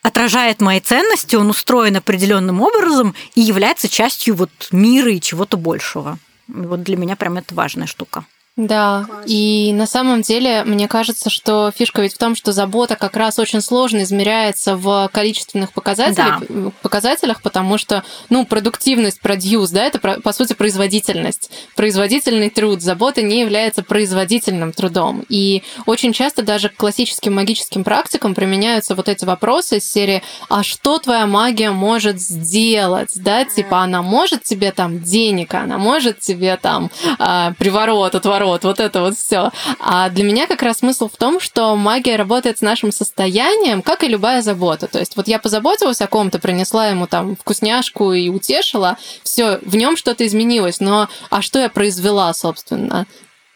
отражает 0.02 0.60
мои 0.60 0.80
ценности, 0.80 1.34
он 1.34 1.48
устроен 1.48 1.96
определенным 1.96 2.60
образом 2.60 3.14
и 3.34 3.40
является 3.40 3.88
частью 3.88 4.34
вот 4.34 4.50
мира 4.72 5.10
и 5.10 5.20
чего-то 5.20 5.56
большего. 5.56 6.18
Вот 6.46 6.82
для 6.82 6.98
меня 6.98 7.16
прям 7.16 7.38
это 7.38 7.54
важная 7.54 7.86
штука. 7.86 8.26
Да, 8.56 9.04
Класс. 9.06 9.24
и 9.26 9.70
на 9.74 9.86
самом 9.86 10.22
деле 10.22 10.64
мне 10.64 10.88
кажется, 10.88 11.28
что 11.28 11.70
фишка 11.76 12.00
ведь 12.00 12.14
в 12.14 12.18
том, 12.18 12.34
что 12.34 12.52
забота 12.52 12.96
как 12.96 13.14
раз 13.14 13.38
очень 13.38 13.60
сложно 13.60 14.02
измеряется 14.02 14.76
в 14.76 15.10
количественных 15.12 15.72
показателях, 15.72 16.42
да. 16.48 16.70
показателях 16.80 17.42
потому 17.42 17.76
что, 17.76 18.02
ну, 18.30 18.46
продуктивность, 18.46 19.20
продюс, 19.20 19.70
да, 19.70 19.84
это 19.84 19.98
по 19.98 20.32
сути 20.32 20.54
производительность. 20.54 21.50
Производительный 21.74 22.48
труд, 22.48 22.80
забота 22.80 23.20
не 23.20 23.40
является 23.40 23.82
производительным 23.82 24.72
трудом. 24.72 25.26
И 25.28 25.62
очень 25.84 26.14
часто 26.14 26.42
даже 26.42 26.70
к 26.70 26.76
классическим 26.76 27.34
магическим 27.34 27.84
практикам 27.84 28.34
применяются 28.34 28.94
вот 28.94 29.10
эти 29.10 29.26
вопросы 29.26 29.78
из 29.78 29.90
серии 29.90 30.22
«А 30.48 30.62
что 30.62 30.98
твоя 30.98 31.26
магия 31.26 31.72
может 31.72 32.22
сделать?» 32.22 33.10
Да, 33.16 33.44
типа 33.44 33.82
она 33.82 34.00
может 34.00 34.44
тебе 34.44 34.72
там 34.72 35.02
денег, 35.02 35.52
она 35.52 35.76
может 35.76 36.20
тебе 36.20 36.56
там 36.56 36.90
а, 37.18 37.52
приворот, 37.58 38.14
отворот, 38.14 38.45
наоборот, 38.46 38.64
вот 38.64 38.80
это 38.80 39.00
вот 39.00 39.16
все. 39.16 39.50
А 39.80 40.08
для 40.08 40.24
меня 40.24 40.46
как 40.46 40.62
раз 40.62 40.78
смысл 40.78 41.08
в 41.08 41.16
том, 41.16 41.40
что 41.40 41.74
магия 41.76 42.16
работает 42.16 42.58
с 42.58 42.62
нашим 42.62 42.92
состоянием, 42.92 43.82
как 43.82 44.04
и 44.04 44.08
любая 44.08 44.42
забота. 44.42 44.86
То 44.86 44.98
есть 44.98 45.16
вот 45.16 45.28
я 45.28 45.38
позаботилась 45.38 46.00
о 46.00 46.06
ком-то, 46.06 46.38
принесла 46.38 46.88
ему 46.88 47.06
там 47.06 47.36
вкусняшку 47.36 48.12
и 48.12 48.28
утешила, 48.28 48.96
все, 49.22 49.58
в 49.62 49.76
нем 49.76 49.96
что-то 49.96 50.26
изменилось, 50.26 50.80
но 50.80 51.08
а 51.30 51.42
что 51.42 51.58
я 51.58 51.68
произвела, 51.68 52.32
собственно? 52.34 53.06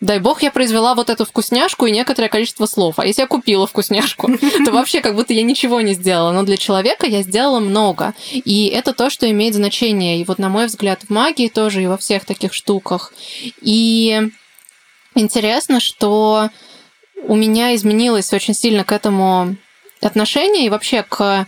дай 0.01 0.19
бог, 0.19 0.43
я 0.43 0.51
произвела 0.51 0.95
вот 0.95 1.11
эту 1.11 1.25
вкусняшку 1.25 1.87
и 1.87 1.93
некоторое 1.93 2.29
количество 2.29 2.67
слов. 2.67 2.99
А 2.99 3.07
если 3.07 3.23
я 3.23 3.27
купила 3.27 3.67
вкусняшку, 3.67 4.31
то 4.65 4.73
вообще 4.73 5.01
как 5.01 5.15
будто 5.15 5.35
я 5.35 5.43
ничего 5.43 5.81
не 5.81 5.95
сделала. 5.95 6.33
Но 6.33 6.43
для 6.43 6.57
человека 6.57 7.07
я 7.07 7.23
сделала 7.23 7.61
много. 7.61 8.15
И 8.33 8.67
это 8.69 8.93
то, 8.93 9.11
что 9.11 9.31
имеет 9.31 9.55
значение. 9.55 10.21
И 10.21 10.25
вот, 10.25 10.39
на 10.39 10.49
мой 10.49 10.67
взгляд, 10.67 11.03
в 11.03 11.11
магии 11.11 11.49
тоже 11.49 11.83
и 11.83 11.87
во 11.87 11.99
всех 11.99 12.25
таких 12.25 12.55
штуках. 12.55 13.13
И 13.61 14.31
интересно, 15.15 15.81
что 15.81 16.51
у 17.25 17.37
меня 17.37 17.75
изменилось 17.75 18.33
очень 18.33 18.55
сильно 18.55 18.85
к 18.85 18.93
этому 18.93 19.57
отношение 20.01 20.67
и 20.67 20.71
вообще 20.71 21.03
к 21.03 21.47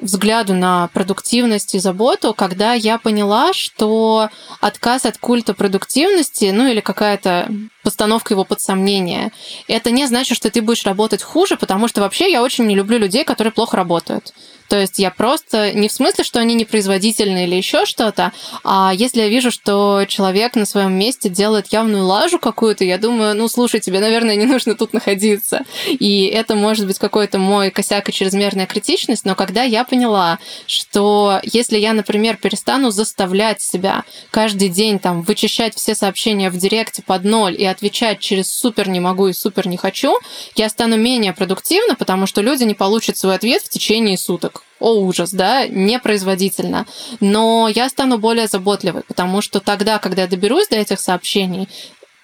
взгляду 0.00 0.54
на 0.54 0.88
продуктивность 0.88 1.74
и 1.74 1.78
заботу, 1.78 2.34
когда 2.34 2.74
я 2.74 2.98
поняла, 2.98 3.52
что 3.52 4.28
отказ 4.60 5.06
от 5.06 5.18
культа 5.18 5.54
продуктивности, 5.54 6.50
ну 6.52 6.66
или 6.66 6.80
какая-то 6.80 7.48
постановка 7.82 8.34
его 8.34 8.44
под 8.44 8.60
сомнение, 8.60 9.32
это 9.68 9.90
не 9.90 10.06
значит, 10.06 10.36
что 10.36 10.50
ты 10.50 10.62
будешь 10.62 10.84
работать 10.84 11.22
хуже, 11.22 11.56
потому 11.56 11.88
что 11.88 12.00
вообще 12.00 12.30
я 12.30 12.42
очень 12.42 12.66
не 12.66 12.74
люблю 12.74 12.98
людей, 12.98 13.24
которые 13.24 13.52
плохо 13.52 13.76
работают. 13.76 14.34
То 14.68 14.80
есть 14.80 14.98
я 14.98 15.10
просто 15.10 15.72
не 15.72 15.88
в 15.88 15.92
смысле, 15.92 16.24
что 16.24 16.40
они 16.40 16.54
непроизводительны 16.54 17.44
или 17.44 17.54
еще 17.54 17.84
что-то, 17.84 18.32
а 18.62 18.92
если 18.94 19.20
я 19.20 19.28
вижу, 19.28 19.50
что 19.50 20.04
человек 20.08 20.56
на 20.56 20.64
своем 20.64 20.92
месте 20.94 21.28
делает 21.28 21.72
явную 21.72 22.04
лажу 22.04 22.38
какую-то, 22.38 22.84
я 22.84 22.98
думаю, 22.98 23.36
ну 23.36 23.48
слушай, 23.48 23.80
тебе, 23.80 24.00
наверное, 24.00 24.36
не 24.36 24.46
нужно 24.46 24.74
тут 24.74 24.92
находиться. 24.92 25.62
И 25.86 26.26
это 26.26 26.54
может 26.54 26.86
быть 26.86 26.98
какой-то 26.98 27.38
мой 27.38 27.70
косяк 27.70 28.08
и 28.08 28.12
чрезмерная 28.12 28.66
критичность, 28.66 29.24
но 29.24 29.34
когда 29.34 29.62
я 29.62 29.84
поняла, 29.84 30.38
что 30.66 31.40
если 31.42 31.78
я, 31.78 31.92
например, 31.92 32.36
перестану 32.36 32.90
заставлять 32.90 33.60
себя 33.60 34.04
каждый 34.30 34.68
день 34.68 34.98
там 34.98 35.22
вычищать 35.22 35.74
все 35.76 35.94
сообщения 35.94 36.50
в 36.50 36.56
директе 36.56 37.02
под 37.02 37.24
ноль 37.24 37.54
и 37.60 37.64
отвечать 37.64 38.20
через 38.20 38.52
супер 38.52 38.88
не 38.88 39.00
могу 39.00 39.28
и 39.28 39.32
супер 39.32 39.66
не 39.66 39.76
хочу, 39.76 40.18
я 40.56 40.68
стану 40.68 40.96
менее 40.96 41.32
продуктивна, 41.32 41.94
потому 41.94 42.26
что 42.26 42.40
люди 42.40 42.64
не 42.64 42.74
получат 42.74 43.18
свой 43.18 43.34
ответ 43.34 43.62
в 43.62 43.68
течение 43.68 44.16
суток 44.16 44.53
о 44.80 44.94
ужас, 45.00 45.30
да, 45.30 45.66
непроизводительно. 45.66 46.86
Но 47.20 47.68
я 47.74 47.88
стану 47.88 48.18
более 48.18 48.46
заботливой, 48.46 49.02
потому 49.02 49.40
что 49.40 49.60
тогда, 49.60 49.98
когда 49.98 50.22
я 50.22 50.28
доберусь 50.28 50.68
до 50.68 50.76
этих 50.76 51.00
сообщений, 51.00 51.68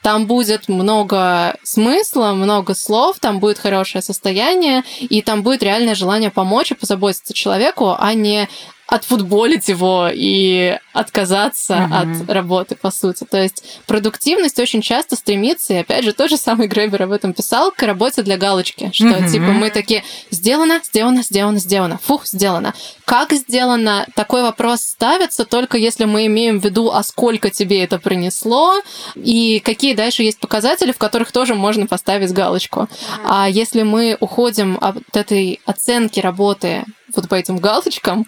там 0.02 0.26
будет 0.26 0.68
много 0.68 1.56
смысла, 1.62 2.32
много 2.32 2.74
слов, 2.74 3.18
там 3.18 3.38
будет 3.38 3.58
хорошее 3.58 4.02
состояние, 4.02 4.82
и 4.98 5.20
там 5.20 5.42
будет 5.42 5.62
реальное 5.62 5.94
желание 5.94 6.30
помочь 6.30 6.70
и 6.70 6.74
позаботиться 6.74 7.34
человеку, 7.34 7.94
а 7.98 8.14
не 8.14 8.48
отфутболить 8.90 9.68
его 9.68 10.08
и 10.12 10.76
отказаться 10.92 11.74
mm-hmm. 11.74 12.24
от 12.24 12.30
работы, 12.30 12.74
по 12.74 12.90
сути. 12.90 13.24
То 13.24 13.40
есть 13.40 13.80
продуктивность 13.86 14.58
очень 14.58 14.82
часто 14.82 15.14
стремится, 15.14 15.74
и 15.74 15.76
опять 15.76 16.04
же, 16.04 16.12
тот 16.12 16.28
же 16.28 16.36
самый 16.36 16.66
Гребер 16.66 17.04
об 17.04 17.12
этом 17.12 17.32
писал, 17.32 17.70
к 17.70 17.80
работе 17.84 18.22
для 18.22 18.36
галочки, 18.36 18.90
что 18.92 19.06
mm-hmm. 19.06 19.30
типа 19.30 19.52
мы 19.52 19.70
такие 19.70 20.02
сделано, 20.30 20.80
сделано, 20.82 21.22
сделано, 21.22 21.58
сделано, 21.60 22.00
фух, 22.02 22.26
сделано. 22.26 22.74
Как 23.04 23.32
сделано? 23.32 24.06
Такой 24.16 24.42
вопрос 24.42 24.80
ставится 24.80 25.44
только 25.44 25.78
если 25.78 26.04
мы 26.04 26.26
имеем 26.26 26.58
в 26.58 26.64
виду, 26.64 26.90
а 26.90 27.04
сколько 27.04 27.50
тебе 27.50 27.84
это 27.84 28.00
принесло, 28.00 28.74
и 29.14 29.60
какие 29.60 29.94
дальше 29.94 30.24
есть 30.24 30.40
показатели, 30.40 30.90
в 30.90 30.98
которых 30.98 31.30
тоже 31.30 31.54
можно 31.54 31.86
поставить 31.86 32.32
галочку. 32.32 32.88
А 33.24 33.48
если 33.48 33.82
мы 33.82 34.16
уходим 34.18 34.78
от 34.80 34.96
этой 35.16 35.60
оценки 35.64 36.18
работы 36.18 36.84
вот 37.16 37.28
по 37.28 37.34
этим 37.34 37.58
галочкам, 37.58 38.26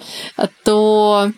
то 0.64 1.30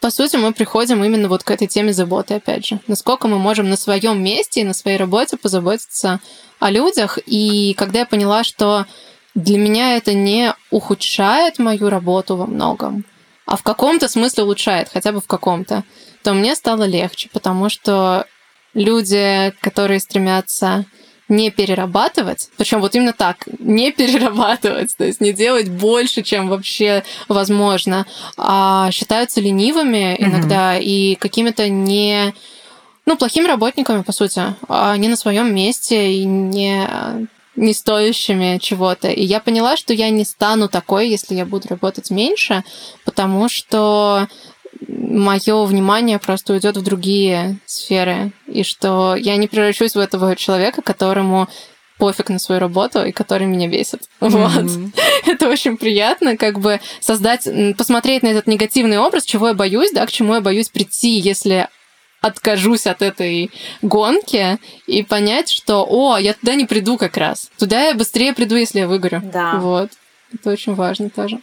по 0.00 0.10
сути, 0.10 0.34
мы 0.34 0.52
приходим 0.52 1.04
именно 1.04 1.28
вот 1.28 1.44
к 1.44 1.50
этой 1.52 1.68
теме 1.68 1.92
заботы, 1.92 2.34
опять 2.34 2.66
же. 2.66 2.80
Насколько 2.88 3.28
мы 3.28 3.38
можем 3.38 3.70
на 3.70 3.76
своем 3.76 4.20
месте 4.20 4.60
и 4.60 4.64
на 4.64 4.74
своей 4.74 4.96
работе 4.96 5.36
позаботиться 5.36 6.18
о 6.58 6.70
людях. 6.70 7.20
И 7.24 7.72
когда 7.74 8.00
я 8.00 8.06
поняла, 8.06 8.42
что 8.42 8.86
для 9.36 9.58
меня 9.58 9.96
это 9.96 10.12
не 10.12 10.54
ухудшает 10.70 11.60
мою 11.60 11.88
работу 11.88 12.34
во 12.34 12.46
многом, 12.46 13.04
а 13.46 13.56
в 13.56 13.62
каком-то 13.62 14.08
смысле 14.08 14.42
улучшает, 14.42 14.88
хотя 14.92 15.12
бы 15.12 15.20
в 15.20 15.28
каком-то, 15.28 15.84
то 16.24 16.34
мне 16.34 16.56
стало 16.56 16.82
легче, 16.82 17.28
потому 17.32 17.68
что 17.68 18.26
люди, 18.74 19.52
которые 19.60 20.00
стремятся 20.00 20.84
не 21.32 21.50
перерабатывать, 21.50 22.50
причем 22.56 22.80
вот 22.80 22.94
именно 22.94 23.12
так, 23.12 23.48
не 23.58 23.90
перерабатывать, 23.90 24.96
то 24.96 25.04
есть 25.04 25.20
не 25.20 25.32
делать 25.32 25.70
больше, 25.70 26.22
чем 26.22 26.48
вообще 26.48 27.02
возможно, 27.28 28.06
а 28.36 28.90
считаются 28.90 29.40
ленивыми 29.40 30.14
иногда 30.18 30.76
mm-hmm. 30.76 30.82
и 30.82 31.14
какими-то 31.16 31.68
не 31.68 32.34
ну, 33.06 33.16
плохими 33.16 33.46
работниками, 33.46 34.02
по 34.02 34.12
сути, 34.12 34.42
а 34.68 34.96
не 34.96 35.08
на 35.08 35.16
своем 35.16 35.52
месте 35.54 36.12
и 36.12 36.24
не 36.24 36.86
не 37.54 37.74
стоящими 37.74 38.56
чего-то. 38.58 39.08
И 39.08 39.22
я 39.22 39.38
поняла, 39.38 39.76
что 39.76 39.92
я 39.92 40.08
не 40.08 40.24
стану 40.24 40.68
такой, 40.68 41.10
если 41.10 41.34
я 41.34 41.44
буду 41.44 41.68
работать 41.68 42.10
меньше, 42.10 42.64
потому 43.04 43.50
что 43.50 44.26
мое 44.88 45.64
внимание 45.64 46.18
просто 46.18 46.52
уйдет 46.54 46.76
в 46.76 46.82
другие 46.82 47.58
сферы, 47.66 48.32
и 48.46 48.62
что 48.62 49.14
я 49.16 49.36
не 49.36 49.48
превращусь 49.48 49.94
в 49.94 49.98
этого 49.98 50.36
человека, 50.36 50.82
которому 50.82 51.48
пофиг 51.98 52.30
на 52.30 52.38
свою 52.38 52.60
работу 52.60 53.04
и 53.04 53.12
который 53.12 53.46
меня 53.46 53.68
бесит. 53.68 54.02
Mm-hmm. 54.20 54.92
Вот. 55.24 55.32
Это 55.32 55.48
очень 55.48 55.76
приятно, 55.76 56.36
как 56.36 56.58
бы 56.58 56.80
создать, 57.00 57.48
посмотреть 57.76 58.22
на 58.22 58.28
этот 58.28 58.46
негативный 58.46 58.98
образ, 58.98 59.24
чего 59.24 59.48
я 59.48 59.54
боюсь, 59.54 59.92
да, 59.92 60.04
к 60.06 60.10
чему 60.10 60.34
я 60.34 60.40
боюсь 60.40 60.68
прийти, 60.68 61.20
если 61.20 61.68
откажусь 62.20 62.86
от 62.86 63.02
этой 63.02 63.50
гонки 63.82 64.58
и 64.86 65.02
понять, 65.02 65.50
что, 65.50 65.86
о, 65.88 66.16
я 66.18 66.34
туда 66.34 66.54
не 66.54 66.64
приду 66.64 66.96
как 66.96 67.16
раз. 67.16 67.50
Туда 67.58 67.88
я 67.88 67.94
быстрее 67.94 68.32
приду, 68.32 68.56
если 68.56 68.80
я 68.80 68.88
выгорю. 68.88 69.20
Да. 69.32 69.56
Вот. 69.56 69.90
Это 70.32 70.50
очень 70.50 70.74
важно 70.74 71.10
тоже. 71.10 71.40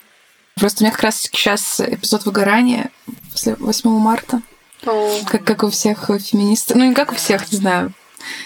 Просто 0.60 0.84
у 0.84 0.86
меня 0.86 0.92
как 0.92 1.04
раз 1.04 1.22
сейчас 1.22 1.80
эпизод 1.80 2.26
выгорания 2.26 2.92
после 3.32 3.56
8 3.56 3.90
марта. 3.90 4.42
Как, 5.26 5.44
как 5.44 5.64
у 5.64 5.70
всех 5.70 6.10
феминистов. 6.20 6.78
Ну, 6.78 6.86
не 6.86 6.94
как 6.94 7.12
у 7.12 7.16
всех, 7.16 7.52
не 7.52 7.58
знаю. 7.58 7.94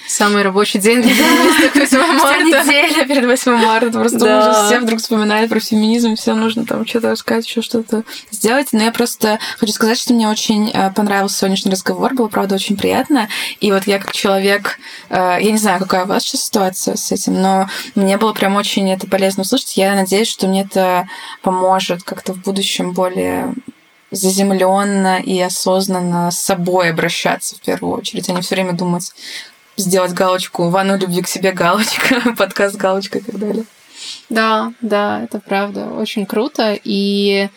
Самый 0.07 0.43
рабочий 0.43 0.79
день 0.79 1.01
феминисток 1.01 1.75
8 1.75 1.97
марта. 1.97 2.43
неделя 2.43 3.05
перед 3.05 3.25
8 3.25 3.51
марта. 3.55 3.91
Просто 3.91 4.19
да. 4.19 4.39
уже 4.39 4.67
все 4.67 4.79
вдруг 4.79 4.99
вспоминали 4.99 5.47
про 5.47 5.59
феминизм, 5.59 6.15
все 6.15 6.35
нужно 6.35 6.65
там 6.65 6.85
что-то 6.85 7.11
рассказать, 7.11 7.47
еще 7.47 7.61
что-то 7.61 8.03
сделать. 8.31 8.69
Но 8.71 8.83
я 8.83 8.91
просто 8.91 9.39
хочу 9.57 9.73
сказать, 9.73 9.97
что 9.97 10.13
мне 10.13 10.27
очень 10.27 10.69
э, 10.69 10.91
понравился 10.91 11.39
сегодняшний 11.39 11.71
разговор. 11.71 12.13
Было, 12.13 12.27
правда, 12.27 12.55
очень 12.55 12.77
приятно. 12.77 13.29
И 13.59 13.71
вот 13.71 13.87
я 13.87 13.99
как 13.99 14.13
человек... 14.13 14.79
Э, 15.09 15.37
я 15.39 15.51
не 15.51 15.57
знаю, 15.57 15.79
какая 15.79 16.05
у 16.05 16.07
вас 16.07 16.23
сейчас 16.23 16.43
ситуация 16.43 16.95
с 16.95 17.11
этим, 17.11 17.41
но 17.41 17.69
мне 17.95 18.17
было 18.17 18.33
прям 18.33 18.55
очень 18.55 18.91
это 18.91 19.07
полезно 19.07 19.41
услышать. 19.41 19.77
Я 19.77 19.95
надеюсь, 19.95 20.27
что 20.27 20.47
мне 20.47 20.61
это 20.61 21.07
поможет 21.41 22.03
как-то 22.03 22.33
в 22.33 22.41
будущем 22.41 22.93
более 22.93 23.53
заземленно 24.13 25.19
и 25.19 25.39
осознанно 25.39 26.31
с 26.31 26.39
собой 26.39 26.91
обращаться 26.91 27.55
в 27.55 27.61
первую 27.61 27.97
очередь, 27.97 28.29
а 28.29 28.33
не 28.33 28.41
все 28.41 28.55
время 28.55 28.73
думать, 28.73 29.11
сделать 29.77 30.13
галочку 30.13 30.69
«Ванну 30.69 30.97
любви 30.97 31.21
к 31.21 31.27
себе 31.27 31.51
галочка», 31.51 32.33
подкаст 32.37 32.75
галочка 32.75 33.19
и 33.19 33.21
так 33.21 33.37
далее. 33.39 33.65
Да, 34.29 34.73
да, 34.81 35.23
это 35.23 35.39
правда. 35.39 35.87
Очень 35.87 36.25
круто. 36.25 36.77
И 36.83 37.49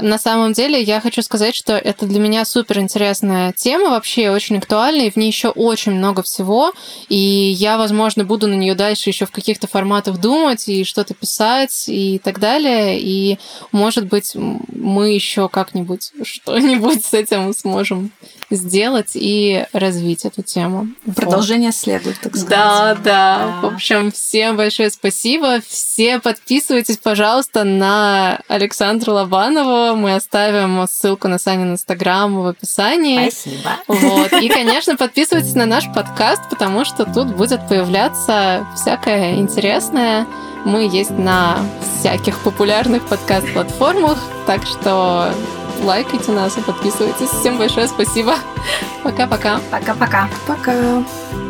на 0.00 0.18
самом 0.18 0.52
деле 0.52 0.82
я 0.82 1.00
хочу 1.00 1.22
сказать, 1.22 1.54
что 1.54 1.74
это 1.76 2.06
для 2.06 2.18
меня 2.18 2.44
супер 2.44 2.80
интересная 2.80 3.52
тема, 3.52 3.90
вообще 3.90 4.30
очень 4.30 4.58
актуальная, 4.58 5.06
и 5.06 5.10
в 5.10 5.16
ней 5.16 5.28
еще 5.28 5.48
очень 5.48 5.92
много 5.92 6.22
всего. 6.22 6.72
И 7.08 7.16
я, 7.16 7.78
возможно, 7.78 8.24
буду 8.24 8.48
на 8.48 8.54
нее 8.54 8.74
дальше 8.74 9.10
еще 9.10 9.26
в 9.26 9.30
каких-то 9.30 9.68
форматах 9.68 10.18
думать 10.18 10.68
и 10.68 10.84
что-то 10.84 11.14
писать 11.14 11.84
и 11.86 12.18
так 12.18 12.40
далее. 12.40 12.98
И, 13.00 13.38
может 13.70 14.06
быть, 14.06 14.32
мы 14.34 15.12
еще 15.12 15.48
как-нибудь 15.48 16.12
что-нибудь 16.24 17.04
с 17.04 17.14
этим 17.14 17.52
сможем 17.54 18.10
сделать 18.50 19.12
и 19.14 19.66
развить 19.72 20.24
эту 20.24 20.42
тему. 20.42 20.88
Продолжение 21.14 21.70
вот. 21.70 21.76
следует, 21.76 22.20
так 22.20 22.36
сказать. 22.36 22.48
Да, 22.48 22.94
да, 22.94 23.00
да. 23.04 23.60
В 23.62 23.74
общем, 23.74 24.10
всем 24.12 24.56
большое 24.56 24.90
спасибо. 24.90 25.60
Все 25.66 26.20
подписывайтесь, 26.20 26.98
пожалуйста, 26.98 27.64
на 27.64 28.40
Александру 28.48 29.14
Лобанову. 29.14 29.96
Мы 29.96 30.14
оставим 30.14 30.86
ссылку 30.88 31.28
на 31.28 31.38
Санин 31.38 31.72
Инстаграм 31.72 32.34
в 32.34 32.46
описании. 32.46 33.30
Спасибо. 33.30 33.70
Вот. 33.88 34.32
И, 34.32 34.48
конечно, 34.48 34.96
подписывайтесь 34.96 35.54
на 35.54 35.66
наш 35.66 35.92
подкаст, 35.92 36.42
потому 36.50 36.84
что 36.84 37.04
тут 37.04 37.34
будет 37.34 37.66
появляться 37.68 38.66
всякое 38.74 39.34
интересное. 39.34 40.26
Мы 40.64 40.88
есть 40.88 41.10
на 41.10 41.58
всяких 41.98 42.38
популярных 42.40 43.06
подкаст-платформах, 43.06 44.18
так 44.46 44.62
что 44.64 45.32
лайкайте 45.84 46.32
нас 46.32 46.56
и 46.58 46.60
подписывайтесь. 46.60 47.28
Всем 47.28 47.58
большое 47.58 47.86
спасибо. 47.88 48.34
Пока-пока. 49.02 49.60
Пока-пока. 49.70 50.28
Пока. 50.46 50.72
-пока. 50.72 51.04
Пока. 51.04 51.43